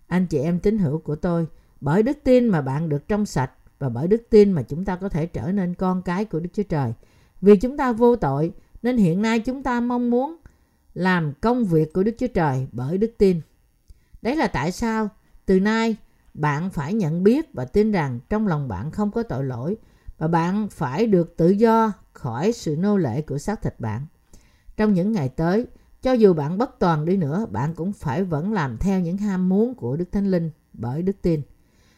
Anh 0.07 0.27
chị 0.27 0.39
em 0.39 0.61
tín 0.61 0.79
hữu 0.79 0.99
của 0.99 1.17
tôi, 1.17 1.47
bởi 1.81 2.03
đức 2.03 2.19
tin 2.25 2.49
mà 2.49 2.61
bạn 2.61 2.89
được 2.89 3.09
trong 3.09 3.27
sạch 3.27 3.51
và 3.79 3.89
bởi 3.89 4.09
đức 4.09 4.23
tin 4.31 4.53
mà 4.53 4.63
chúng 4.63 4.85
ta 4.85 4.97
có 4.97 5.09
thể 5.09 5.27
trở 5.27 5.53
nên 5.53 5.75
con 5.75 6.03
cái 6.03 6.25
của 6.25 6.41
Đức 6.41 6.51
Chúa 6.53 6.63
Trời. 6.63 6.93
Vì 7.41 7.57
chúng 7.57 7.77
ta 7.77 7.93
vô 7.93 8.17
tội 8.17 8.53
nên 8.83 8.97
hiện 8.97 9.23
nay 9.23 9.41
chúng 9.41 9.63
ta 9.63 9.81
mong 9.81 10.11
muốn 10.11 10.37
làm 10.99 11.33
công 11.41 11.65
việc 11.65 11.93
của 11.93 12.03
Đức 12.03 12.13
Chúa 12.19 12.27
Trời 12.27 12.67
bởi 12.73 12.99
đức 12.99 13.11
tin. 13.19 13.41
Đấy 14.23 14.37
là 14.37 14.47
tại 14.47 14.73
sao 14.73 15.09
từ 15.47 15.61
nay 15.61 15.97
bạn 16.35 16.71
phải 16.71 16.95
nhận 16.95 17.25
biết 17.25 17.55
và 17.55 17.65
tin 17.65 17.93
rằng 17.93 18.21
trong 18.29 18.47
lòng 18.47 18.69
bạn 18.69 18.91
không 18.91 19.11
có 19.11 19.23
tội 19.23 19.45
lỗi 19.45 19.77
và 20.19 20.29
bạn 20.29 20.69
phải 20.69 21.07
được 21.07 21.37
tự 21.37 21.49
do 21.51 21.93
khỏi 22.13 22.53
sự 22.53 22.77
nô 22.79 22.97
lệ 22.97 23.23
của 23.23 23.39
xác 23.39 23.63
thịt 23.63 23.81
bạn. 23.81 24.07
Trong 24.77 24.95
những 24.95 25.13
ngày 25.13 25.29
tới, 25.29 25.67
cho 26.03 26.13
dù 26.13 26.35
bạn 26.35 26.59
bất 26.59 26.79
toàn 26.79 27.05
đi 27.05 27.17
nữa, 27.17 27.47
bạn 27.51 27.75
cũng 27.75 27.93
phải 27.93 28.25
vẫn 28.25 28.53
làm 28.53 28.77
theo 28.79 29.01
những 29.01 29.17
ham 29.17 29.49
muốn 29.49 29.75
của 29.75 29.97
Đức 29.97 30.13
Thánh 30.13 30.31
Linh 30.31 30.51
bởi 30.73 31.03
đức 31.03 31.17
tin. 31.23 31.43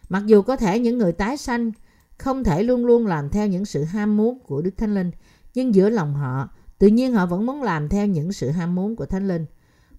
Mặc 0.08 0.22
dù 0.26 0.42
có 0.42 0.56
thể 0.56 0.78
những 0.78 0.98
người 0.98 1.12
tái 1.12 1.36
sanh 1.36 1.72
không 2.18 2.44
thể 2.44 2.62
luôn 2.62 2.86
luôn 2.86 3.06
làm 3.06 3.28
theo 3.28 3.46
những 3.46 3.64
sự 3.64 3.84
ham 3.84 4.16
muốn 4.16 4.38
của 4.38 4.62
Đức 4.62 4.76
Thánh 4.76 4.94
Linh, 4.94 5.10
nhưng 5.54 5.74
giữa 5.74 5.90
lòng 5.90 6.14
họ, 6.14 6.48
tự 6.80 6.86
nhiên 6.86 7.12
họ 7.12 7.26
vẫn 7.26 7.46
muốn 7.46 7.62
làm 7.62 7.88
theo 7.88 8.06
những 8.06 8.32
sự 8.32 8.50
ham 8.50 8.74
muốn 8.74 8.96
của 8.96 9.06
Thánh 9.06 9.28
Linh. 9.28 9.46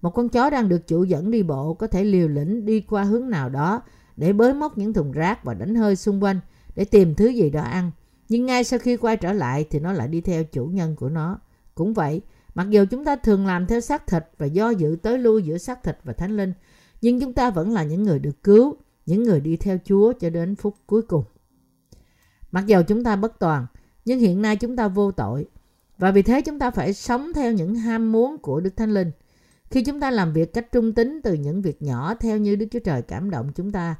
Một 0.00 0.10
con 0.10 0.28
chó 0.28 0.50
đang 0.50 0.68
được 0.68 0.86
chủ 0.86 1.04
dẫn 1.04 1.30
đi 1.30 1.42
bộ 1.42 1.74
có 1.74 1.86
thể 1.86 2.04
liều 2.04 2.28
lĩnh 2.28 2.64
đi 2.64 2.80
qua 2.80 3.02
hướng 3.02 3.30
nào 3.30 3.48
đó 3.48 3.82
để 4.16 4.32
bới 4.32 4.54
móc 4.54 4.78
những 4.78 4.92
thùng 4.92 5.12
rác 5.12 5.44
và 5.44 5.54
đánh 5.54 5.74
hơi 5.74 5.96
xung 5.96 6.22
quanh 6.22 6.40
để 6.76 6.84
tìm 6.84 7.14
thứ 7.14 7.28
gì 7.28 7.50
đó 7.50 7.62
ăn. 7.62 7.90
Nhưng 8.28 8.46
ngay 8.46 8.64
sau 8.64 8.78
khi 8.78 8.96
quay 8.96 9.16
trở 9.16 9.32
lại 9.32 9.66
thì 9.70 9.78
nó 9.78 9.92
lại 9.92 10.08
đi 10.08 10.20
theo 10.20 10.44
chủ 10.44 10.66
nhân 10.66 10.96
của 10.96 11.08
nó. 11.08 11.38
Cũng 11.74 11.94
vậy, 11.94 12.20
mặc 12.54 12.70
dù 12.70 12.84
chúng 12.90 13.04
ta 13.04 13.16
thường 13.16 13.46
làm 13.46 13.66
theo 13.66 13.80
xác 13.80 14.06
thịt 14.06 14.24
và 14.38 14.46
do 14.46 14.70
dự 14.70 14.96
tới 15.02 15.18
lui 15.18 15.42
giữa 15.42 15.58
xác 15.58 15.82
thịt 15.82 15.98
và 16.04 16.12
thánh 16.12 16.36
linh, 16.36 16.52
nhưng 17.00 17.20
chúng 17.20 17.32
ta 17.32 17.50
vẫn 17.50 17.72
là 17.72 17.84
những 17.84 18.02
người 18.02 18.18
được 18.18 18.42
cứu, 18.42 18.76
những 19.06 19.22
người 19.22 19.40
đi 19.40 19.56
theo 19.56 19.78
Chúa 19.84 20.12
cho 20.12 20.30
đến 20.30 20.56
phút 20.56 20.74
cuối 20.86 21.02
cùng. 21.02 21.24
Mặc 22.52 22.66
dù 22.66 22.82
chúng 22.88 23.04
ta 23.04 23.16
bất 23.16 23.38
toàn, 23.38 23.66
nhưng 24.04 24.18
hiện 24.18 24.42
nay 24.42 24.56
chúng 24.56 24.76
ta 24.76 24.88
vô 24.88 25.12
tội. 25.12 25.46
Và 25.98 26.10
vì 26.10 26.22
thế 26.22 26.40
chúng 26.42 26.58
ta 26.58 26.70
phải 26.70 26.92
sống 26.92 27.32
theo 27.34 27.52
những 27.52 27.74
ham 27.74 28.12
muốn 28.12 28.38
của 28.38 28.60
Đức 28.60 28.76
Thánh 28.76 28.94
Linh. 28.94 29.10
Khi 29.70 29.84
chúng 29.84 30.00
ta 30.00 30.10
làm 30.10 30.32
việc 30.32 30.52
cách 30.52 30.72
trung 30.72 30.92
tính 30.94 31.20
từ 31.22 31.34
những 31.34 31.62
việc 31.62 31.82
nhỏ 31.82 32.14
theo 32.14 32.38
như 32.38 32.56
Đức 32.56 32.66
Chúa 32.70 32.78
Trời 32.78 33.02
cảm 33.02 33.30
động 33.30 33.52
chúng 33.54 33.72
ta, 33.72 33.96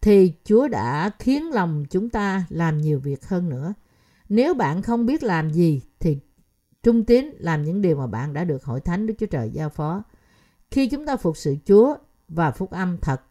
thì 0.00 0.32
Chúa 0.44 0.68
đã 0.68 1.10
khiến 1.18 1.50
lòng 1.50 1.84
chúng 1.90 2.08
ta 2.08 2.44
làm 2.48 2.78
nhiều 2.78 2.98
việc 2.98 3.24
hơn 3.24 3.48
nữa. 3.48 3.74
Nếu 4.28 4.54
bạn 4.54 4.82
không 4.82 5.06
biết 5.06 5.22
làm 5.22 5.50
gì 5.50 5.82
thì 6.00 6.18
trung 6.82 7.04
tín 7.04 7.30
làm 7.38 7.62
những 7.64 7.82
điều 7.82 7.96
mà 7.96 8.06
bạn 8.06 8.32
đã 8.32 8.44
được 8.44 8.64
hội 8.64 8.80
thánh 8.80 9.06
Đức 9.06 9.14
Chúa 9.18 9.26
Trời 9.26 9.50
giao 9.50 9.68
phó. 9.68 10.02
Khi 10.70 10.88
chúng 10.88 11.06
ta 11.06 11.16
phục 11.16 11.36
sự 11.36 11.56
Chúa 11.64 11.96
và 12.28 12.50
phúc 12.50 12.70
âm 12.70 12.98
thật 12.98 13.22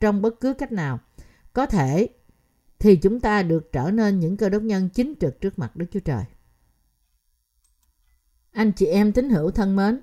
trong 0.00 0.22
bất 0.22 0.40
cứ 0.40 0.54
cách 0.54 0.72
nào, 0.72 0.98
có 1.52 1.66
thể 1.66 2.08
thì 2.78 2.96
chúng 2.96 3.20
ta 3.20 3.42
được 3.42 3.72
trở 3.72 3.90
nên 3.90 4.20
những 4.20 4.36
cơ 4.36 4.48
đốc 4.48 4.62
nhân 4.62 4.88
chính 4.88 5.14
trực 5.20 5.40
trước 5.40 5.58
mặt 5.58 5.76
Đức 5.76 5.86
Chúa 5.90 6.00
Trời. 6.00 6.24
Anh 8.58 8.72
chị 8.72 8.86
em 8.86 9.12
tín 9.12 9.30
hữu 9.30 9.50
thân 9.50 9.76
mến, 9.76 10.00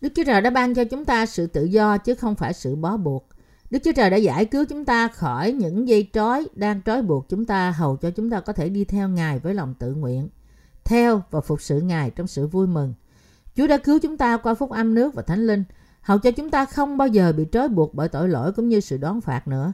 Đức 0.00 0.12
Chúa 0.14 0.24
Trời 0.24 0.40
đã 0.40 0.50
ban 0.50 0.74
cho 0.74 0.84
chúng 0.84 1.04
ta 1.04 1.26
sự 1.26 1.46
tự 1.46 1.64
do 1.64 1.98
chứ 1.98 2.14
không 2.14 2.34
phải 2.34 2.52
sự 2.52 2.76
bó 2.76 2.96
buộc. 2.96 3.28
Đức 3.70 3.78
Chúa 3.84 3.92
Trời 3.92 4.10
đã 4.10 4.16
giải 4.16 4.44
cứu 4.44 4.64
chúng 4.64 4.84
ta 4.84 5.08
khỏi 5.08 5.52
những 5.52 5.88
dây 5.88 6.08
trói 6.12 6.46
đang 6.54 6.80
trói 6.82 7.02
buộc 7.02 7.28
chúng 7.28 7.44
ta 7.44 7.70
hầu 7.70 7.96
cho 7.96 8.10
chúng 8.10 8.30
ta 8.30 8.40
có 8.40 8.52
thể 8.52 8.68
đi 8.68 8.84
theo 8.84 9.08
Ngài 9.08 9.38
với 9.38 9.54
lòng 9.54 9.74
tự 9.78 9.94
nguyện, 9.94 10.28
theo 10.84 11.22
và 11.30 11.40
phục 11.40 11.62
sự 11.62 11.80
Ngài 11.80 12.10
trong 12.10 12.26
sự 12.26 12.46
vui 12.46 12.66
mừng. 12.66 12.94
Chúa 13.56 13.66
đã 13.66 13.76
cứu 13.76 13.98
chúng 14.02 14.16
ta 14.16 14.36
qua 14.36 14.54
phúc 14.54 14.70
âm 14.70 14.94
nước 14.94 15.14
và 15.14 15.22
thánh 15.22 15.46
linh, 15.46 15.64
hầu 16.00 16.18
cho 16.18 16.30
chúng 16.30 16.50
ta 16.50 16.64
không 16.64 16.96
bao 16.96 17.08
giờ 17.08 17.32
bị 17.32 17.44
trói 17.52 17.68
buộc 17.68 17.94
bởi 17.94 18.08
tội 18.08 18.28
lỗi 18.28 18.52
cũng 18.52 18.68
như 18.68 18.80
sự 18.80 18.96
đón 18.96 19.20
phạt 19.20 19.48
nữa. 19.48 19.72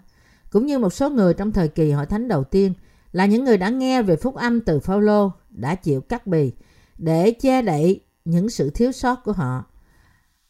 Cũng 0.51 0.67
như 0.67 0.79
một 0.79 0.93
số 0.93 1.11
người 1.11 1.35
trong 1.35 1.53
thời 1.53 1.69
kỳ 1.69 1.91
hội 1.91 2.07
thánh 2.07 2.29
đầu 2.29 2.45
tiên 2.45 2.73
là 3.13 3.27
những 3.27 3.45
người 3.45 3.59
đã 3.59 3.69
nghe 3.69 4.03
về 4.03 4.17
phúc 4.17 4.35
âm 4.35 4.61
từ 4.61 4.81
Phaolô 4.81 5.33
đã 5.51 5.75
chịu 5.75 6.01
cắt 6.01 6.27
bì 6.27 6.53
để 6.99 7.31
che 7.31 7.63
đậy 7.63 8.01
những 8.27 8.51
sự 8.51 8.71
thiếu 8.71 8.93
sót 8.93 9.25
của 9.25 9.33
họ. 9.33 9.65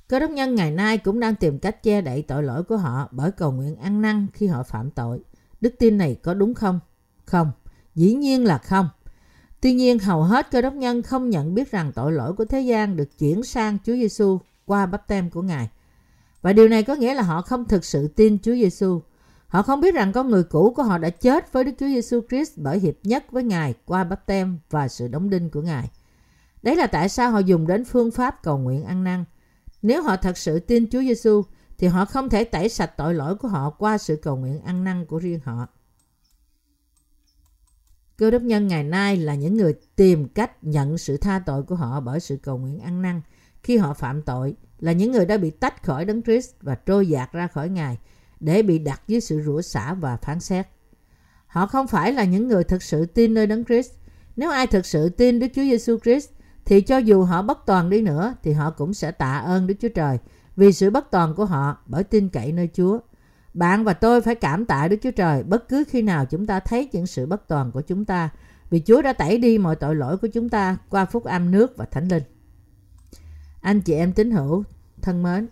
Cơ 0.08 0.18
đốc 0.18 0.30
nhân 0.30 0.54
ngày 0.54 0.70
nay 0.70 0.98
cũng 0.98 1.20
đang 1.20 1.34
tìm 1.34 1.58
cách 1.58 1.82
che 1.82 2.00
đậy 2.00 2.22
tội 2.22 2.42
lỗi 2.42 2.62
của 2.62 2.76
họ 2.76 3.08
bởi 3.10 3.30
cầu 3.30 3.52
nguyện 3.52 3.76
ăn 3.76 4.02
năn 4.02 4.26
khi 4.32 4.46
họ 4.46 4.62
phạm 4.62 4.90
tội. 4.90 5.20
Đức 5.60 5.74
tin 5.78 5.98
này 5.98 6.14
có 6.22 6.34
đúng 6.34 6.54
không? 6.54 6.80
Không, 7.24 7.52
dĩ 7.94 8.14
nhiên 8.14 8.44
là 8.44 8.58
không. 8.58 8.88
Tuy 9.60 9.74
nhiên 9.74 9.98
hầu 9.98 10.22
hết 10.22 10.50
cơ 10.50 10.62
đốc 10.62 10.74
nhân 10.74 11.02
không 11.02 11.30
nhận 11.30 11.54
biết 11.54 11.70
rằng 11.70 11.92
tội 11.92 12.12
lỗi 12.12 12.32
của 12.32 12.44
thế 12.44 12.60
gian 12.60 12.96
được 12.96 13.18
chuyển 13.18 13.42
sang 13.42 13.78
Chúa 13.84 13.94
Giêsu 13.94 14.38
qua 14.66 14.86
bắp 14.86 15.08
tem 15.08 15.30
của 15.30 15.42
Ngài. 15.42 15.70
Và 16.42 16.52
điều 16.52 16.68
này 16.68 16.82
có 16.82 16.94
nghĩa 16.94 17.14
là 17.14 17.22
họ 17.22 17.42
không 17.42 17.64
thực 17.64 17.84
sự 17.84 18.08
tin 18.08 18.38
Chúa 18.38 18.54
Giêsu. 18.54 19.00
Họ 19.48 19.62
không 19.62 19.80
biết 19.80 19.94
rằng 19.94 20.12
con 20.12 20.30
người 20.30 20.44
cũ 20.44 20.72
của 20.76 20.82
họ 20.82 20.98
đã 20.98 21.10
chết 21.10 21.52
với 21.52 21.64
Đức 21.64 21.72
Chúa 21.78 21.86
Giêsu 21.86 22.20
Christ 22.28 22.52
bởi 22.56 22.78
hiệp 22.78 22.94
nhất 23.02 23.32
với 23.32 23.44
Ngài 23.44 23.74
qua 23.84 24.04
bắp 24.04 24.26
tem 24.26 24.58
và 24.70 24.88
sự 24.88 25.08
đóng 25.08 25.30
đinh 25.30 25.50
của 25.50 25.62
Ngài. 25.62 25.90
Đấy 26.66 26.76
là 26.76 26.87
tại 26.87 27.09
sao 27.09 27.31
họ 27.31 27.38
dùng 27.38 27.66
đến 27.66 27.85
phương 27.85 28.11
pháp 28.11 28.42
cầu 28.42 28.59
nguyện 28.59 28.85
ăn 28.85 29.05
năn. 29.05 29.24
Nếu 29.83 30.02
họ 30.02 30.16
thật 30.16 30.38
sự 30.38 30.59
tin 30.59 30.90
Chúa 30.90 31.00
Giêsu 31.00 31.42
thì 31.79 31.87
họ 31.87 32.05
không 32.05 32.29
thể 32.29 32.44
tẩy 32.44 32.68
sạch 32.68 32.96
tội 32.96 33.14
lỗi 33.14 33.35
của 33.35 33.48
họ 33.48 33.70
qua 33.70 33.98
sự 33.98 34.16
cầu 34.16 34.37
nguyện 34.37 34.61
ăn 34.61 34.85
năn 34.85 35.07
của 35.07 35.18
riêng 35.18 35.40
họ. 35.44 35.66
Cơ 38.16 38.31
đốc 38.31 38.42
nhân 38.42 38.68
ngày 38.68 38.85
nay 38.85 39.16
là 39.16 39.35
những 39.35 39.57
người 39.57 39.74
tìm 39.96 40.29
cách 40.29 40.64
nhận 40.64 40.98
sự 40.98 41.16
tha 41.16 41.42
tội 41.46 41.62
của 41.62 41.74
họ 41.74 42.00
bởi 42.00 42.20
sự 42.20 42.37
cầu 42.42 42.59
nguyện 42.59 42.79
ăn 42.79 43.02
năn. 43.02 43.20
Khi 43.62 43.76
họ 43.76 43.94
phạm 43.94 44.22
tội, 44.22 44.55
là 44.79 44.92
những 44.92 45.12
người 45.12 45.26
đã 45.26 45.37
bị 45.37 45.50
tách 45.50 45.83
khỏi 45.83 46.05
Đấng 46.05 46.22
Christ 46.22 46.50
và 46.61 46.74
trôi 46.74 47.09
dạt 47.09 47.33
ra 47.33 47.46
khỏi 47.46 47.68
Ngài 47.68 47.98
để 48.40 48.62
bị 48.62 48.79
đặt 48.79 49.02
dưới 49.07 49.20
sự 49.20 49.42
rủa 49.44 49.62
xả 49.62 49.94
và 49.94 50.16
phán 50.16 50.40
xét. 50.40 50.66
Họ 51.46 51.66
không 51.66 51.87
phải 51.87 52.12
là 52.12 52.24
những 52.24 52.48
người 52.48 52.64
thực 52.64 52.83
sự 52.83 53.07
tin 53.07 53.35
nơi 53.35 53.46
Đấng 53.46 53.64
Christ. 53.64 53.90
Nếu 54.37 54.50
ai 54.50 54.66
thực 54.66 54.87
sự 54.87 55.09
tin 55.09 55.38
Đức 55.38 55.46
Chúa 55.55 55.62
Giêsu 55.62 55.98
Christ 55.98 56.29
thì 56.66 56.81
cho 56.81 56.98
dù 56.98 57.22
họ 57.22 57.42
bất 57.42 57.59
toàn 57.66 57.90
đi 57.90 58.02
nữa 58.02 58.35
thì 58.42 58.52
họ 58.52 58.70
cũng 58.70 58.94
sẽ 58.94 59.11
tạ 59.11 59.38
ơn 59.38 59.66
Đức 59.66 59.74
Chúa 59.81 59.88
Trời 59.88 60.18
vì 60.57 60.72
sự 60.72 60.90
bất 60.90 61.11
toàn 61.11 61.35
của 61.35 61.44
họ 61.44 61.76
bởi 61.87 62.05
tin 62.05 62.29
cậy 62.29 62.52
nơi 62.52 62.70
Chúa. 62.72 62.98
Bạn 63.55 63.85
và 63.85 63.92
tôi 63.92 64.20
phải 64.20 64.35
cảm 64.35 64.64
tạ 64.64 64.88
Đức 64.88 64.96
Chúa 65.02 65.11
Trời 65.11 65.42
bất 65.42 65.68
cứ 65.68 65.85
khi 65.88 66.02
nào 66.02 66.26
chúng 66.26 66.46
ta 66.46 66.61
thấy 66.61 66.88
những 66.92 67.07
sự 67.07 67.26
bất 67.26 67.48
toàn 67.48 67.72
của 67.72 67.81
chúng 67.81 68.05
ta 68.05 68.31
vì 68.70 68.83
Chúa 68.87 69.02
đã 69.02 69.12
tẩy 69.12 69.38
đi 69.38 69.59
mọi 69.59 69.76
tội 69.76 69.94
lỗi 69.94 70.16
của 70.16 70.29
chúng 70.29 70.48
ta 70.48 70.76
qua 70.88 71.05
phúc 71.05 71.24
âm 71.24 71.50
nước 71.50 71.76
và 71.76 71.85
thánh 71.85 72.09
linh. 72.09 72.22
Anh 73.61 73.81
chị 73.81 73.94
em 73.94 74.12
tín 74.12 74.31
hữu, 74.31 74.64
thân 75.02 75.22
mến, 75.22 75.48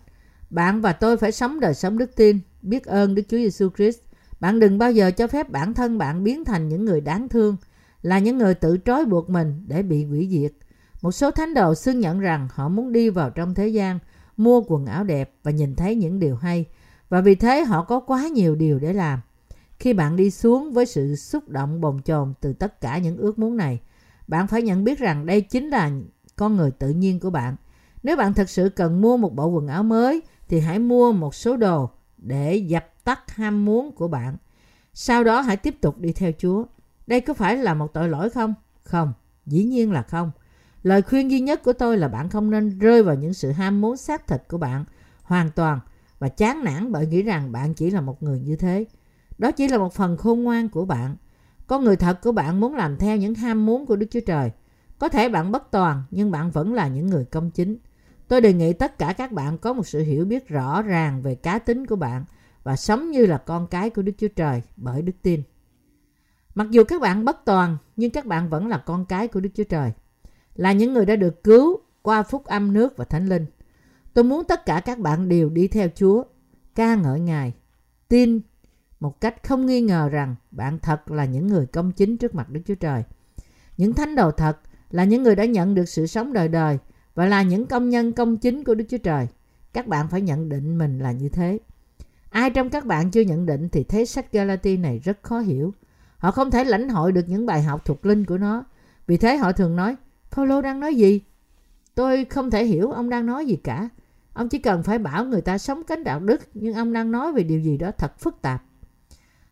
bạn 0.49 0.81
và 0.81 0.93
tôi 0.93 1.17
phải 1.17 1.31
sống 1.31 1.59
đời 1.59 1.73
sống 1.73 1.97
đức 1.97 2.15
tin, 2.15 2.39
biết 2.61 2.85
ơn 2.85 3.15
Đức 3.15 3.23
Chúa 3.29 3.37
Giêsu 3.37 3.69
Christ. 3.77 3.99
Bạn 4.39 4.59
đừng 4.59 4.77
bao 4.77 4.91
giờ 4.91 5.11
cho 5.11 5.27
phép 5.27 5.49
bản 5.49 5.73
thân 5.73 5.97
bạn 5.97 6.23
biến 6.23 6.45
thành 6.45 6.69
những 6.69 6.85
người 6.85 7.01
đáng 7.01 7.29
thương, 7.29 7.57
là 8.01 8.19
những 8.19 8.37
người 8.37 8.53
tự 8.53 8.77
trói 8.85 9.05
buộc 9.05 9.29
mình 9.29 9.63
để 9.67 9.83
bị 9.83 10.05
hủy 10.05 10.27
diệt. 10.31 10.51
Một 11.01 11.11
số 11.11 11.31
thánh 11.31 11.53
đồ 11.53 11.75
xưng 11.75 11.99
nhận 11.99 12.19
rằng 12.19 12.47
họ 12.53 12.69
muốn 12.69 12.91
đi 12.91 13.09
vào 13.09 13.29
trong 13.29 13.53
thế 13.53 13.67
gian, 13.67 13.99
mua 14.37 14.61
quần 14.67 14.85
áo 14.85 15.03
đẹp 15.03 15.33
và 15.43 15.51
nhìn 15.51 15.75
thấy 15.75 15.95
những 15.95 16.19
điều 16.19 16.35
hay, 16.35 16.65
và 17.09 17.21
vì 17.21 17.35
thế 17.35 17.63
họ 17.63 17.83
có 17.83 17.99
quá 17.99 18.27
nhiều 18.27 18.55
điều 18.55 18.79
để 18.79 18.93
làm. 18.93 19.19
Khi 19.79 19.93
bạn 19.93 20.15
đi 20.15 20.31
xuống 20.31 20.71
với 20.71 20.85
sự 20.85 21.15
xúc 21.15 21.49
động 21.49 21.81
bồn 21.81 22.01
chồn 22.01 22.33
từ 22.41 22.53
tất 22.53 22.81
cả 22.81 22.97
những 22.97 23.17
ước 23.17 23.39
muốn 23.39 23.57
này, 23.57 23.79
bạn 24.27 24.47
phải 24.47 24.61
nhận 24.61 24.83
biết 24.83 24.99
rằng 24.99 25.25
đây 25.25 25.41
chính 25.41 25.69
là 25.69 25.91
con 26.35 26.55
người 26.55 26.71
tự 26.71 26.89
nhiên 26.89 27.19
của 27.19 27.29
bạn. 27.29 27.55
Nếu 28.03 28.17
bạn 28.17 28.33
thật 28.33 28.49
sự 28.49 28.69
cần 28.69 29.01
mua 29.01 29.17
một 29.17 29.35
bộ 29.35 29.47
quần 29.47 29.67
áo 29.67 29.83
mới 29.83 30.21
thì 30.47 30.59
hãy 30.59 30.79
mua 30.79 31.11
một 31.11 31.35
số 31.35 31.57
đồ 31.57 31.89
để 32.17 32.55
dập 32.55 32.85
tắt 33.03 33.35
ham 33.35 33.65
muốn 33.65 33.91
của 33.91 34.07
bạn. 34.07 34.37
Sau 34.93 35.23
đó 35.23 35.41
hãy 35.41 35.57
tiếp 35.57 35.81
tục 35.81 35.97
đi 35.99 36.13
theo 36.13 36.31
Chúa. 36.37 36.65
Đây 37.07 37.21
có 37.21 37.33
phải 37.33 37.57
là 37.57 37.73
một 37.73 37.93
tội 37.93 38.09
lỗi 38.09 38.29
không? 38.29 38.53
Không, 38.83 39.13
dĩ 39.45 39.63
nhiên 39.63 39.91
là 39.91 40.01
không. 40.01 40.31
Lời 40.85 41.01
khuyên 41.01 41.31
duy 41.31 41.39
nhất 41.39 41.63
của 41.63 41.73
tôi 41.73 41.97
là 41.97 42.07
bạn 42.07 42.29
không 42.29 42.51
nên 42.51 42.79
rơi 42.79 43.03
vào 43.03 43.15
những 43.15 43.33
sự 43.33 43.51
ham 43.51 43.81
muốn 43.81 43.97
xác 43.97 44.27
thịt 44.27 44.43
của 44.47 44.57
bạn 44.57 44.85
hoàn 45.23 45.51
toàn 45.51 45.79
và 46.19 46.29
chán 46.29 46.63
nản 46.63 46.91
bởi 46.91 47.07
nghĩ 47.07 47.21
rằng 47.21 47.51
bạn 47.51 47.73
chỉ 47.73 47.89
là 47.89 48.01
một 48.01 48.23
người 48.23 48.39
như 48.39 48.55
thế. 48.55 48.85
Đó 49.37 49.51
chỉ 49.51 49.67
là 49.67 49.77
một 49.77 49.93
phần 49.93 50.17
khôn 50.17 50.43
ngoan 50.43 50.69
của 50.69 50.85
bạn. 50.85 51.15
Con 51.67 51.83
người 51.83 51.95
thật 51.95 52.21
của 52.21 52.31
bạn 52.31 52.59
muốn 52.59 52.75
làm 52.75 52.97
theo 52.97 53.17
những 53.17 53.35
ham 53.35 53.65
muốn 53.65 53.85
của 53.85 53.95
Đức 53.95 54.05
Chúa 54.11 54.19
Trời. 54.25 54.51
Có 54.99 55.09
thể 55.09 55.29
bạn 55.29 55.51
bất 55.51 55.71
toàn 55.71 56.03
nhưng 56.11 56.31
bạn 56.31 56.51
vẫn 56.51 56.73
là 56.73 56.87
những 56.87 57.07
người 57.07 57.25
công 57.25 57.51
chính. 57.51 57.77
Tôi 58.27 58.41
đề 58.41 58.53
nghị 58.53 58.73
tất 58.73 58.97
cả 58.97 59.13
các 59.13 59.31
bạn 59.31 59.57
có 59.57 59.73
một 59.73 59.87
sự 59.87 60.03
hiểu 60.03 60.25
biết 60.25 60.47
rõ 60.47 60.81
ràng 60.81 61.21
về 61.21 61.35
cá 61.35 61.59
tính 61.59 61.85
của 61.85 61.95
bạn 61.95 62.25
và 62.63 62.75
sống 62.75 63.11
như 63.11 63.25
là 63.25 63.37
con 63.37 63.67
cái 63.67 63.89
của 63.89 64.01
Đức 64.01 64.13
Chúa 64.17 64.27
Trời 64.35 64.61
bởi 64.77 65.01
đức 65.01 65.13
tin. 65.21 65.43
Mặc 66.55 66.67
dù 66.71 66.83
các 66.83 67.01
bạn 67.01 67.25
bất 67.25 67.45
toàn, 67.45 67.77
nhưng 67.95 68.11
các 68.11 68.25
bạn 68.25 68.49
vẫn 68.49 68.67
là 68.67 68.77
con 68.77 69.05
cái 69.05 69.27
của 69.27 69.39
Đức 69.39 69.49
Chúa 69.55 69.63
Trời, 69.63 69.91
là 70.55 70.71
những 70.71 70.93
người 70.93 71.05
đã 71.05 71.15
được 71.15 71.43
cứu 71.43 71.79
qua 72.01 72.23
phúc 72.23 72.45
âm 72.45 72.73
nước 72.73 72.97
và 72.97 73.05
thánh 73.05 73.25
linh. 73.29 73.45
Tôi 74.13 74.23
muốn 74.23 74.43
tất 74.47 74.65
cả 74.65 74.79
các 74.79 74.99
bạn 74.99 75.29
đều 75.29 75.49
đi 75.49 75.67
theo 75.67 75.89
Chúa, 75.95 76.23
ca 76.75 76.95
ngợi 76.95 77.19
Ngài, 77.19 77.53
tin 78.07 78.41
một 78.99 79.21
cách 79.21 79.43
không 79.47 79.65
nghi 79.65 79.81
ngờ 79.81 80.09
rằng 80.09 80.35
bạn 80.51 80.79
thật 80.79 81.11
là 81.11 81.25
những 81.25 81.47
người 81.47 81.65
công 81.65 81.91
chính 81.91 82.17
trước 82.17 82.35
mặt 82.35 82.49
Đức 82.49 82.61
Chúa 82.65 82.75
Trời. 82.75 83.03
Những 83.77 83.93
thánh 83.93 84.15
đồ 84.15 84.31
thật 84.31 84.57
là 84.89 85.03
những 85.03 85.23
người 85.23 85.35
đã 85.35 85.45
nhận 85.45 85.75
được 85.75 85.89
sự 85.89 86.07
sống 86.07 86.33
đời 86.33 86.47
đời 86.47 86.77
và 87.15 87.25
là 87.25 87.41
những 87.41 87.65
công 87.65 87.89
nhân 87.89 88.11
công 88.11 88.37
chính 88.37 88.63
của 88.63 88.75
Đức 88.75 88.85
Chúa 88.89 88.97
Trời. 88.97 89.27
Các 89.73 89.87
bạn 89.87 90.07
phải 90.07 90.21
nhận 90.21 90.49
định 90.49 90.77
mình 90.77 90.99
là 90.99 91.11
như 91.11 91.29
thế. 91.29 91.59
Ai 92.29 92.49
trong 92.49 92.69
các 92.69 92.85
bạn 92.85 93.11
chưa 93.11 93.21
nhận 93.21 93.45
định 93.45 93.69
thì 93.69 93.83
thấy 93.83 94.05
sách 94.05 94.31
Galati 94.31 94.77
này 94.77 94.99
rất 94.99 95.23
khó 95.23 95.39
hiểu. 95.39 95.73
Họ 96.17 96.31
không 96.31 96.51
thể 96.51 96.63
lãnh 96.63 96.89
hội 96.89 97.11
được 97.11 97.29
những 97.29 97.45
bài 97.45 97.63
học 97.63 97.85
thuộc 97.85 98.05
linh 98.05 98.25
của 98.25 98.37
nó. 98.37 98.63
Vì 99.07 99.17
thế 99.17 99.37
họ 99.37 99.51
thường 99.51 99.75
nói, 99.75 99.95
Paulo 100.35 100.61
đang 100.61 100.79
nói 100.79 100.95
gì? 100.95 101.21
Tôi 101.95 102.25
không 102.25 102.51
thể 102.51 102.65
hiểu 102.65 102.91
ông 102.91 103.09
đang 103.09 103.25
nói 103.25 103.45
gì 103.45 103.55
cả. 103.55 103.89
Ông 104.33 104.49
chỉ 104.49 104.59
cần 104.59 104.83
phải 104.83 104.99
bảo 104.99 105.25
người 105.25 105.41
ta 105.41 105.57
sống 105.57 105.83
cánh 105.83 106.03
đạo 106.03 106.19
đức, 106.19 106.41
nhưng 106.53 106.73
ông 106.73 106.93
đang 106.93 107.11
nói 107.11 107.33
về 107.33 107.43
điều 107.43 107.59
gì 107.59 107.77
đó 107.77 107.91
thật 107.91 108.19
phức 108.19 108.41
tạp. 108.41 108.63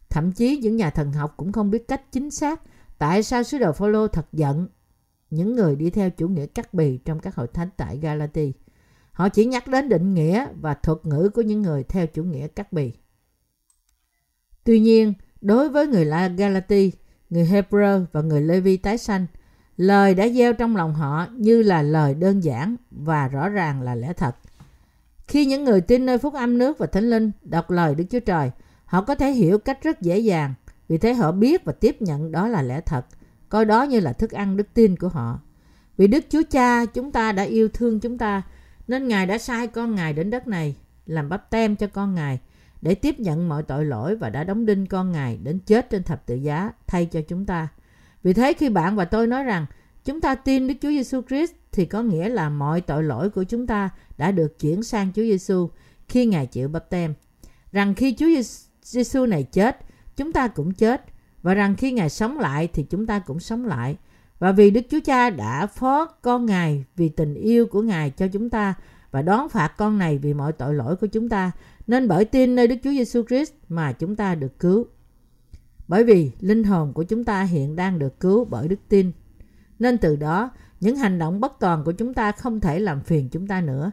Thậm 0.10 0.32
chí 0.32 0.58
những 0.58 0.76
nhà 0.76 0.90
thần 0.90 1.12
học 1.12 1.34
cũng 1.38 1.52
không 1.52 1.72
biết 1.72 1.88
cách 1.88 2.12
chính 2.12 2.32
xác 2.32 2.62
tại 2.98 3.24
sao 3.24 3.44
sứ 3.44 3.58
đồ 3.58 3.72
Phaolô 3.72 4.08
thật 4.08 4.26
giận 4.34 4.68
những 5.30 5.56
người 5.56 5.76
đi 5.76 5.90
theo 5.90 6.10
chủ 6.10 6.28
nghĩa 6.28 6.46
cắt 6.46 6.74
bì 6.74 6.98
trong 6.98 7.20
các 7.20 7.36
hội 7.36 7.48
thánh 7.48 7.70
tại 7.78 7.98
Galati. 7.98 8.54
Họ 9.12 9.30
chỉ 9.30 9.46
nhắc 9.46 9.68
đến 9.68 9.90
định 9.90 10.14
nghĩa 10.14 10.48
và 10.62 10.74
thuật 10.74 11.06
ngữ 11.06 11.30
của 11.34 11.42
những 11.42 11.62
người 11.62 11.84
theo 11.84 12.08
chủ 12.08 12.24
nghĩa 12.24 12.48
cắt 12.48 12.74
bì. 12.74 12.94
Tuy 14.64 14.80
nhiên, 14.80 15.14
đối 15.42 15.70
với 15.70 15.88
người 15.88 16.06
La 16.06 16.28
Galati, 16.28 16.92
người 17.30 17.46
Hebrew 17.46 18.06
và 18.12 18.22
người 18.22 18.42
Levi 18.42 18.78
tái 18.78 18.98
sanh, 18.98 19.26
lời 19.78 20.16
đã 20.16 20.28
gieo 20.30 20.54
trong 20.54 20.76
lòng 20.76 20.94
họ 20.94 21.28
như 21.32 21.62
là 21.62 21.82
lời 21.82 22.14
đơn 22.14 22.44
giản 22.44 22.76
và 22.92 23.28
rõ 23.28 23.50
ràng 23.50 23.82
là 23.82 23.96
lẽ 23.96 24.14
thật. 24.14 24.36
Khi 25.28 25.46
những 25.46 25.64
người 25.64 25.82
tin 25.82 26.06
nơi 26.06 26.18
phúc 26.18 26.34
âm 26.34 26.58
nước 26.58 26.78
và 26.78 26.86
thánh 26.88 27.10
linh 27.10 27.32
đọc 27.44 27.72
lời 27.72 27.96
Đức 27.96 28.04
Chúa 28.10 28.20
Trời, 28.20 28.52
họ 28.86 29.02
có 29.02 29.16
thể 29.16 29.32
hiểu 29.32 29.58
cách 29.58 29.84
rất 29.84 30.02
dễ 30.02 30.20
dàng. 30.20 30.54
Vì 30.88 30.98
thế 30.98 31.14
họ 31.14 31.32
biết 31.32 31.66
và 31.66 31.74
tiếp 31.74 32.02
nhận 32.02 32.32
đó 32.32 32.48
là 32.48 32.62
lẽ 32.62 32.82
thật, 32.82 33.06
coi 33.50 33.66
đó 33.66 33.84
như 33.84 34.00
là 34.00 34.14
thức 34.14 34.32
ăn 34.32 34.58
đức 34.58 34.68
tin 34.74 34.96
của 34.96 35.08
họ. 35.08 35.40
Vì 35.98 36.08
Đức 36.08 36.26
Chúa 36.30 36.42
Cha 36.52 36.86
chúng 36.86 37.12
ta 37.12 37.32
đã 37.32 37.44
yêu 37.44 37.70
thương 37.74 38.00
chúng 38.00 38.18
ta, 38.18 38.42
nên 38.88 39.08
Ngài 39.08 39.26
đã 39.26 39.38
sai 39.38 39.68
con 39.68 39.96
Ngài 39.96 40.14
đến 40.14 40.30
đất 40.30 40.48
này, 40.48 40.76
làm 41.06 41.30
bắp 41.30 41.50
tem 41.50 41.76
cho 41.76 41.88
con 41.88 42.16
Ngài, 42.16 42.40
để 42.82 42.96
tiếp 42.96 43.20
nhận 43.20 43.50
mọi 43.50 43.64
tội 43.64 43.86
lỗi 43.86 44.16
và 44.16 44.30
đã 44.30 44.44
đóng 44.44 44.66
đinh 44.66 44.86
con 44.86 45.12
Ngài 45.12 45.38
đến 45.44 45.60
chết 45.66 45.90
trên 45.90 46.04
thập 46.04 46.26
tự 46.26 46.36
giá 46.36 46.72
thay 46.88 47.06
cho 47.06 47.22
chúng 47.28 47.46
ta. 47.46 47.68
Vì 48.24 48.34
thế 48.34 48.54
khi 48.54 48.70
bạn 48.70 48.96
và 48.96 49.06
tôi 49.06 49.28
nói 49.28 49.44
rằng 49.44 49.66
chúng 50.06 50.22
ta 50.22 50.36
tin 50.36 50.68
Đức 50.68 50.74
Chúa 50.82 50.90
Giêsu 50.90 51.22
Christ 51.22 51.52
thì 51.72 51.86
có 51.86 52.02
nghĩa 52.02 52.30
là 52.30 52.50
mọi 52.50 52.82
tội 52.82 53.04
lỗi 53.04 53.30
của 53.30 53.44
chúng 53.44 53.68
ta 53.68 53.90
đã 54.18 54.32
được 54.32 54.60
chuyển 54.60 54.84
sang 54.84 55.12
Chúa 55.16 55.22
Giêsu 55.22 55.70
khi 56.08 56.26
Ngài 56.26 56.46
chịu 56.46 56.68
bắp 56.68 56.90
tem. 56.90 57.14
Rằng 57.72 57.94
khi 57.96 58.16
Chúa 58.20 58.28
Giêsu 58.82 59.26
này 59.26 59.44
chết, 59.44 59.78
chúng 60.16 60.34
ta 60.34 60.48
cũng 60.48 60.74
chết 60.74 61.06
và 61.42 61.54
rằng 61.54 61.76
khi 61.76 61.92
Ngài 61.92 62.10
sống 62.10 62.40
lại 62.40 62.68
thì 62.74 62.84
chúng 62.84 63.06
ta 63.06 63.20
cũng 63.20 63.40
sống 63.40 63.66
lại. 63.66 63.98
Và 64.40 64.52
vì 64.52 64.72
Đức 64.72 64.82
Chúa 64.92 65.00
Cha 65.06 65.30
đã 65.30 65.68
phó 65.68 66.06
con 66.06 66.46
Ngài 66.46 66.84
vì 66.96 67.10
tình 67.10 67.34
yêu 67.34 67.66
của 67.66 67.82
Ngài 67.82 68.10
cho 68.10 68.28
chúng 68.28 68.50
ta 68.50 68.74
và 69.12 69.22
đón 69.22 69.50
phạt 69.50 69.74
con 69.78 69.98
này 69.98 70.18
vì 70.18 70.34
mọi 70.34 70.52
tội 70.52 70.74
lỗi 70.74 70.96
của 70.96 71.08
chúng 71.08 71.30
ta, 71.30 71.52
nên 71.88 72.08
bởi 72.08 72.26
tin 72.26 72.56
nơi 72.56 72.68
Đức 72.68 72.76
Chúa 72.84 72.92
Giêsu 72.92 73.24
Christ 73.24 73.54
mà 73.70 73.92
chúng 73.92 74.16
ta 74.16 74.36
được 74.36 74.60
cứu. 74.60 74.88
Bởi 75.88 76.04
vì 76.04 76.32
linh 76.40 76.64
hồn 76.64 76.94
của 76.94 77.04
chúng 77.04 77.24
ta 77.24 77.44
hiện 77.44 77.76
đang 77.76 78.00
được 78.00 78.20
cứu 78.20 78.46
bởi 78.46 78.68
đức 78.68 78.80
tin. 78.90 79.12
Nên 79.80 79.98
từ 79.98 80.16
đó, 80.16 80.52
những 80.80 80.96
hành 80.96 81.20
động 81.20 81.40
bất 81.40 81.54
toàn 81.60 81.84
của 81.84 81.92
chúng 81.92 82.14
ta 82.14 82.32
không 82.32 82.60
thể 82.60 82.80
làm 82.80 83.02
phiền 83.02 83.30
chúng 83.30 83.48
ta 83.48 83.62
nữa. 83.62 83.92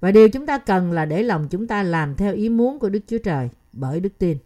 Và 0.00 0.10
điều 0.10 0.28
chúng 0.28 0.46
ta 0.46 0.58
cần 0.58 0.92
là 0.92 1.04
để 1.04 1.22
lòng 1.22 1.48
chúng 1.50 1.66
ta 1.66 1.82
làm 1.82 2.16
theo 2.16 2.34
ý 2.34 2.48
muốn 2.48 2.78
của 2.78 2.88
Đức 2.88 3.00
Chúa 3.06 3.18
Trời 3.18 3.48
bởi 3.72 4.00
đức 4.00 4.18
tin. 4.18 4.38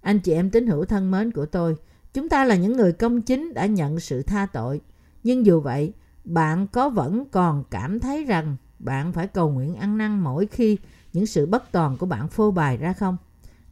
Anh 0.00 0.18
chị 0.18 0.32
em 0.32 0.50
tín 0.50 0.66
hữu 0.66 0.84
thân 0.84 1.10
mến 1.10 1.30
của 1.30 1.46
tôi, 1.46 1.76
chúng 2.14 2.28
ta 2.28 2.44
là 2.44 2.56
những 2.56 2.76
người 2.76 2.92
công 2.92 3.22
chính 3.22 3.54
đã 3.54 3.66
nhận 3.66 4.00
sự 4.00 4.22
tha 4.22 4.46
tội. 4.52 4.80
Nhưng 5.22 5.46
dù 5.46 5.60
vậy, 5.60 5.92
bạn 6.24 6.66
có 6.66 6.88
vẫn 6.90 7.24
còn 7.30 7.64
cảm 7.70 8.00
thấy 8.00 8.24
rằng 8.24 8.56
bạn 8.78 9.12
phải 9.12 9.26
cầu 9.26 9.50
nguyện 9.50 9.74
ăn 9.74 9.98
năn 9.98 10.20
mỗi 10.20 10.46
khi 10.46 10.78
những 11.12 11.26
sự 11.26 11.46
bất 11.46 11.72
toàn 11.72 11.96
của 11.96 12.06
bạn 12.06 12.28
phô 12.28 12.50
bày 12.50 12.76
ra 12.76 12.92
không? 12.92 13.16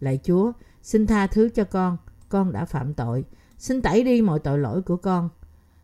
Lạy 0.00 0.20
Chúa, 0.22 0.52
xin 0.82 1.06
tha 1.06 1.26
thứ 1.26 1.48
cho 1.48 1.64
con, 1.64 1.96
con 2.34 2.52
đã 2.52 2.64
phạm 2.64 2.94
tội. 2.94 3.24
Xin 3.58 3.82
tẩy 3.82 4.04
đi 4.04 4.22
mọi 4.22 4.38
tội 4.38 4.58
lỗi 4.58 4.82
của 4.82 4.96
con. 4.96 5.28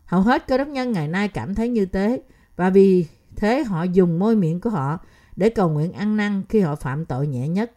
Hầu 0.05 0.21
hết 0.21 0.47
cơ 0.47 0.57
đốc 0.57 0.67
nhân 0.67 0.91
ngày 0.91 1.07
nay 1.07 1.27
cảm 1.27 1.55
thấy 1.55 1.69
như 1.69 1.85
thế 1.85 2.21
và 2.55 2.69
vì 2.69 3.05
thế 3.35 3.63
họ 3.63 3.83
dùng 3.83 4.19
môi 4.19 4.35
miệng 4.35 4.61
của 4.61 4.69
họ 4.69 4.97
để 5.35 5.49
cầu 5.49 5.69
nguyện 5.69 5.93
ăn 5.93 6.17
năn 6.17 6.43
khi 6.49 6.59
họ 6.59 6.75
phạm 6.75 7.05
tội 7.05 7.27
nhẹ 7.27 7.47
nhất. 7.47 7.71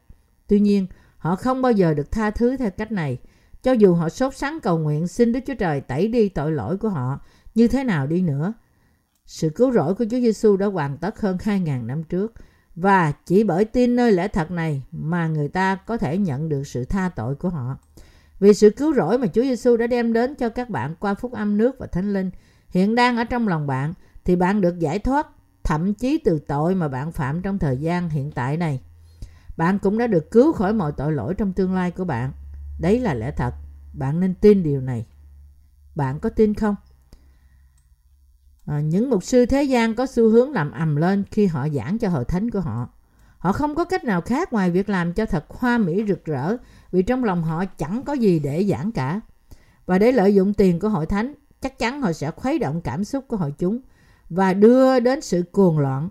Tuy 0.47 0.61
nhiên, 0.61 0.87
họ 1.19 1.37
không 1.37 1.63
bao 1.63 1.73
giờ 1.73 1.95
được 1.95 2.11
tha 2.11 2.31
thứ 2.31 2.57
theo 2.57 2.71
cách 2.71 2.93
này. 2.93 3.19
Cho 3.63 3.73
dù 3.73 3.95
họ 3.95 4.09
sốt 4.09 4.37
sắng 4.37 4.59
cầu 4.63 4.79
nguyện 4.79 5.09
xin 5.09 5.33
Đức 5.33 5.41
Chúa 5.47 5.55
Trời 5.55 5.81
tẩy 5.81 6.09
đi 6.09 6.29
tội 6.29 6.53
lỗi 6.53 6.77
của 6.77 6.89
họ 6.89 7.21
như 7.55 7.69
thế 7.69 7.85
nào 7.85 8.07
đi 8.07 8.23
nữa. 8.23 8.53
Sự 9.27 9.51
cứu 9.51 9.73
rỗi 9.73 9.95
của 9.95 10.05
Chúa 10.11 10.21
Giêsu 10.21 10.57
đã 10.57 10.67
hoàn 10.67 10.97
tất 10.97 11.21
hơn 11.21 11.37
2.000 11.37 11.87
năm 11.87 12.05
trước 12.05 12.33
và 12.77 13.13
chỉ 13.27 13.45
bởi 13.45 13.65
tin 13.65 13.97
nơi 13.97 14.13
lẽ 14.13 14.29
thật 14.29 14.51
này 14.51 14.83
mà 14.93 15.29
người 15.29 15.49
ta 15.49 15.75
có 15.75 15.97
thể 15.97 16.19
nhận 16.19 16.49
được 16.49 16.67
sự 16.67 16.85
tha 16.85 17.09
tội 17.17 17.35
của 17.35 17.49
họ. 17.49 17.77
Vì 18.41 18.55
sự 18.55 18.71
cứu 18.71 18.95
rỗi 18.95 19.19
mà 19.19 19.27
Chúa 19.27 19.43
Giêsu 19.43 19.77
đã 19.77 19.87
đem 19.87 20.13
đến 20.13 20.35
cho 20.35 20.49
các 20.49 20.71
bạn 20.71 20.95
qua 21.01 21.15
phúc 21.15 21.33
âm 21.33 21.57
nước 21.57 21.77
và 21.79 21.87
thánh 21.87 22.13
linh 22.13 22.31
hiện 22.69 22.95
đang 22.95 23.17
ở 23.17 23.25
trong 23.25 23.49
lòng 23.49 23.67
bạn 23.67 23.95
thì 24.25 24.37
bạn 24.37 24.61
được 24.61 24.79
giải 24.79 24.99
thoát 24.99 25.27
thậm 25.65 25.95
chí 25.95 26.19
từ 26.19 26.39
tội 26.39 26.75
mà 26.75 26.89
bạn 26.89 27.13
phạm 27.13 27.43
trong 27.43 27.59
thời 27.59 27.77
gian 27.77 28.11
hiện 28.11 28.31
tại 28.31 28.57
này. 28.57 28.81
Bạn 29.57 29.79
cũng 29.79 29.99
đã 29.99 30.07
được 30.07 30.31
cứu 30.31 30.53
khỏi 30.53 30.73
mọi 30.73 30.93
tội 30.97 31.13
lỗi 31.13 31.35
trong 31.35 31.53
tương 31.53 31.75
lai 31.75 31.91
của 31.91 32.05
bạn. 32.05 32.33
Đấy 32.81 33.01
là 33.01 33.15
lẽ 33.15 33.31
thật. 33.37 33.55
Bạn 33.93 34.21
nên 34.21 34.35
tin 34.35 34.63
điều 34.63 34.81
này. 34.81 35.07
Bạn 35.95 36.21
có 36.21 36.29
tin 36.29 36.55
không? 36.55 36.77
À, 38.67 38.81
những 38.81 39.11
mục 39.11 39.25
sư 39.25 39.47
thế 39.47 39.63
gian 39.63 39.95
có 39.95 40.07
xu 40.07 40.31
hướng 40.31 40.53
làm 40.53 40.71
ầm 40.71 40.97
lên 40.97 41.25
khi 41.31 41.47
họ 41.47 41.69
giảng 41.69 41.99
cho 41.99 42.09
hội 42.09 42.25
thánh 42.25 42.51
của 42.51 42.61
họ. 42.61 42.89
Họ 43.45 43.53
không 43.53 43.75
có 43.75 43.85
cách 43.85 44.05
nào 44.05 44.21
khác 44.21 44.53
ngoài 44.53 44.71
việc 44.71 44.89
làm 44.89 45.13
cho 45.13 45.27
thật 45.27 45.45
hoa 45.49 45.79
mỹ 45.79 46.05
rực 46.09 46.25
rỡ 46.25 46.57
vì 46.93 47.03
trong 47.03 47.25
lòng 47.25 47.43
họ 47.43 47.65
chẳng 47.65 48.03
có 48.03 48.13
gì 48.13 48.39
để 48.39 48.67
giảng 48.71 48.93
cả. 48.93 49.21
Và 49.87 49.99
để 49.99 50.13
lợi 50.13 50.35
dụng 50.35 50.55
tiền 50.55 50.81
của 50.81 50.89
hội 50.89 51.07
thánh, 51.07 51.35
chắc 51.61 51.79
chắn 51.79 52.03
họ 52.03 52.13
sẽ 52.13 52.31
khuấy 52.31 52.59
động 52.59 52.81
cảm 52.81 53.05
xúc 53.05 53.25
của 53.29 53.37
hội 53.37 53.55
chúng 53.59 53.81
và 54.29 54.55
đưa 54.55 55.01
đến 55.01 55.21
sự 55.21 55.43
cuồng 55.53 55.79
loạn. 55.79 56.09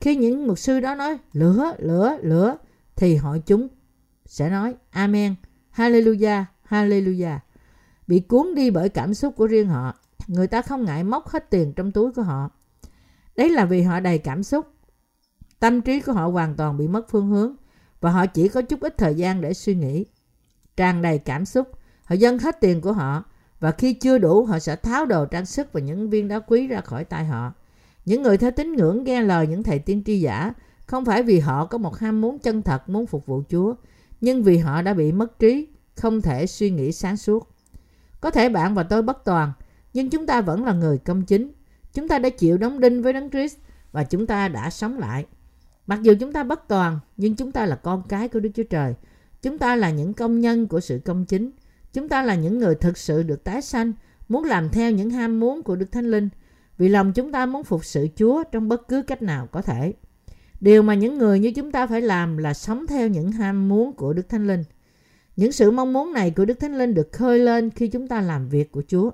Khi 0.00 0.16
những 0.16 0.46
mục 0.46 0.58
sư 0.58 0.80
đó 0.80 0.94
nói 0.94 1.18
lửa, 1.32 1.72
lửa, 1.78 2.16
lửa 2.22 2.56
thì 2.96 3.16
hội 3.16 3.42
chúng 3.46 3.68
sẽ 4.26 4.50
nói 4.50 4.74
Amen, 4.90 5.34
Hallelujah, 5.76 6.44
Hallelujah. 6.68 7.38
Bị 8.06 8.20
cuốn 8.20 8.54
đi 8.54 8.70
bởi 8.70 8.88
cảm 8.88 9.14
xúc 9.14 9.36
của 9.36 9.46
riêng 9.46 9.68
họ, 9.68 9.94
người 10.26 10.46
ta 10.46 10.62
không 10.62 10.84
ngại 10.84 11.04
móc 11.04 11.28
hết 11.28 11.50
tiền 11.50 11.72
trong 11.76 11.92
túi 11.92 12.12
của 12.12 12.22
họ. 12.22 12.50
Đấy 13.36 13.50
là 13.50 13.64
vì 13.64 13.82
họ 13.82 14.00
đầy 14.00 14.18
cảm 14.18 14.42
xúc. 14.42 14.66
Tâm 15.60 15.80
trí 15.80 16.00
của 16.00 16.12
họ 16.12 16.26
hoàn 16.26 16.56
toàn 16.56 16.76
bị 16.76 16.88
mất 16.88 17.10
phương 17.10 17.28
hướng 17.28 17.56
và 18.00 18.10
họ 18.10 18.26
chỉ 18.26 18.48
có 18.48 18.62
chút 18.62 18.80
ít 18.80 18.98
thời 18.98 19.14
gian 19.14 19.40
để 19.40 19.54
suy 19.54 19.74
nghĩ 19.74 20.04
tràn 20.76 21.02
đầy 21.02 21.18
cảm 21.18 21.44
xúc. 21.44 21.68
Họ 22.04 22.14
dâng 22.14 22.38
hết 22.38 22.60
tiền 22.60 22.80
của 22.80 22.92
họ 22.92 23.24
và 23.60 23.70
khi 23.70 23.92
chưa 23.92 24.18
đủ 24.18 24.44
họ 24.44 24.58
sẽ 24.58 24.76
tháo 24.76 25.06
đồ 25.06 25.26
trang 25.26 25.46
sức 25.46 25.72
và 25.72 25.80
những 25.80 26.10
viên 26.10 26.28
đá 26.28 26.38
quý 26.38 26.66
ra 26.66 26.80
khỏi 26.80 27.04
tay 27.04 27.24
họ. 27.24 27.52
Những 28.04 28.22
người 28.22 28.38
theo 28.38 28.50
tín 28.50 28.72
ngưỡng 28.72 29.04
nghe 29.04 29.22
lời 29.22 29.46
những 29.46 29.62
thầy 29.62 29.78
tiên 29.78 30.02
tri 30.06 30.20
giả 30.20 30.52
không 30.86 31.04
phải 31.04 31.22
vì 31.22 31.40
họ 31.40 31.66
có 31.66 31.78
một 31.78 31.98
ham 31.98 32.20
muốn 32.20 32.38
chân 32.38 32.62
thật 32.62 32.88
muốn 32.88 33.06
phục 33.06 33.26
vụ 33.26 33.42
Chúa, 33.50 33.74
nhưng 34.20 34.42
vì 34.42 34.58
họ 34.58 34.82
đã 34.82 34.94
bị 34.94 35.12
mất 35.12 35.38
trí, 35.38 35.68
không 35.94 36.22
thể 36.22 36.46
suy 36.46 36.70
nghĩ 36.70 36.92
sáng 36.92 37.16
suốt. 37.16 37.48
Có 38.20 38.30
thể 38.30 38.48
bạn 38.48 38.74
và 38.74 38.82
tôi 38.82 39.02
bất 39.02 39.24
toàn, 39.24 39.52
nhưng 39.92 40.10
chúng 40.10 40.26
ta 40.26 40.40
vẫn 40.40 40.64
là 40.64 40.72
người 40.72 40.98
công 40.98 41.22
chính. 41.22 41.52
Chúng 41.94 42.08
ta 42.08 42.18
đã 42.18 42.28
chịu 42.28 42.58
đóng 42.58 42.80
đinh 42.80 43.02
với 43.02 43.12
Đấng 43.12 43.30
Christ 43.30 43.56
và 43.92 44.04
chúng 44.04 44.26
ta 44.26 44.48
đã 44.48 44.70
sống 44.70 44.98
lại. 44.98 45.26
Mặc 45.88 46.02
dù 46.02 46.14
chúng 46.20 46.32
ta 46.32 46.44
bất 46.44 46.68
toàn, 46.68 46.98
nhưng 47.16 47.36
chúng 47.36 47.52
ta 47.52 47.66
là 47.66 47.76
con 47.76 48.02
cái 48.08 48.28
của 48.28 48.40
Đức 48.40 48.50
Chúa 48.54 48.62
Trời 48.62 48.94
Chúng 49.42 49.58
ta 49.58 49.76
là 49.76 49.90
những 49.90 50.14
công 50.14 50.40
nhân 50.40 50.66
của 50.66 50.80
sự 50.80 51.00
công 51.04 51.24
chính. 51.24 51.50
Chúng 51.92 52.08
ta 52.08 52.22
là 52.22 52.34
những 52.34 52.58
người 52.58 52.74
thực 52.74 52.98
sự 52.98 53.22
được 53.22 53.44
tái 53.44 53.62
sanh, 53.62 53.92
muốn 54.28 54.44
làm 54.44 54.68
theo 54.68 54.90
những 54.90 55.10
ham 55.10 55.40
muốn 55.40 55.62
của 55.62 55.76
Đức 55.76 55.92
Thánh 55.92 56.10
Linh. 56.10 56.28
Vì 56.78 56.88
lòng 56.88 57.12
chúng 57.12 57.32
ta 57.32 57.46
muốn 57.46 57.64
phục 57.64 57.84
sự 57.84 58.08
Chúa 58.16 58.44
trong 58.52 58.68
bất 58.68 58.88
cứ 58.88 59.02
cách 59.02 59.22
nào 59.22 59.46
có 59.46 59.62
thể. 59.62 59.94
Điều 60.60 60.82
mà 60.82 60.94
những 60.94 61.18
người 61.18 61.38
như 61.38 61.52
chúng 61.52 61.72
ta 61.72 61.86
phải 61.86 62.00
làm 62.00 62.36
là 62.36 62.54
sống 62.54 62.86
theo 62.86 63.08
những 63.08 63.32
ham 63.32 63.68
muốn 63.68 63.92
của 63.92 64.12
Đức 64.12 64.28
Thánh 64.28 64.46
Linh. 64.46 64.64
Những 65.36 65.52
sự 65.52 65.70
mong 65.70 65.92
muốn 65.92 66.12
này 66.12 66.30
của 66.30 66.44
Đức 66.44 66.60
Thánh 66.60 66.78
Linh 66.78 66.94
được 66.94 67.12
khơi 67.12 67.38
lên 67.38 67.70
khi 67.70 67.88
chúng 67.88 68.08
ta 68.08 68.20
làm 68.20 68.48
việc 68.48 68.72
của 68.72 68.82
Chúa. 68.88 69.10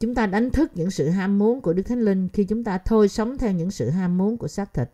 Chúng 0.00 0.14
ta 0.14 0.26
đánh 0.26 0.50
thức 0.50 0.70
những 0.74 0.90
sự 0.90 1.08
ham 1.08 1.38
muốn 1.38 1.60
của 1.60 1.72
Đức 1.72 1.82
Thánh 1.82 2.00
Linh 2.00 2.28
khi 2.32 2.44
chúng 2.44 2.64
ta 2.64 2.78
thôi 2.78 3.08
sống 3.08 3.38
theo 3.38 3.52
những 3.52 3.70
sự 3.70 3.90
ham 3.90 4.18
muốn 4.18 4.36
của 4.36 4.48
xác 4.48 4.74
thịt. 4.74 4.90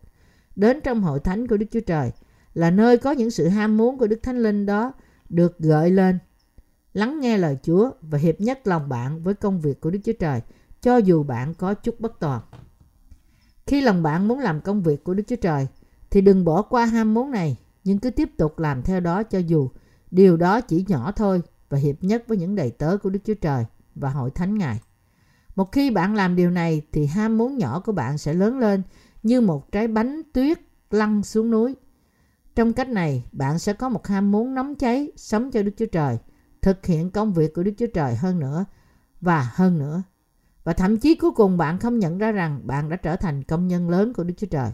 Đến 0.56 0.80
trong 0.84 1.02
hội 1.02 1.20
thánh 1.20 1.46
của 1.46 1.56
Đức 1.56 1.66
Chúa 1.70 1.80
Trời– 1.80 2.10
là 2.54 2.70
nơi 2.70 2.98
có 2.98 3.10
những 3.10 3.30
sự 3.30 3.48
ham 3.48 3.76
muốn 3.76 3.98
của 3.98 4.06
Đức 4.06 4.20
Thánh 4.22 4.42
Linh 4.42 4.66
đó 4.66 4.92
được 5.28 5.58
gợi 5.58 5.90
lên. 5.90 6.18
Lắng 6.92 7.20
nghe 7.20 7.38
lời 7.38 7.58
Chúa 7.62 7.90
và 8.00 8.18
hiệp 8.18 8.40
nhất 8.40 8.66
lòng 8.66 8.88
bạn 8.88 9.22
với 9.22 9.34
công 9.34 9.60
việc 9.60 9.80
của 9.80 9.90
Đức 9.90 9.98
Chúa 10.04 10.12
Trời, 10.12 10.40
cho 10.80 10.96
dù 10.96 11.22
bạn 11.22 11.54
có 11.54 11.74
chút 11.74 12.00
bất 12.00 12.20
toàn. 12.20 12.40
Khi 13.66 13.80
lòng 13.80 14.02
bạn 14.02 14.28
muốn 14.28 14.38
làm 14.38 14.60
công 14.60 14.82
việc 14.82 15.04
của 15.04 15.14
Đức 15.14 15.22
Chúa 15.26 15.36
Trời, 15.36 15.66
thì 16.10 16.20
đừng 16.20 16.44
bỏ 16.44 16.62
qua 16.62 16.84
ham 16.84 17.14
muốn 17.14 17.30
này, 17.30 17.56
nhưng 17.84 17.98
cứ 17.98 18.10
tiếp 18.10 18.30
tục 18.36 18.58
làm 18.58 18.82
theo 18.82 19.00
đó 19.00 19.22
cho 19.22 19.38
dù 19.38 19.70
điều 20.10 20.36
đó 20.36 20.60
chỉ 20.60 20.84
nhỏ 20.88 21.12
thôi 21.12 21.42
và 21.68 21.78
hiệp 21.78 22.04
nhất 22.04 22.24
với 22.28 22.38
những 22.38 22.54
đầy 22.54 22.70
tớ 22.70 22.96
của 22.96 23.10
Đức 23.10 23.20
Chúa 23.24 23.34
Trời 23.34 23.64
và 23.94 24.10
hội 24.10 24.30
thánh 24.30 24.58
Ngài. 24.58 24.80
Một 25.56 25.72
khi 25.72 25.90
bạn 25.90 26.14
làm 26.14 26.36
điều 26.36 26.50
này 26.50 26.82
thì 26.92 27.06
ham 27.06 27.38
muốn 27.38 27.58
nhỏ 27.58 27.80
của 27.80 27.92
bạn 27.92 28.18
sẽ 28.18 28.34
lớn 28.34 28.58
lên 28.58 28.82
như 29.24 29.40
một 29.40 29.72
trái 29.72 29.88
bánh 29.88 30.22
tuyết 30.32 30.60
lăn 30.90 31.22
xuống 31.22 31.50
núi 31.50 31.76
trong 32.54 32.72
cách 32.72 32.88
này, 32.88 33.24
bạn 33.32 33.58
sẽ 33.58 33.72
có 33.72 33.88
một 33.88 34.06
ham 34.06 34.30
muốn 34.32 34.54
nóng 34.54 34.74
cháy 34.74 35.12
sống 35.16 35.50
cho 35.50 35.62
Đức 35.62 35.72
Chúa 35.76 35.86
Trời, 35.86 36.18
thực 36.62 36.86
hiện 36.86 37.10
công 37.10 37.32
việc 37.32 37.54
của 37.54 37.62
Đức 37.62 37.72
Chúa 37.78 37.86
Trời 37.86 38.14
hơn 38.14 38.40
nữa 38.40 38.64
và 39.20 39.50
hơn 39.54 39.78
nữa. 39.78 40.02
Và 40.64 40.72
thậm 40.72 40.96
chí 40.96 41.14
cuối 41.14 41.30
cùng 41.30 41.56
bạn 41.56 41.78
không 41.78 41.98
nhận 41.98 42.18
ra 42.18 42.32
rằng 42.32 42.60
bạn 42.64 42.88
đã 42.88 42.96
trở 42.96 43.16
thành 43.16 43.42
công 43.42 43.68
nhân 43.68 43.90
lớn 43.90 44.12
của 44.12 44.24
Đức 44.24 44.34
Chúa 44.36 44.46
Trời. 44.46 44.70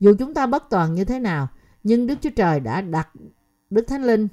Dù 0.00 0.14
chúng 0.18 0.34
ta 0.34 0.46
bất 0.46 0.64
toàn 0.70 0.94
như 0.94 1.04
thế 1.04 1.18
nào, 1.18 1.48
nhưng 1.82 2.06
Đức 2.06 2.14
Chúa 2.20 2.30
Trời 2.36 2.60
đã 2.60 2.80
đặt 2.80 3.08
Đức 3.70 3.84
Thánh 3.88 4.02
Linh 4.02 4.28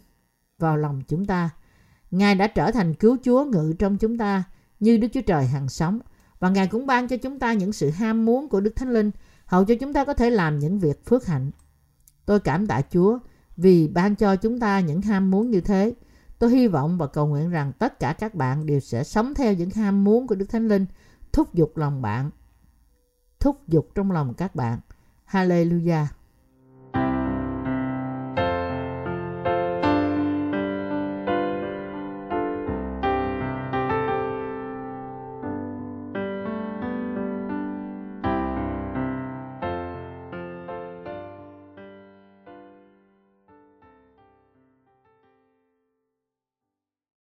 vào 0.58 0.78
lòng 0.78 1.01
chúng 1.08 1.26
ta. 1.26 1.49
Ngài 2.12 2.36
đã 2.36 2.47
trở 2.47 2.72
thành 2.72 2.93
cứu 2.93 3.18
Chúa 3.24 3.45
ngự 3.45 3.74
trong 3.80 3.97
chúng 3.97 4.18
ta 4.18 4.43
như 4.80 4.97
Đức 4.97 5.08
Chúa 5.14 5.22
Trời 5.22 5.45
hằng 5.45 5.70
sống. 5.70 5.99
Và 6.39 6.49
Ngài 6.49 6.68
cũng 6.68 6.86
ban 6.86 7.08
cho 7.08 7.18
chúng 7.18 7.39
ta 7.39 7.53
những 7.53 7.74
sự 7.74 7.89
ham 7.89 8.26
muốn 8.26 8.49
của 8.49 8.60
Đức 8.60 8.76
Thánh 8.76 8.93
Linh 8.93 9.12
hầu 9.48 9.66
cho 9.66 9.76
chúng 9.80 9.93
ta 9.93 10.06
có 10.06 10.14
thể 10.14 10.30
làm 10.30 10.60
những 10.60 10.80
việc 10.80 11.06
phước 11.06 11.26
hạnh. 11.26 11.52
Tôi 12.26 12.39
cảm 12.39 12.68
tạ 12.68 12.82
Chúa 12.91 13.20
vì 13.58 13.88
ban 13.88 14.16
cho 14.16 14.36
chúng 14.36 14.60
ta 14.60 14.80
những 14.80 15.02
ham 15.02 15.32
muốn 15.32 15.52
như 15.52 15.62
thế. 15.62 15.93
Tôi 16.39 16.52
hy 16.52 16.68
vọng 16.68 16.98
và 16.98 17.08
cầu 17.08 17.28
nguyện 17.28 17.50
rằng 17.50 17.72
tất 17.80 18.00
cả 18.00 18.14
các 18.14 18.36
bạn 18.36 18.66
đều 18.66 18.80
sẽ 18.80 19.04
sống 19.04 19.34
theo 19.34 19.54
những 19.54 19.70
ham 19.70 20.04
muốn 20.04 20.28
của 20.28 20.36
Đức 20.36 20.45
Thánh 20.50 20.68
Linh, 20.68 20.86
thúc 21.34 21.54
giục 21.54 21.78
lòng 21.78 22.02
bạn, 22.02 22.30
thúc 23.39 23.68
giục 23.68 23.89
trong 23.95 24.12
lòng 24.12 24.34
các 24.34 24.56
bạn. 24.56 24.80
Hallelujah. 25.32 26.06